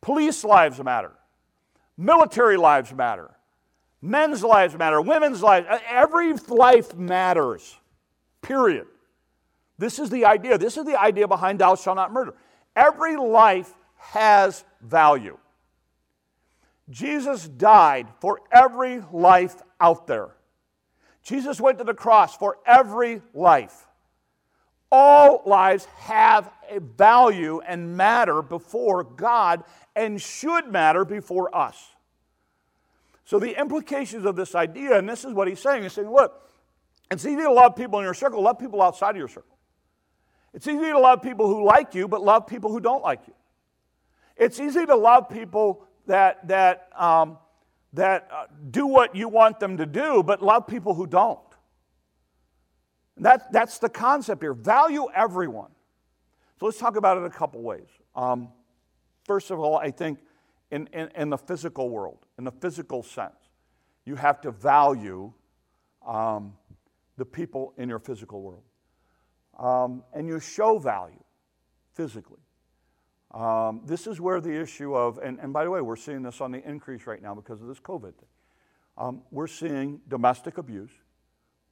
Police 0.00 0.42
lives 0.44 0.82
matter. 0.82 1.12
Military 1.96 2.56
lives 2.56 2.92
matter. 2.92 3.30
Men's 4.02 4.42
lives 4.42 4.74
matter. 4.76 5.00
Women's 5.00 5.42
lives. 5.42 5.66
Uh, 5.68 5.78
every 5.88 6.32
life 6.48 6.94
matters, 6.96 7.76
period. 8.40 8.86
This 9.78 9.98
is 9.98 10.10
the 10.10 10.24
idea. 10.24 10.56
This 10.58 10.76
is 10.76 10.84
the 10.84 10.98
idea 10.98 11.28
behind 11.28 11.58
thou 11.58 11.74
shalt 11.74 11.96
not 11.96 12.12
murder. 12.12 12.34
Every 12.74 13.16
life 13.16 13.72
has 13.96 14.64
value. 14.80 15.36
Jesus 16.90 17.48
died 17.48 18.08
for 18.20 18.40
every 18.50 19.02
life 19.12 19.56
out 19.80 20.06
there. 20.06 20.30
Jesus 21.22 21.60
went 21.60 21.78
to 21.78 21.84
the 21.84 21.94
cross 21.94 22.36
for 22.36 22.58
every 22.66 23.22
life. 23.32 23.86
All 24.90 25.42
lives 25.46 25.84
have 25.98 26.50
a 26.68 26.80
value 26.80 27.60
and 27.60 27.96
matter 27.96 28.42
before 28.42 29.04
God 29.04 29.62
and 29.94 30.20
should 30.20 30.66
matter 30.66 31.04
before 31.04 31.54
us. 31.56 31.80
So, 33.24 33.38
the 33.38 33.56
implications 33.58 34.24
of 34.24 34.34
this 34.34 34.56
idea, 34.56 34.98
and 34.98 35.08
this 35.08 35.24
is 35.24 35.32
what 35.32 35.46
he's 35.46 35.60
saying, 35.60 35.84
he's 35.84 35.92
saying, 35.92 36.10
look, 36.10 36.50
it's 37.12 37.24
easy 37.24 37.42
to 37.42 37.52
love 37.52 37.76
people 37.76 38.00
in 38.00 38.04
your 38.04 38.14
circle, 38.14 38.42
love 38.42 38.58
people 38.58 38.82
outside 38.82 39.10
of 39.10 39.16
your 39.18 39.28
circle. 39.28 39.56
It's 40.52 40.66
easy 40.66 40.86
to 40.86 40.98
love 40.98 41.22
people 41.22 41.46
who 41.46 41.64
like 41.64 41.94
you, 41.94 42.08
but 42.08 42.22
love 42.22 42.48
people 42.48 42.72
who 42.72 42.80
don't 42.80 43.02
like 43.02 43.20
you. 43.28 43.34
It's 44.36 44.58
easy 44.58 44.84
to 44.86 44.96
love 44.96 45.28
people 45.28 45.86
that, 46.10 46.48
that, 46.48 46.88
um, 46.96 47.38
that 47.92 48.28
uh, 48.32 48.46
do 48.68 48.86
what 48.86 49.14
you 49.14 49.28
want 49.28 49.60
them 49.60 49.76
to 49.76 49.86
do, 49.86 50.24
but 50.24 50.42
love 50.42 50.66
people 50.66 50.92
who 50.92 51.06
don't. 51.06 51.38
That, 53.18 53.52
that's 53.52 53.78
the 53.78 53.88
concept 53.88 54.42
here. 54.42 54.52
Value 54.52 55.06
everyone. 55.14 55.70
So 56.58 56.66
let's 56.66 56.78
talk 56.78 56.96
about 56.96 57.16
it 57.18 57.24
a 57.24 57.30
couple 57.30 57.62
ways. 57.62 57.86
Um, 58.16 58.48
first 59.24 59.52
of 59.52 59.60
all, 59.60 59.76
I 59.76 59.92
think 59.92 60.18
in, 60.72 60.88
in, 60.92 61.10
in, 61.14 61.30
the 61.30 61.38
physical 61.38 61.88
world, 61.88 62.26
in 62.38 62.44
the 62.44 62.52
physical 62.52 63.04
sense, 63.04 63.38
you 64.04 64.16
have 64.16 64.40
to 64.40 64.50
value 64.50 65.32
um, 66.04 66.54
the 67.18 67.24
people 67.24 67.72
in 67.76 67.88
your 67.88 68.00
physical 68.00 68.42
world. 68.42 68.64
Um, 69.60 70.02
and 70.12 70.26
you 70.26 70.40
show 70.40 70.78
value 70.78 71.22
physically. 71.94 72.40
Um, 73.32 73.82
this 73.84 74.06
is 74.06 74.20
where 74.20 74.40
the 74.40 74.60
issue 74.60 74.94
of, 74.94 75.18
and, 75.18 75.38
and 75.38 75.52
by 75.52 75.64
the 75.64 75.70
way, 75.70 75.80
we're 75.80 75.96
seeing 75.96 76.22
this 76.22 76.40
on 76.40 76.50
the 76.50 76.66
increase 76.68 77.06
right 77.06 77.22
now 77.22 77.34
because 77.34 77.60
of 77.60 77.68
this 77.68 77.78
COVID 77.78 78.14
thing. 78.14 78.28
Um, 78.98 79.22
we're 79.30 79.46
seeing 79.46 80.00
domestic 80.08 80.58
abuse 80.58 80.90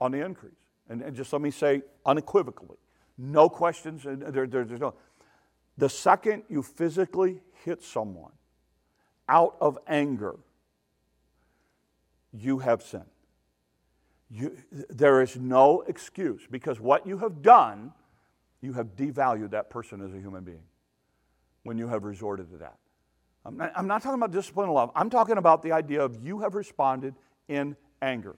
on 0.01 0.13
the 0.13 0.25
increase. 0.25 0.53
And, 0.89 1.03
and, 1.03 1.15
just 1.15 1.33
let 1.33 1.43
me 1.43 1.51
say 1.51 1.83
unequivocally, 2.07 2.79
no 3.19 3.49
questions, 3.49 4.05
there, 4.05 4.47
there, 4.47 4.47
there's 4.47 4.81
no. 4.81 4.95
The 5.77 5.89
second 5.89 6.45
you 6.49 6.63
physically 6.63 7.43
hit 7.65 7.83
someone 7.83 8.33
out 9.29 9.57
of 9.61 9.79
anger, 9.87 10.37
you 12.33 12.61
have 12.61 12.83
sinned. 12.83 13.05
You, 14.31 14.57
there 14.71 15.21
is 15.21 15.37
no 15.37 15.83
excuse 15.83 16.47
because 16.51 16.81
what 16.81 17.07
you 17.07 17.19
have 17.19 17.43
done, 17.43 17.93
you 18.63 18.73
have 18.75 18.97
devalued 18.97 19.51
that 19.51 19.69
person 19.69 20.01
as 20.01 20.15
a 20.15 20.19
human 20.19 20.45
being 20.45 20.63
when 21.69 21.77
you 21.77 21.87
have 21.87 22.03
resorted 22.03 22.51
to 22.51 22.57
that. 22.57 22.79
I'm 23.45 23.59
not, 23.59 23.73
I'm 23.77 23.87
not, 23.87 24.03
talking 24.03 24.19
about 24.19 24.33
discipline 24.33 24.65
and 24.65 24.75
love. 24.75 24.91
I'm 24.97 25.11
talking 25.11 25.37
about 25.37 25.63
the 25.63 25.73
idea 25.73 26.03
of 26.03 26.17
you 26.25 26.39
have 26.39 26.55
responded 26.55 27.15
in 27.47 27.77
anger. 28.01 28.37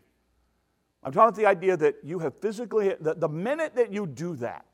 I'm 1.04 1.12
talking 1.12 1.28
about 1.28 1.36
the 1.36 1.46
idea 1.46 1.76
that 1.76 1.98
you 2.02 2.18
have 2.18 2.36
physically, 2.40 2.92
that 3.00 3.20
the 3.20 3.28
minute 3.28 3.76
that 3.76 3.92
you 3.92 4.08
do 4.08 4.34
that, 4.36 4.66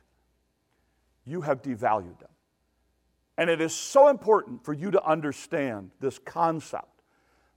you 1.26 1.42
have 1.42 1.60
devalued 1.60 2.18
them. 2.18 2.30
And 3.36 3.50
it 3.50 3.60
is 3.60 3.74
so 3.74 4.08
important 4.08 4.64
for 4.64 4.72
you 4.72 4.90
to 4.90 5.04
understand 5.04 5.90
this 6.00 6.18
concept 6.18 7.02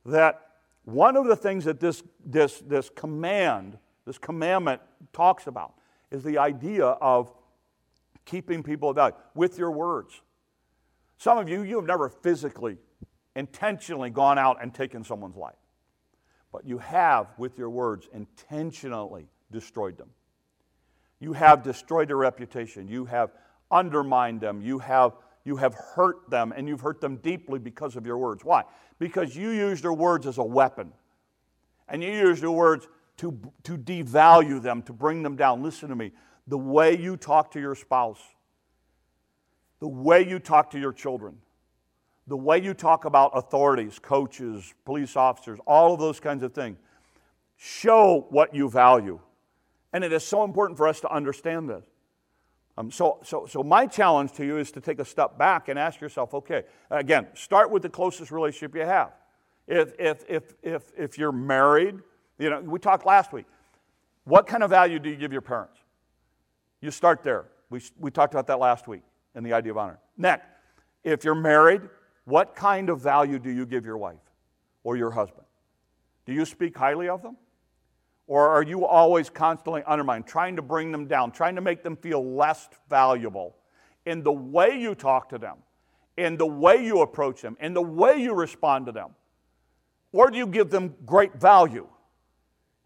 that 0.05 0.47
one 0.83 1.15
of 1.15 1.27
the 1.27 1.35
things 1.37 1.63
that 1.63 1.79
this, 1.79 2.03
this, 2.25 2.59
this 2.59 2.89
command, 2.89 3.77
this 4.05 4.17
commandment 4.17 4.81
talks 5.13 5.47
about 5.47 5.75
is 6.11 6.25
the 6.25 6.39
idea 6.39 6.87
of 6.87 7.31
keeping 8.25 8.63
people 8.63 8.91
value 8.91 9.15
with 9.33 9.57
your 9.57 9.71
words. 9.71 10.21
Some 11.19 11.37
of 11.37 11.49
you, 11.49 11.63
you 11.63 11.75
have 11.75 11.85
never 11.85 12.07
physically, 12.07 12.77
intentionally 13.35 14.09
gone 14.09 14.39
out 14.39 14.57
and 14.61 14.73
taken 14.73 15.03
someone's 15.03 15.35
life, 15.35 15.59
but 16.49 16.65
you 16.65 16.77
have, 16.77 17.27
with 17.37 17.57
your 17.57 17.69
words, 17.69 18.07
intentionally 18.13 19.27
destroyed 19.51 19.97
them. 19.97 20.09
You 21.19 21.33
have 21.33 21.61
destroyed 21.61 22.07
their 22.07 22.15
reputation. 22.15 22.87
You 22.87 23.03
have 23.03 23.31
undermined 23.69 24.39
them. 24.39 24.61
You 24.61 24.79
have, 24.79 25.11
you 25.43 25.57
have 25.57 25.75
hurt 25.75 26.29
them, 26.29 26.53
and 26.55 26.69
you've 26.69 26.79
hurt 26.79 27.01
them 27.01 27.17
deeply 27.17 27.59
because 27.59 27.97
of 27.97 28.05
your 28.05 28.17
words. 28.17 28.45
Why? 28.45 28.63
Because 28.97 29.35
you 29.35 29.49
used 29.49 29.83
your 29.83 29.95
words 29.95 30.25
as 30.25 30.37
a 30.37 30.43
weapon. 30.43 30.93
And 31.89 32.01
you 32.01 32.11
used 32.11 32.41
your 32.41 32.55
words 32.55 32.87
to, 33.17 33.37
to 33.63 33.77
devalue 33.77 34.61
them, 34.61 34.83
to 34.83 34.93
bring 34.93 35.21
them 35.21 35.35
down. 35.35 35.61
Listen 35.61 35.89
to 35.89 35.97
me. 35.97 36.13
The 36.47 36.57
way 36.57 36.97
you 36.97 37.17
talk 37.17 37.51
to 37.51 37.59
your 37.59 37.75
spouse, 37.75 38.21
the 39.79 39.87
way 39.87 40.27
you 40.27 40.39
talk 40.39 40.71
to 40.71 40.79
your 40.79 40.93
children, 40.93 41.37
the 42.27 42.37
way 42.37 42.61
you 42.61 42.73
talk 42.73 43.05
about 43.05 43.31
authorities, 43.33 43.97
coaches, 43.99 44.73
police 44.85 45.15
officers, 45.15 45.59
all 45.65 45.93
of 45.93 45.99
those 45.99 46.19
kinds 46.19 46.43
of 46.43 46.53
things, 46.53 46.77
show 47.57 48.27
what 48.29 48.53
you 48.53 48.69
value. 48.69 49.19
And 49.93 50.03
it 50.03 50.13
is 50.13 50.23
so 50.23 50.43
important 50.43 50.77
for 50.77 50.87
us 50.87 50.99
to 51.01 51.11
understand 51.11 51.69
this. 51.69 51.85
Um, 52.77 52.91
so, 52.91 53.19
so, 53.23 53.45
so, 53.45 53.61
my 53.61 53.87
challenge 53.87 54.31
to 54.33 54.45
you 54.45 54.57
is 54.57 54.71
to 54.71 54.79
take 54.79 54.99
a 54.99 55.05
step 55.05 55.37
back 55.37 55.67
and 55.67 55.77
ask 55.77 55.99
yourself 55.99 56.33
okay, 56.33 56.63
again, 56.89 57.27
start 57.33 57.71
with 57.71 57.81
the 57.81 57.89
closest 57.89 58.31
relationship 58.31 58.73
you 58.73 58.85
have. 58.85 59.11
If, 59.67 59.93
if, 59.99 60.23
if, 60.29 60.43
if, 60.63 60.83
if 60.97 61.17
you're 61.17 61.33
married, 61.33 61.99
you 62.37 62.49
know, 62.49 62.61
we 62.61 62.79
talked 62.79 63.05
last 63.05 63.33
week. 63.33 63.45
What 64.23 64.47
kind 64.47 64.63
of 64.63 64.69
value 64.69 64.99
do 64.99 65.09
you 65.09 65.17
give 65.17 65.33
your 65.33 65.41
parents? 65.41 65.77
You 66.79 66.91
start 66.91 67.21
there. 67.21 67.45
We, 67.69 67.81
we 67.99 68.11
talked 68.11 68.33
about 68.33 68.47
that 68.47 68.59
last 68.59 68.87
week 68.87 69.01
and 69.39 69.45
the 69.45 69.53
idea 69.53 69.71
of 69.71 69.77
honor. 69.77 69.97
Next, 70.17 70.45
if 71.05 71.23
you're 71.23 71.33
married, 71.33 71.81
what 72.25 72.57
kind 72.57 72.89
of 72.89 72.99
value 72.99 73.39
do 73.39 73.49
you 73.49 73.65
give 73.65 73.85
your 73.85 73.97
wife 73.97 74.19
or 74.83 74.97
your 74.97 75.11
husband? 75.11 75.45
Do 76.25 76.33
you 76.33 76.43
speak 76.43 76.77
highly 76.77 77.07
of 77.07 77.23
them? 77.23 77.37
Or 78.27 78.49
are 78.49 78.63
you 78.63 78.85
always 78.85 79.29
constantly 79.29 79.81
undermining, 79.87 80.25
trying 80.25 80.57
to 80.57 80.61
bring 80.61 80.91
them 80.91 81.07
down, 81.07 81.31
trying 81.31 81.55
to 81.55 81.61
make 81.61 81.83
them 81.83 81.95
feel 81.95 82.35
less 82.35 82.67
valuable 82.89 83.55
in 84.05 84.23
the 84.23 84.31
way 84.31 84.77
you 84.77 84.93
talk 84.93 85.29
to 85.29 85.37
them, 85.37 85.59
in 86.17 86.35
the 86.35 86.45
way 86.45 86.83
you 86.83 86.99
approach 86.99 87.41
them, 87.41 87.55
in 87.61 87.73
the 87.73 87.81
way 87.81 88.21
you 88.21 88.33
respond 88.33 88.87
to 88.87 88.91
them? 88.91 89.11
Or 90.11 90.29
do 90.29 90.37
you 90.37 90.47
give 90.47 90.69
them 90.69 90.95
great 91.05 91.35
value 91.35 91.87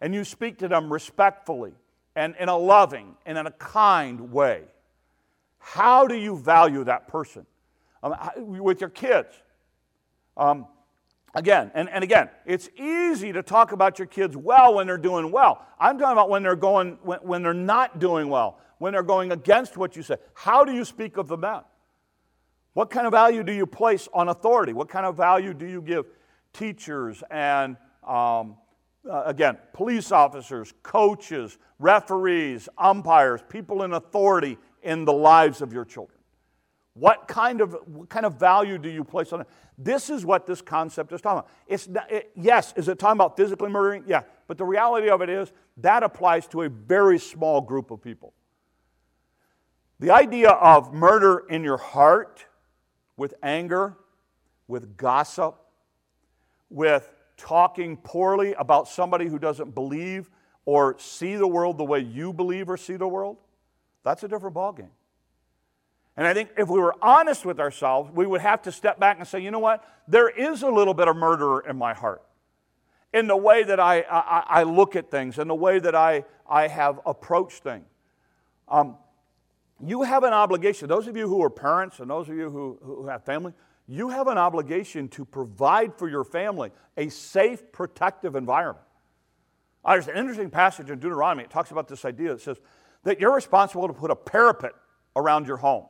and 0.01 0.13
you 0.13 0.23
speak 0.23 0.59
to 0.59 0.67
them 0.67 0.93
respectfully 0.93 1.73
and 2.15 2.35
in 2.39 2.47
a 2.47 2.55
loving 2.55 3.15
and 3.25 3.39
in 3.39 3.47
a 3.47 3.51
kind 3.51 4.31
way? 4.31 4.65
How 5.63 6.07
do 6.07 6.15
you 6.15 6.37
value 6.37 6.83
that 6.83 7.07
person? 7.07 7.45
Um, 8.03 8.15
with 8.35 8.81
your 8.81 8.89
kids, 8.89 9.33
um, 10.35 10.67
Again, 11.35 11.71
and, 11.73 11.89
and 11.89 12.03
again, 12.03 12.29
it's 12.45 12.69
easy 12.77 13.33
to 13.33 13.41
talk 13.41 13.71
about 13.71 13.97
your 13.97 14.05
kids 14.05 14.37
well 14.37 14.75
when 14.75 14.85
they're 14.85 14.99
doing 14.99 15.31
well. 15.31 15.65
I'm 15.79 15.97
talking 15.97 16.13
about 16.13 16.29
when 16.29 16.43
they're 16.43 16.55
going 16.55 16.99
when, 17.01 17.19
when 17.19 17.41
they're 17.41 17.55
not 17.55 17.97
doing 17.97 18.29
well, 18.29 18.59
when 18.77 18.93
they're 18.93 19.01
going 19.01 19.31
against 19.31 19.75
what 19.75 19.95
you 19.95 20.03
say. 20.03 20.17
How 20.35 20.63
do 20.63 20.71
you 20.71 20.85
speak 20.85 21.17
of 21.17 21.27
them 21.27 21.39
men? 21.39 21.61
What 22.73 22.91
kind 22.91 23.07
of 23.07 23.13
value 23.13 23.43
do 23.43 23.51
you 23.51 23.65
place 23.65 24.07
on 24.13 24.29
authority? 24.29 24.73
What 24.73 24.89
kind 24.89 25.07
of 25.07 25.17
value 25.17 25.55
do 25.55 25.65
you 25.65 25.81
give 25.81 26.05
teachers 26.53 27.23
and 27.31 27.77
um, 28.07 28.57
uh, 29.09 29.23
again, 29.25 29.57
police 29.73 30.11
officers, 30.11 30.73
coaches, 30.83 31.57
referees, 31.79 32.69
umpires, 32.77 33.41
people 33.49 33.83
in 33.83 33.93
authority 33.93 34.57
in 34.83 35.05
the 35.05 35.13
lives 35.13 35.61
of 35.61 35.73
your 35.73 35.85
children? 35.85 36.19
What 36.95 37.27
kind 37.27 37.61
of, 37.61 37.75
what 37.85 38.09
kind 38.09 38.25
of 38.25 38.39
value 38.39 38.77
do 38.77 38.89
you 38.89 39.03
place 39.03 39.33
on 39.33 39.41
it? 39.41 39.47
This 39.77 40.11
is 40.11 40.25
what 40.25 40.45
this 40.45 40.61
concept 40.61 41.11
is 41.11 41.21
talking 41.21 41.39
about. 41.39 41.49
It's 41.67 41.87
not, 41.87 42.11
it, 42.11 42.31
yes, 42.35 42.73
is 42.75 42.87
it 42.87 42.99
talking 42.99 43.17
about 43.17 43.35
physically 43.35 43.69
murdering? 43.69 44.03
Yeah, 44.05 44.21
but 44.47 44.59
the 44.59 44.65
reality 44.65 45.09
of 45.09 45.21
it 45.21 45.29
is 45.29 45.51
that 45.77 46.03
applies 46.03 46.45
to 46.47 46.61
a 46.61 46.69
very 46.69 47.17
small 47.17 47.61
group 47.61 47.89
of 47.89 48.01
people. 48.01 48.33
The 49.99 50.11
idea 50.11 50.49
of 50.49 50.93
murder 50.93 51.45
in 51.49 51.63
your 51.63 51.77
heart 51.77 52.45
with 53.17 53.33
anger, 53.41 53.97
with 54.67 54.95
gossip, 54.97 55.55
with 56.69 57.09
talking 57.37 57.97
poorly 57.97 58.53
about 58.53 58.87
somebody 58.87 59.27
who 59.27 59.39
doesn't 59.39 59.73
believe 59.73 60.29
or 60.65 60.97
see 60.99 61.35
the 61.35 61.47
world 61.47 61.77
the 61.77 61.83
way 61.83 61.99
you 61.99 62.33
believe 62.33 62.69
or 62.69 62.77
see 62.77 62.95
the 62.95 63.07
world, 63.07 63.37
that's 64.03 64.23
a 64.23 64.27
different 64.27 64.55
ballgame. 64.55 64.89
And 66.15 66.27
I 66.27 66.33
think 66.33 66.49
if 66.57 66.69
we 66.69 66.79
were 66.79 66.95
honest 67.01 67.45
with 67.45 67.59
ourselves, 67.59 68.11
we 68.13 68.27
would 68.27 68.41
have 68.41 68.61
to 68.63 68.71
step 68.71 68.99
back 68.99 69.17
and 69.17 69.27
say, 69.27 69.39
you 69.39 69.49
know 69.49 69.59
what? 69.59 69.83
There 70.07 70.29
is 70.29 70.61
a 70.61 70.69
little 70.69 70.93
bit 70.93 71.07
of 71.07 71.15
murder 71.15 71.61
in 71.61 71.75
my 71.77 71.93
heart. 71.93 72.21
In 73.13 73.27
the 73.27 73.37
way 73.37 73.63
that 73.63 73.79
I, 73.79 74.01
I, 74.01 74.43
I 74.47 74.63
look 74.63 74.95
at 74.95 75.09
things, 75.09 75.39
in 75.39 75.47
the 75.47 75.55
way 75.55 75.79
that 75.79 75.95
I, 75.95 76.25
I 76.47 76.67
have 76.67 76.99
approached 77.05 77.63
things. 77.63 77.85
Um, 78.67 78.97
you 79.85 80.03
have 80.03 80.23
an 80.23 80.33
obligation, 80.33 80.87
those 80.87 81.07
of 81.07 81.17
you 81.17 81.27
who 81.27 81.43
are 81.43 81.49
parents 81.49 81.99
and 81.99 82.09
those 82.09 82.29
of 82.29 82.35
you 82.35 82.49
who, 82.49 82.79
who 82.81 83.07
have 83.07 83.23
family, 83.25 83.53
you 83.87 84.09
have 84.09 84.27
an 84.27 84.37
obligation 84.37 85.09
to 85.09 85.25
provide 85.25 85.97
for 85.97 86.07
your 86.07 86.23
family 86.23 86.71
a 86.95 87.09
safe, 87.09 87.71
protective 87.71 88.35
environment. 88.35 88.85
There's 89.85 90.07
an 90.07 90.15
interesting 90.15 90.49
passage 90.49 90.89
in 90.89 90.99
Deuteronomy. 90.99 91.43
It 91.43 91.49
talks 91.49 91.71
about 91.71 91.87
this 91.87 92.05
idea. 92.05 92.31
It 92.33 92.41
says 92.41 92.57
that 93.03 93.19
you're 93.19 93.33
responsible 93.33 93.87
to 93.87 93.93
put 93.93 94.11
a 94.11 94.15
parapet 94.15 94.73
around 95.15 95.47
your 95.47 95.57
home. 95.57 95.85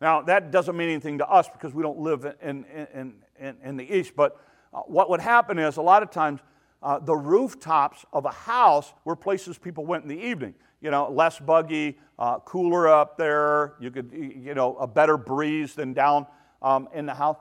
Now, 0.00 0.22
that 0.22 0.50
doesn't 0.50 0.76
mean 0.76 0.90
anything 0.90 1.18
to 1.18 1.28
us 1.28 1.48
because 1.48 1.72
we 1.72 1.82
don't 1.82 1.98
live 1.98 2.26
in, 2.42 2.64
in, 2.64 3.14
in, 3.38 3.56
in 3.62 3.76
the 3.76 3.96
East, 3.96 4.14
but 4.16 4.40
uh, 4.72 4.80
what 4.80 5.08
would 5.08 5.20
happen 5.20 5.58
is 5.58 5.76
a 5.76 5.82
lot 5.82 6.02
of 6.02 6.10
times 6.10 6.40
uh, 6.82 6.98
the 6.98 7.14
rooftops 7.14 8.04
of 8.12 8.26
a 8.26 8.30
house 8.30 8.92
were 9.04 9.16
places 9.16 9.56
people 9.56 9.86
went 9.86 10.02
in 10.02 10.08
the 10.08 10.20
evening. 10.20 10.54
You 10.82 10.90
know, 10.90 11.10
less 11.10 11.38
buggy, 11.38 11.96
uh, 12.18 12.40
cooler 12.40 12.88
up 12.88 13.16
there. 13.16 13.74
You 13.80 13.90
could, 13.90 14.10
you 14.12 14.52
know, 14.52 14.76
a 14.76 14.86
better 14.86 15.16
breeze 15.16 15.74
than 15.74 15.94
down 15.94 16.26
um, 16.60 16.88
in 16.92 17.06
the 17.06 17.14
house. 17.14 17.38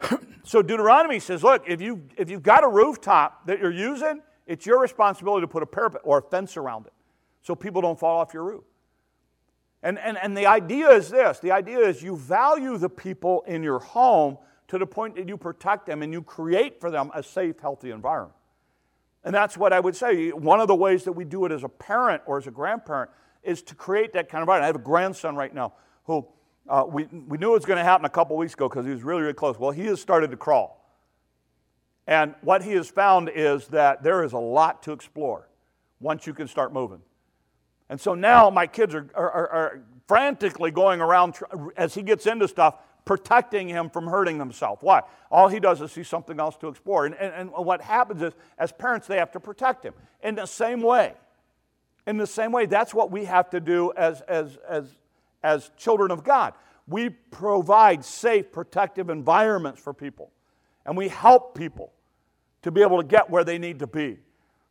so 0.42 0.62
Deuteronomy 0.62 1.20
says, 1.20 1.44
look, 1.44 1.62
if, 1.68 1.80
you, 1.80 2.02
if 2.16 2.28
you've 2.28 2.42
got 2.42 2.64
a 2.64 2.68
rooftop 2.68 3.46
that 3.46 3.60
you're 3.60 3.70
using, 3.70 4.22
it's 4.46 4.66
your 4.66 4.80
responsibility 4.80 5.42
to 5.42 5.48
put 5.48 5.62
a 5.62 5.66
parapet 5.66 6.00
or 6.02 6.18
a 6.18 6.22
fence 6.22 6.56
around 6.56 6.86
it 6.86 6.92
so 7.42 7.54
people 7.54 7.82
don't 7.82 7.98
fall 7.98 8.18
off 8.18 8.34
your 8.34 8.44
roof. 8.44 8.64
And, 9.82 9.98
and, 9.98 10.18
and 10.18 10.36
the 10.36 10.46
idea 10.46 10.90
is 10.90 11.08
this 11.08 11.38
the 11.38 11.52
idea 11.52 11.78
is 11.78 12.02
you 12.02 12.16
value 12.16 12.76
the 12.76 12.90
people 12.90 13.42
in 13.46 13.62
your 13.62 13.78
home 13.78 14.38
to 14.68 14.78
the 14.78 14.86
point 14.86 15.16
that 15.16 15.26
you 15.26 15.36
protect 15.36 15.86
them 15.86 16.02
and 16.02 16.12
you 16.12 16.22
create 16.22 16.80
for 16.80 16.90
them 16.90 17.10
a 17.14 17.22
safe, 17.22 17.58
healthy 17.60 17.90
environment. 17.90 18.36
And 19.24 19.34
that's 19.34 19.56
what 19.56 19.72
I 19.72 19.80
would 19.80 19.96
say. 19.96 20.30
One 20.30 20.60
of 20.60 20.68
the 20.68 20.74
ways 20.74 21.04
that 21.04 21.12
we 21.12 21.24
do 21.24 21.44
it 21.44 21.52
as 21.52 21.64
a 21.64 21.68
parent 21.68 22.22
or 22.26 22.38
as 22.38 22.46
a 22.46 22.50
grandparent 22.50 23.10
is 23.42 23.62
to 23.62 23.74
create 23.74 24.12
that 24.12 24.28
kind 24.28 24.42
of 24.42 24.44
environment. 24.44 24.64
I 24.64 24.66
have 24.66 24.76
a 24.76 24.78
grandson 24.78 25.34
right 25.34 25.52
now 25.52 25.74
who 26.04 26.26
uh, 26.68 26.84
we, 26.86 27.04
we 27.04 27.36
knew 27.36 27.50
it 27.50 27.54
was 27.54 27.64
going 27.64 27.78
to 27.78 27.84
happen 27.84 28.04
a 28.04 28.10
couple 28.10 28.36
weeks 28.36 28.54
ago 28.54 28.68
because 28.68 28.86
he 28.86 28.92
was 28.92 29.02
really, 29.02 29.22
really 29.22 29.34
close. 29.34 29.58
Well, 29.58 29.72
he 29.72 29.86
has 29.86 30.00
started 30.00 30.30
to 30.30 30.36
crawl. 30.36 30.76
And 32.06 32.34
what 32.42 32.62
he 32.62 32.72
has 32.72 32.88
found 32.88 33.30
is 33.34 33.66
that 33.68 34.02
there 34.02 34.24
is 34.24 34.32
a 34.32 34.38
lot 34.38 34.82
to 34.84 34.92
explore 34.92 35.48
once 36.00 36.26
you 36.26 36.34
can 36.34 36.48
start 36.48 36.72
moving. 36.72 37.00
And 37.90 38.00
so 38.00 38.14
now 38.14 38.48
my 38.48 38.66
kids 38.66 38.94
are, 38.94 39.10
are, 39.14 39.48
are 39.48 39.82
frantically 40.06 40.70
going 40.70 41.00
around 41.00 41.36
as 41.76 41.92
he 41.92 42.02
gets 42.02 42.24
into 42.26 42.48
stuff, 42.48 42.76
protecting 43.04 43.68
him 43.68 43.90
from 43.90 44.06
hurting 44.06 44.38
himself. 44.38 44.82
Why? 44.82 45.02
All 45.30 45.48
he 45.48 45.58
does 45.58 45.80
is 45.82 45.90
see 45.90 46.04
something 46.04 46.38
else 46.38 46.56
to 46.58 46.68
explore. 46.68 47.04
And, 47.04 47.16
and, 47.16 47.34
and 47.34 47.50
what 47.50 47.82
happens 47.82 48.22
is, 48.22 48.32
as 48.58 48.70
parents, 48.70 49.08
they 49.08 49.18
have 49.18 49.32
to 49.32 49.40
protect 49.40 49.84
him. 49.84 49.94
In 50.22 50.36
the 50.36 50.46
same 50.46 50.82
way, 50.82 51.14
in 52.06 52.16
the 52.16 52.28
same 52.28 52.52
way, 52.52 52.66
that's 52.66 52.94
what 52.94 53.10
we 53.10 53.24
have 53.24 53.50
to 53.50 53.60
do 53.60 53.92
as, 53.96 54.20
as, 54.22 54.56
as, 54.68 54.94
as 55.42 55.70
children 55.76 56.12
of 56.12 56.22
God. 56.22 56.54
We 56.86 57.10
provide 57.10 58.04
safe, 58.04 58.52
protective 58.52 59.10
environments 59.10 59.80
for 59.80 59.92
people, 59.92 60.30
and 60.86 60.96
we 60.96 61.08
help 61.08 61.56
people 61.56 61.92
to 62.62 62.70
be 62.70 62.82
able 62.82 62.98
to 62.98 63.06
get 63.06 63.30
where 63.30 63.42
they 63.42 63.58
need 63.58 63.80
to 63.80 63.86
be. 63.86 64.18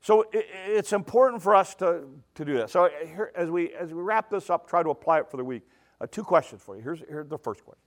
So 0.02 0.26
it's 0.32 0.93
important 0.93 1.41
for 1.41 1.56
us 1.56 1.76
to, 1.76 2.04
to 2.36 2.45
do 2.45 2.58
that. 2.58 2.70
So 2.70 2.89
here, 3.06 3.32
as, 3.36 3.50
we, 3.50 3.74
as 3.74 3.93
we 3.93 4.02
wrap 4.02 4.30
this 4.30 4.50
up, 4.50 4.68
try 4.68 4.82
to 4.82 4.89
apply 4.89 5.20
it 5.20 5.30
for 5.30 5.38
the 5.38 5.43
week. 5.43 5.64
Uh, 6.00 6.08
two 6.10 6.24
questions 6.24 6.62
for 6.62 6.78
you. 6.78 6.82
Here's, 6.82 7.02
here's 7.10 7.28
the 7.28 7.38
first 7.38 7.66
question. 7.66 7.84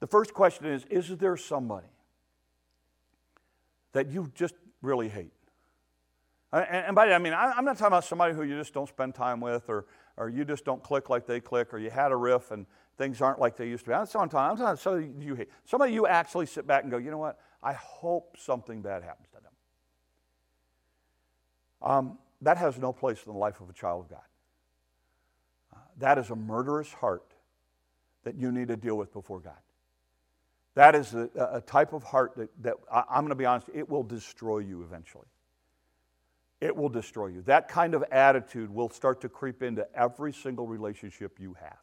The 0.00 0.06
first 0.06 0.32
question 0.32 0.66
is 0.66 0.84
Is 0.86 1.08
there 1.18 1.36
somebody 1.36 1.88
that 3.92 4.10
you 4.10 4.30
just 4.34 4.54
really 4.80 5.08
hate? 5.08 5.32
And, 6.52 6.64
and 6.86 6.94
by 6.94 7.06
that, 7.06 7.14
I 7.14 7.18
mean, 7.18 7.34
I'm 7.34 7.64
not 7.64 7.76
talking 7.76 7.88
about 7.88 8.04
somebody 8.04 8.34
who 8.34 8.42
you 8.42 8.56
just 8.56 8.72
don't 8.72 8.88
spend 8.88 9.14
time 9.14 9.40
with 9.40 9.68
or, 9.68 9.84
or 10.16 10.30
you 10.30 10.44
just 10.44 10.64
don't 10.64 10.82
click 10.82 11.10
like 11.10 11.26
they 11.26 11.40
click 11.40 11.74
or 11.74 11.78
you 11.78 11.90
had 11.90 12.12
a 12.12 12.16
riff 12.16 12.50
and 12.52 12.64
things 12.96 13.20
aren't 13.20 13.38
like 13.38 13.56
they 13.56 13.68
used 13.68 13.84
to 13.84 13.90
be. 13.90 13.94
I'm 13.94 14.06
talking, 14.06 14.62
about 14.62 14.78
somebody 14.78 15.10
you 15.20 15.34
hate. 15.34 15.48
Somebody 15.64 15.92
you 15.92 16.06
actually 16.06 16.46
sit 16.46 16.66
back 16.66 16.84
and 16.84 16.90
go, 16.90 16.96
you 16.96 17.10
know 17.10 17.18
what? 17.18 17.38
I 17.62 17.74
hope 17.74 18.36
something 18.38 18.80
bad 18.80 19.02
happens. 19.02 19.28
Um, 21.86 22.18
that 22.42 22.56
has 22.58 22.78
no 22.78 22.92
place 22.92 23.22
in 23.24 23.32
the 23.32 23.38
life 23.38 23.60
of 23.60 23.70
a 23.70 23.72
child 23.72 24.06
of 24.06 24.10
God. 24.10 24.26
Uh, 25.72 25.78
that 25.98 26.18
is 26.18 26.30
a 26.30 26.36
murderous 26.36 26.92
heart 26.92 27.32
that 28.24 28.34
you 28.34 28.50
need 28.50 28.68
to 28.68 28.76
deal 28.76 28.96
with 28.96 29.12
before 29.12 29.38
God. 29.38 29.54
That 30.74 30.96
is 30.96 31.14
a, 31.14 31.30
a 31.52 31.60
type 31.60 31.92
of 31.92 32.02
heart 32.02 32.32
that, 32.36 32.50
that 32.62 32.74
I, 32.92 33.04
I'm 33.08 33.20
going 33.20 33.28
to 33.28 33.36
be 33.36 33.44
honest, 33.44 33.68
it 33.72 33.88
will 33.88 34.02
destroy 34.02 34.58
you 34.58 34.82
eventually. 34.82 35.28
It 36.60 36.74
will 36.74 36.88
destroy 36.88 37.28
you. 37.28 37.42
That 37.42 37.68
kind 37.68 37.94
of 37.94 38.02
attitude 38.10 38.68
will 38.68 38.90
start 38.90 39.20
to 39.20 39.28
creep 39.28 39.62
into 39.62 39.86
every 39.94 40.32
single 40.32 40.66
relationship 40.66 41.38
you 41.38 41.54
have. 41.60 41.78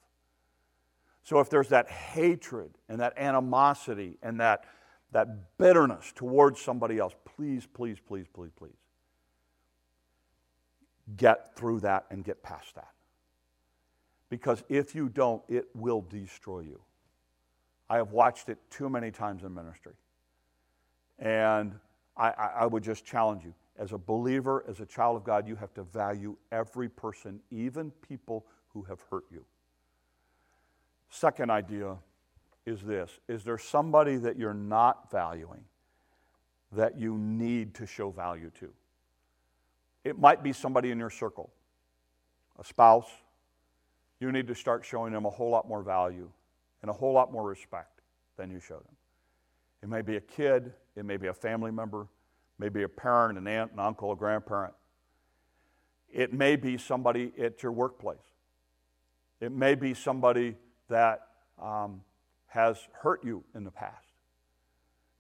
So 1.24 1.40
if 1.40 1.50
there's 1.50 1.70
that 1.70 1.90
hatred 1.90 2.72
and 2.90 3.00
that 3.00 3.18
animosity 3.18 4.18
and 4.22 4.42
that, 4.42 4.66
that 5.14 5.58
bitterness 5.58 6.12
towards 6.14 6.60
somebody 6.60 7.00
else, 7.00 7.14
please, 7.24 7.66
please, 7.66 8.00
please, 8.06 8.26
please, 8.34 8.52
please 8.58 8.83
get 11.18 11.56
through 11.56 11.82
that 11.82 12.06
and 12.10 12.24
get 12.24 12.42
past 12.44 12.76
that. 12.76 12.92
Because 14.30 14.64
if 14.70 14.96
you 14.96 15.10
don't, 15.10 15.44
it 15.48 15.68
will 15.76 16.02
destroy 16.02 16.62
you. 16.62 16.82
I 17.90 17.98
have 17.98 18.12
watched 18.12 18.50
it 18.50 18.58
too 18.70 18.90
many 18.90 19.12
times 19.12 19.44
in 19.44 19.54
ministry. 19.54 19.94
And 21.20 21.74
I, 22.18 22.30
I, 22.30 22.52
I 22.62 22.66
would 22.66 22.84
just 22.84 23.06
challenge 23.06 23.44
you 23.44 23.54
as 23.78 23.92
a 23.92 23.98
believer, 23.98 24.64
as 24.68 24.80
a 24.80 24.86
child 24.86 25.18
of 25.18 25.24
God, 25.24 25.48
you 25.48 25.56
have 25.56 25.74
to 25.74 25.84
value 25.84 26.38
every 26.52 26.90
person, 26.90 27.40
even 27.52 27.92
people 28.08 28.46
who 28.70 28.84
have 28.84 29.02
hurt 29.10 29.26
you. 29.32 29.44
Second 31.10 31.50
idea 31.50 31.98
is 32.66 32.82
this 32.82 33.20
Is 33.28 33.44
there 33.44 33.58
somebody 33.58 34.18
that 34.18 34.38
you're 34.38 34.54
not 34.54 35.12
valuing 35.12 35.64
that 36.72 36.98
you 37.00 37.18
need 37.18 37.74
to 37.76 37.86
show 37.86 38.10
value 38.10 38.52
to? 38.60 38.72
It 40.04 40.20
might 40.20 40.44
be 40.44 40.54
somebody 40.54 40.92
in 40.92 41.00
your 41.00 41.10
circle, 41.10 41.52
a 42.60 42.64
spouse. 42.64 43.10
You 44.20 44.32
need 44.32 44.48
to 44.48 44.56
start 44.56 44.86
showing 44.86 45.14
them 45.14 45.26
a 45.26 45.30
whole 45.30 45.50
lot 45.50 45.68
more 45.68 45.82
value 45.82 46.30
and 46.82 46.90
a 46.90 46.94
whole 46.94 47.14
lot 47.14 47.32
more 47.32 47.44
respect 47.44 48.02
than 48.38 48.52
you 48.52 48.60
show 48.60 48.76
them. 48.76 48.96
It 49.82 49.90
may 49.90 50.02
be 50.02 50.16
a 50.18 50.22
kid, 50.22 50.74
it 50.96 51.06
may 51.06 51.18
be 51.18 51.28
a 51.28 51.34
family 51.34 51.72
member, 51.72 52.08
maybe 52.60 52.84
a 52.84 52.90
parent, 52.90 53.38
an 53.38 53.48
aunt, 53.48 53.72
an 53.74 53.80
uncle, 53.80 54.12
a 54.12 54.16
grandparent. 54.16 54.74
It 56.12 56.32
may 56.32 56.56
be 56.56 56.78
somebody 56.78 57.32
at 57.42 57.64
your 57.64 57.72
workplace. 57.72 58.18
It 59.42 59.52
may 59.52 59.76
be 59.76 59.94
somebody 59.94 60.56
that 60.90 61.28
um, 61.62 62.02
has 62.48 62.78
hurt 62.94 63.24
you 63.24 63.44
in 63.56 63.64
the 63.64 63.72
past 63.72 64.06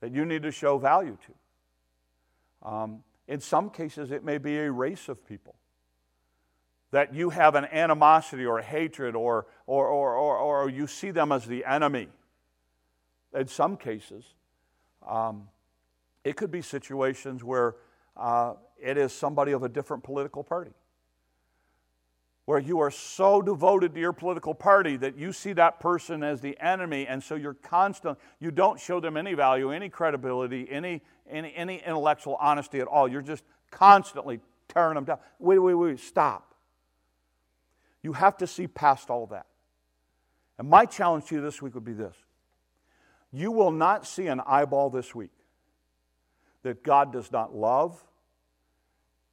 that 0.03 0.11
you 0.11 0.25
need 0.25 0.43
to 0.43 0.51
show 0.51 0.77
value 0.77 1.17
to. 1.25 2.69
Um, 2.69 3.03
in 3.27 3.39
some 3.39 3.69
cases, 3.69 4.11
it 4.11 4.23
may 4.23 4.37
be 4.37 4.57
a 4.57 4.71
race 4.71 5.09
of 5.09 5.25
people 5.25 5.55
that 6.91 7.13
you 7.13 7.31
have 7.31 7.55
an 7.55 7.65
animosity 7.65 8.45
or 8.45 8.61
hatred 8.61 9.15
or, 9.15 9.47
or, 9.65 9.87
or, 9.87 10.15
or, 10.15 10.37
or 10.37 10.69
you 10.69 10.85
see 10.85 11.09
them 11.09 11.31
as 11.31 11.45
the 11.45 11.65
enemy. 11.65 12.07
In 13.33 13.47
some 13.47 13.77
cases, 13.77 14.23
um, 15.07 15.47
it 16.23 16.35
could 16.35 16.51
be 16.51 16.61
situations 16.61 17.43
where 17.43 17.77
uh, 18.15 18.53
it 18.79 18.97
is 18.97 19.11
somebody 19.11 19.53
of 19.53 19.63
a 19.63 19.69
different 19.69 20.03
political 20.03 20.43
party. 20.43 20.71
Where 22.45 22.59
you 22.59 22.79
are 22.81 22.91
so 22.91 23.41
devoted 23.41 23.93
to 23.93 23.99
your 24.01 24.11
political 24.11 24.53
party 24.53 24.97
that 24.97 25.17
you 25.17 25.31
see 25.31 25.53
that 25.53 25.79
person 25.79 26.23
as 26.23 26.41
the 26.41 26.59
enemy, 26.59 27.07
and 27.07 27.23
so 27.23 27.35
you're 27.35 27.53
constant, 27.53 28.17
you 28.39 28.51
don't 28.51 28.79
show 28.79 28.99
them 28.99 29.15
any 29.15 29.33
value, 29.33 29.71
any 29.71 29.87
credibility, 29.87 30.67
any, 30.69 31.01
any, 31.29 31.53
any 31.55 31.77
intellectual 31.77 32.35
honesty 32.41 32.79
at 32.81 32.87
all. 32.87 33.07
You're 33.07 33.21
just 33.21 33.45
constantly 33.71 34.41
tearing 34.67 34.95
them 34.95 35.05
down. 35.05 35.19
Wait, 35.39 35.59
wait, 35.59 35.73
wait, 35.73 35.99
stop. 35.99 36.53
You 38.01 38.11
have 38.13 38.35
to 38.37 38.47
see 38.47 38.67
past 38.67 39.09
all 39.09 39.27
that. 39.27 39.45
And 40.57 40.69
my 40.69 40.85
challenge 40.85 41.25
to 41.27 41.35
you 41.35 41.41
this 41.41 41.61
week 41.61 41.75
would 41.75 41.85
be 41.85 41.93
this 41.93 42.15
you 43.31 43.51
will 43.51 43.71
not 43.71 44.05
see 44.05 44.27
an 44.27 44.39
eyeball 44.45 44.91
this 44.91 45.15
week 45.15 45.31
that 46.61 46.83
God 46.83 47.11
does 47.11 47.31
not 47.31 47.55
love, 47.55 48.01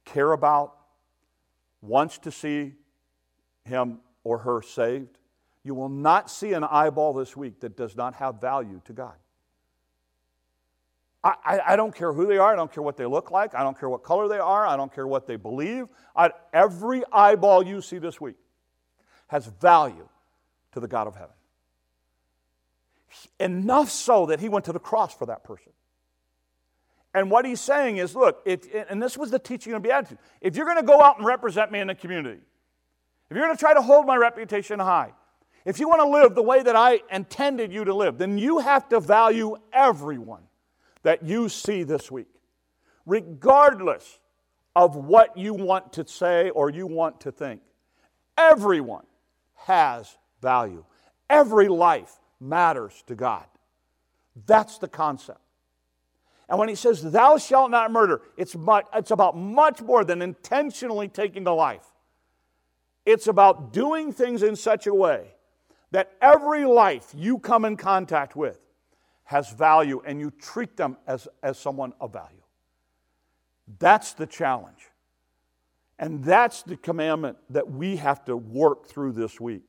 care 0.05 0.31
about, 0.31 0.75
wants 1.81 2.17
to 2.19 2.31
see 2.31 2.73
him 3.63 3.99
or 4.23 4.39
her 4.39 4.61
saved. 4.61 5.17
You 5.63 5.75
will 5.75 5.89
not 5.89 6.29
see 6.29 6.53
an 6.53 6.63
eyeball 6.63 7.13
this 7.13 7.37
week 7.37 7.59
that 7.61 7.77
does 7.77 7.95
not 7.95 8.15
have 8.15 8.41
value 8.41 8.81
to 8.85 8.93
God. 8.93 9.13
I, 11.23 11.35
I, 11.45 11.59
I, 11.67 11.75
don't 11.75 11.93
care 11.93 12.13
who 12.13 12.25
they 12.25 12.37
are. 12.37 12.51
I 12.51 12.55
don't 12.55 12.71
care 12.73 12.81
what 12.81 12.97
they 12.97 13.05
look 13.05 13.29
like. 13.29 13.53
I 13.53 13.61
don't 13.61 13.79
care 13.79 13.89
what 13.89 14.01
color 14.01 14.27
they 14.27 14.39
are. 14.39 14.65
I 14.65 14.75
don't 14.75 14.93
care 14.93 15.05
what 15.05 15.27
they 15.27 15.35
believe. 15.35 15.87
I, 16.15 16.31
every 16.51 17.03
eyeball 17.11 17.63
you 17.63 17.81
see 17.81 17.99
this 17.99 18.19
week 18.19 18.37
has 19.27 19.45
value 19.45 20.07
to 20.73 20.79
the 20.79 20.87
God 20.87 21.07
of 21.07 21.15
heaven. 21.15 21.35
Enough 23.39 23.91
so 23.91 24.25
that 24.27 24.39
he 24.39 24.49
went 24.49 24.65
to 24.65 24.73
the 24.73 24.79
cross 24.79 25.13
for 25.13 25.27
that 25.27 25.43
person. 25.43 25.71
And 27.13 27.29
what 27.29 27.45
he's 27.45 27.59
saying 27.59 27.97
is, 27.97 28.15
look, 28.15 28.41
if, 28.45 28.65
and 28.89 29.01
this 29.03 29.17
was 29.17 29.31
the 29.31 29.39
teaching 29.39 29.73
of 29.73 29.81
Beatitude. 29.81 30.17
If 30.39 30.55
you're 30.55 30.65
going 30.65 30.77
to 30.77 30.83
go 30.83 31.01
out 31.01 31.17
and 31.17 31.25
represent 31.25 31.71
me 31.71 31.79
in 31.79 31.87
the 31.87 31.95
community, 31.95 32.39
if 33.31 33.37
you're 33.37 33.45
going 33.45 33.55
to 33.55 33.59
try 33.59 33.73
to 33.73 33.81
hold 33.81 34.05
my 34.05 34.17
reputation 34.17 34.77
high, 34.77 35.13
if 35.63 35.79
you 35.79 35.87
want 35.87 36.01
to 36.01 36.07
live 36.09 36.35
the 36.35 36.41
way 36.41 36.61
that 36.63 36.75
I 36.75 36.99
intended 37.09 37.71
you 37.71 37.85
to 37.85 37.95
live, 37.95 38.17
then 38.17 38.37
you 38.37 38.59
have 38.59 38.89
to 38.89 38.99
value 38.99 39.55
everyone 39.71 40.43
that 41.03 41.23
you 41.23 41.47
see 41.47 41.83
this 41.83 42.11
week, 42.11 42.27
regardless 43.05 44.19
of 44.75 44.97
what 44.97 45.37
you 45.37 45.53
want 45.53 45.93
to 45.93 46.05
say 46.05 46.49
or 46.49 46.71
you 46.71 46.85
want 46.85 47.21
to 47.21 47.31
think. 47.31 47.61
Everyone 48.37 49.05
has 49.55 50.17
value. 50.41 50.83
Every 51.29 51.69
life 51.69 52.11
matters 52.41 53.01
to 53.07 53.15
God. 53.15 53.45
That's 54.45 54.77
the 54.77 54.89
concept. 54.89 55.39
And 56.49 56.59
when 56.59 56.67
he 56.67 56.75
says, 56.75 57.01
Thou 57.01 57.37
shalt 57.37 57.71
not 57.71 57.93
murder, 57.93 58.23
it's, 58.35 58.57
much, 58.57 58.87
it's 58.93 59.11
about 59.11 59.37
much 59.37 59.81
more 59.81 60.03
than 60.03 60.21
intentionally 60.21 61.07
taking 61.07 61.45
the 61.45 61.55
life. 61.55 61.90
It's 63.05 63.27
about 63.27 63.73
doing 63.73 64.11
things 64.13 64.43
in 64.43 64.55
such 64.55 64.87
a 64.87 64.93
way 64.93 65.33
that 65.91 66.11
every 66.21 66.65
life 66.65 67.11
you 67.15 67.39
come 67.39 67.65
in 67.65 67.77
contact 67.77 68.35
with 68.35 68.59
has 69.23 69.51
value 69.51 70.01
and 70.05 70.19
you 70.19 70.31
treat 70.31 70.77
them 70.77 70.97
as, 71.07 71.27
as 71.41 71.57
someone 71.57 71.93
of 71.99 72.13
value. 72.13 72.41
That's 73.79 74.13
the 74.13 74.27
challenge. 74.27 74.89
And 75.97 76.23
that's 76.23 76.63
the 76.63 76.77
commandment 76.77 77.37
that 77.49 77.69
we 77.69 77.97
have 77.97 78.25
to 78.25 78.35
work 78.35 78.87
through 78.87 79.13
this 79.13 79.39
week. 79.39 79.63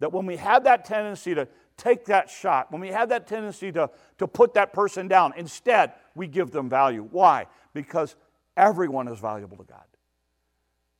That 0.00 0.12
when 0.12 0.26
we 0.26 0.36
have 0.36 0.64
that 0.64 0.84
tendency 0.84 1.34
to 1.34 1.48
take 1.76 2.04
that 2.06 2.28
shot, 2.28 2.70
when 2.70 2.80
we 2.80 2.88
have 2.88 3.08
that 3.08 3.26
tendency 3.26 3.72
to, 3.72 3.90
to 4.18 4.28
put 4.28 4.54
that 4.54 4.72
person 4.72 5.08
down, 5.08 5.32
instead, 5.36 5.92
we 6.14 6.26
give 6.26 6.50
them 6.50 6.68
value. 6.68 7.08
Why? 7.10 7.46
Because 7.72 8.14
everyone 8.56 9.08
is 9.08 9.18
valuable 9.18 9.56
to 9.56 9.64
God. 9.64 9.84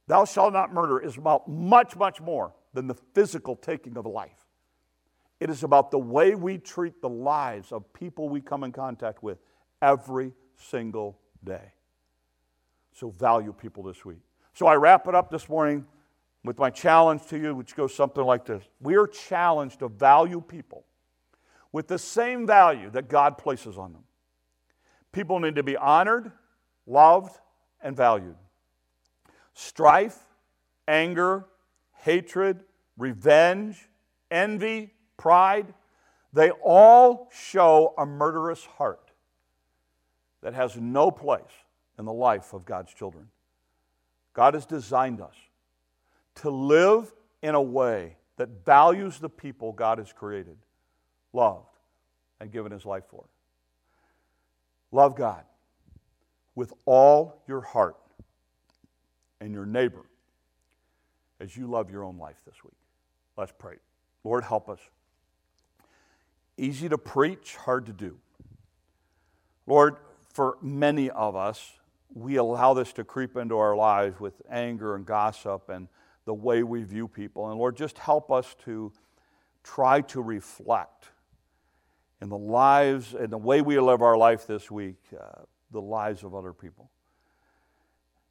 Thou 0.07 0.25
shalt 0.25 0.53
not 0.53 0.73
murder 0.73 1.01
is 1.01 1.17
about 1.17 1.49
much, 1.49 1.97
much 1.97 2.21
more 2.21 2.55
than 2.75 2.87
the 2.87 2.95
physical 3.15 3.57
taking 3.57 3.97
of 3.97 4.07
life. 4.07 4.47
It 5.41 5.51
is 5.51 5.63
about 5.63 5.91
the 5.91 5.99
way 5.99 6.35
we 6.35 6.59
treat 6.59 7.01
the 7.01 7.09
lives 7.09 7.73
of 7.73 7.93
people 7.93 8.29
we 8.29 8.41
come 8.41 8.65
in 8.65 8.73
contact 8.73 9.23
with 9.23 9.39
every 9.83 10.33
single 10.57 11.19
day. 11.43 11.73
So 12.93 13.11
value 13.11 13.53
people 13.53 13.83
this 13.83 14.05
week. 14.05 14.21
So 14.53 14.67
I 14.67 14.75
wrap 14.75 15.09
it 15.09 15.15
up 15.15 15.31
this 15.31 15.49
morning 15.49 15.87
with 16.45 16.59
my 16.59 16.71
challenge 16.71 17.27
to 17.27 17.39
you, 17.39 17.55
which 17.55 17.75
goes 17.75 17.95
something 17.95 18.25
like 18.25 18.45
this 18.45 18.63
We 18.81 18.97
are 18.97 19.07
challenged 19.07 19.81
to 19.81 19.89
value 19.89 20.41
people 20.41 20.85
with 21.73 21.89
the 21.89 21.99
same 21.99 22.47
value 22.47 22.91
that 22.91 23.09
God 23.09 23.37
places 23.37 23.77
on 23.77 23.93
them. 23.93 24.05
People 25.11 25.41
need 25.41 25.57
to 25.57 25.63
be 25.63 25.77
honored, 25.77 26.31
loved, 26.87 27.37
and 27.81 27.97
valued. 27.97 28.37
Strife, 29.55 30.19
anger, 30.87 31.47
hatred, 31.93 32.61
revenge, 32.99 33.89
envy, 34.31 34.93
pride, 35.17 35.73
they 36.33 36.51
all 36.51 37.31
show 37.33 37.95
a 37.97 38.05
murderous 38.05 38.65
heart 38.65 39.11
that 40.43 40.55
has 40.55 40.77
no 40.77 41.11
place 41.11 41.43
in 41.99 42.05
the 42.05 42.13
life 42.13 42.53
of 42.53 42.65
God's 42.65 42.93
children. 42.93 43.29
God 44.35 44.55
has 44.55 44.67
designed 44.67 45.21
us 45.21 45.37
to 46.37 46.51
live 46.51 47.13
in 47.43 47.55
a 47.55 47.63
way 47.63 48.17
that 48.37 48.65
values 48.65 49.21
the 49.21 49.29
people 49.29 49.73
God 49.73 49.99
has 49.99 50.13
created, 50.13 50.57
loved, 51.33 51.79
and 52.41 52.51
given 52.51 52.73
his 52.73 52.85
life 52.85 53.05
for. 53.09 53.25
Love 54.91 55.17
God 55.17 55.45
with 56.57 56.73
all 56.85 57.43
your 57.47 57.61
heart 57.61 57.97
and 59.45 59.53
your 59.53 59.67
neighbor 59.67 60.07
as 61.39 61.55
you 61.55 61.67
love 61.67 61.91
your 61.91 62.03
own 62.03 62.17
life 62.17 62.41
this 62.47 62.65
week. 62.65 62.73
Let's 63.37 63.53
pray. 63.57 63.77
Lord, 64.25 64.43
help 64.43 64.71
us. 64.71 64.79
Easy 66.57 66.89
to 66.89 66.97
preach, 66.97 67.57
hard 67.57 67.85
to 67.87 67.93
do. 67.93 68.17
Lord, 69.67 69.97
for 70.33 70.57
many 70.63 71.11
of 71.11 71.37
us, 71.37 71.75
we 72.15 72.37
allow 72.37 72.73
this 72.73 72.95
to 72.95 73.05
creep 73.05 73.37
into 73.37 73.59
our 73.59 73.77
lives 73.77 74.19
with 74.19 74.41
anger 74.49 74.95
and 74.95 75.05
gossip 75.05 75.69
and 75.69 75.89
the 76.25 76.35
way 76.35 76.63
we 76.63 76.83
view 76.83 77.07
people. 77.07 77.51
And 77.51 77.59
Lord, 77.59 77.77
just 77.77 77.99
help 77.99 78.33
us 78.33 78.57
to 78.65 78.93
try 79.63 80.01
to 80.01 80.23
reflect 80.23 81.11
in 82.23 82.31
the 82.31 82.39
lives 82.39 83.13
and 83.13 83.29
the 83.29 83.37
way 83.37 83.61
we 83.61 83.79
live 83.79 84.01
our 84.01 84.17
life 84.17 84.47
this 84.47 84.71
week, 84.71 84.97
uh, 85.13 85.43
the 85.71 85.83
lives 85.83 86.25
of 86.25 86.35
other 86.35 86.55
people. 86.55 86.89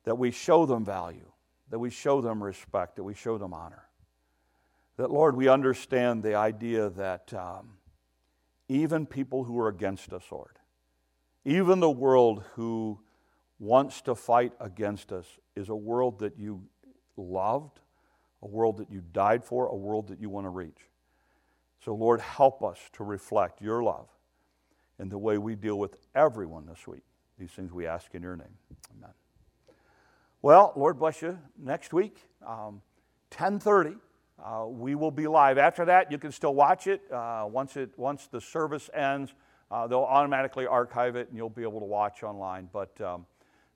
That 0.03 0.17
we 0.17 0.31
show 0.31 0.65
them 0.65 0.83
value, 0.83 1.31
that 1.69 1.79
we 1.79 1.89
show 1.89 2.21
them 2.21 2.43
respect, 2.43 2.97
that 2.97 3.03
we 3.03 3.13
show 3.13 3.37
them 3.37 3.53
honor. 3.53 3.83
That, 4.97 5.11
Lord, 5.11 5.35
we 5.35 5.47
understand 5.47 6.23
the 6.23 6.35
idea 6.35 6.89
that 6.91 7.33
um, 7.33 7.77
even 8.67 9.05
people 9.05 9.43
who 9.43 9.57
are 9.59 9.69
against 9.69 10.13
us, 10.13 10.23
Lord, 10.31 10.59
even 11.45 11.79
the 11.79 11.89
world 11.89 12.43
who 12.53 12.99
wants 13.59 14.01
to 14.01 14.15
fight 14.15 14.53
against 14.59 15.11
us, 15.11 15.25
is 15.55 15.69
a 15.69 15.75
world 15.75 16.19
that 16.19 16.37
you 16.37 16.63
loved, 17.17 17.79
a 18.41 18.47
world 18.47 18.77
that 18.77 18.91
you 18.91 19.01
died 19.13 19.43
for, 19.43 19.67
a 19.67 19.75
world 19.75 20.07
that 20.09 20.19
you 20.19 20.29
want 20.29 20.45
to 20.45 20.49
reach. 20.49 20.89
So, 21.83 21.93
Lord, 21.93 22.21
help 22.21 22.63
us 22.63 22.79
to 22.93 23.03
reflect 23.03 23.61
your 23.61 23.83
love 23.83 24.07
in 24.99 25.09
the 25.09 25.17
way 25.17 25.37
we 25.37 25.55
deal 25.55 25.77
with 25.77 25.97
everyone 26.15 26.65
this 26.65 26.87
week. 26.87 27.03
These 27.37 27.51
things 27.51 27.71
we 27.73 27.87
ask 27.87 28.13
in 28.13 28.21
your 28.21 28.35
name. 28.35 28.55
Amen. 28.97 29.13
Well, 30.43 30.73
Lord 30.75 30.99
bless 30.99 31.21
you. 31.21 31.39
Next 31.57 31.93
week, 31.93 32.17
um, 32.45 32.81
1030, 33.31 33.95
uh, 34.43 34.65
we 34.67 34.93
will 34.93 35.09
be 35.09 35.25
live. 35.25 35.57
After 35.57 35.85
that, 35.85 36.11
you 36.11 36.17
can 36.17 36.33
still 36.33 36.53
watch 36.53 36.85
it. 36.85 37.01
Uh, 37.09 37.47
once, 37.49 37.77
it 37.77 37.91
once 37.95 38.27
the 38.27 38.41
service 38.41 38.89
ends, 38.93 39.33
uh, 39.71 39.87
they'll 39.87 40.01
automatically 40.01 40.67
archive 40.67 41.15
it 41.15 41.29
and 41.29 41.37
you'll 41.37 41.49
be 41.49 41.61
able 41.63 41.79
to 41.79 41.85
watch 41.85 42.23
online. 42.23 42.67
But 42.73 42.99
um, 42.99 43.25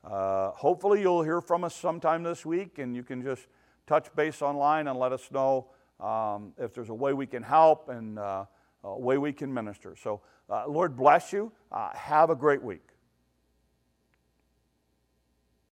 uh, 0.03 0.51
hopefully, 0.51 0.99
you'll 0.99 1.23
hear 1.23 1.39
from 1.39 1.63
us 1.63 1.73
sometime 1.73 2.21
this 2.21 2.45
week 2.45 2.79
and 2.79 2.93
you 2.93 3.03
can 3.03 3.23
just 3.23 3.47
touch 3.87 4.13
base 4.13 4.41
online 4.41 4.89
and 4.89 4.99
let 4.99 5.13
us 5.13 5.31
know 5.31 5.67
um, 6.01 6.51
if 6.57 6.73
there's 6.73 6.89
a 6.89 6.93
way 6.93 7.13
we 7.13 7.27
can 7.27 7.43
help 7.43 7.87
and 7.87 8.19
uh, 8.19 8.43
a 8.83 8.99
way 8.99 9.17
we 9.17 9.31
can 9.31 9.53
minister. 9.53 9.95
So, 9.95 10.19
uh, 10.49 10.67
Lord 10.67 10.97
bless 10.97 11.31
you. 11.31 11.49
Have 11.93 12.29
a 12.29 12.35
great 12.35 12.61
week. 12.61 12.89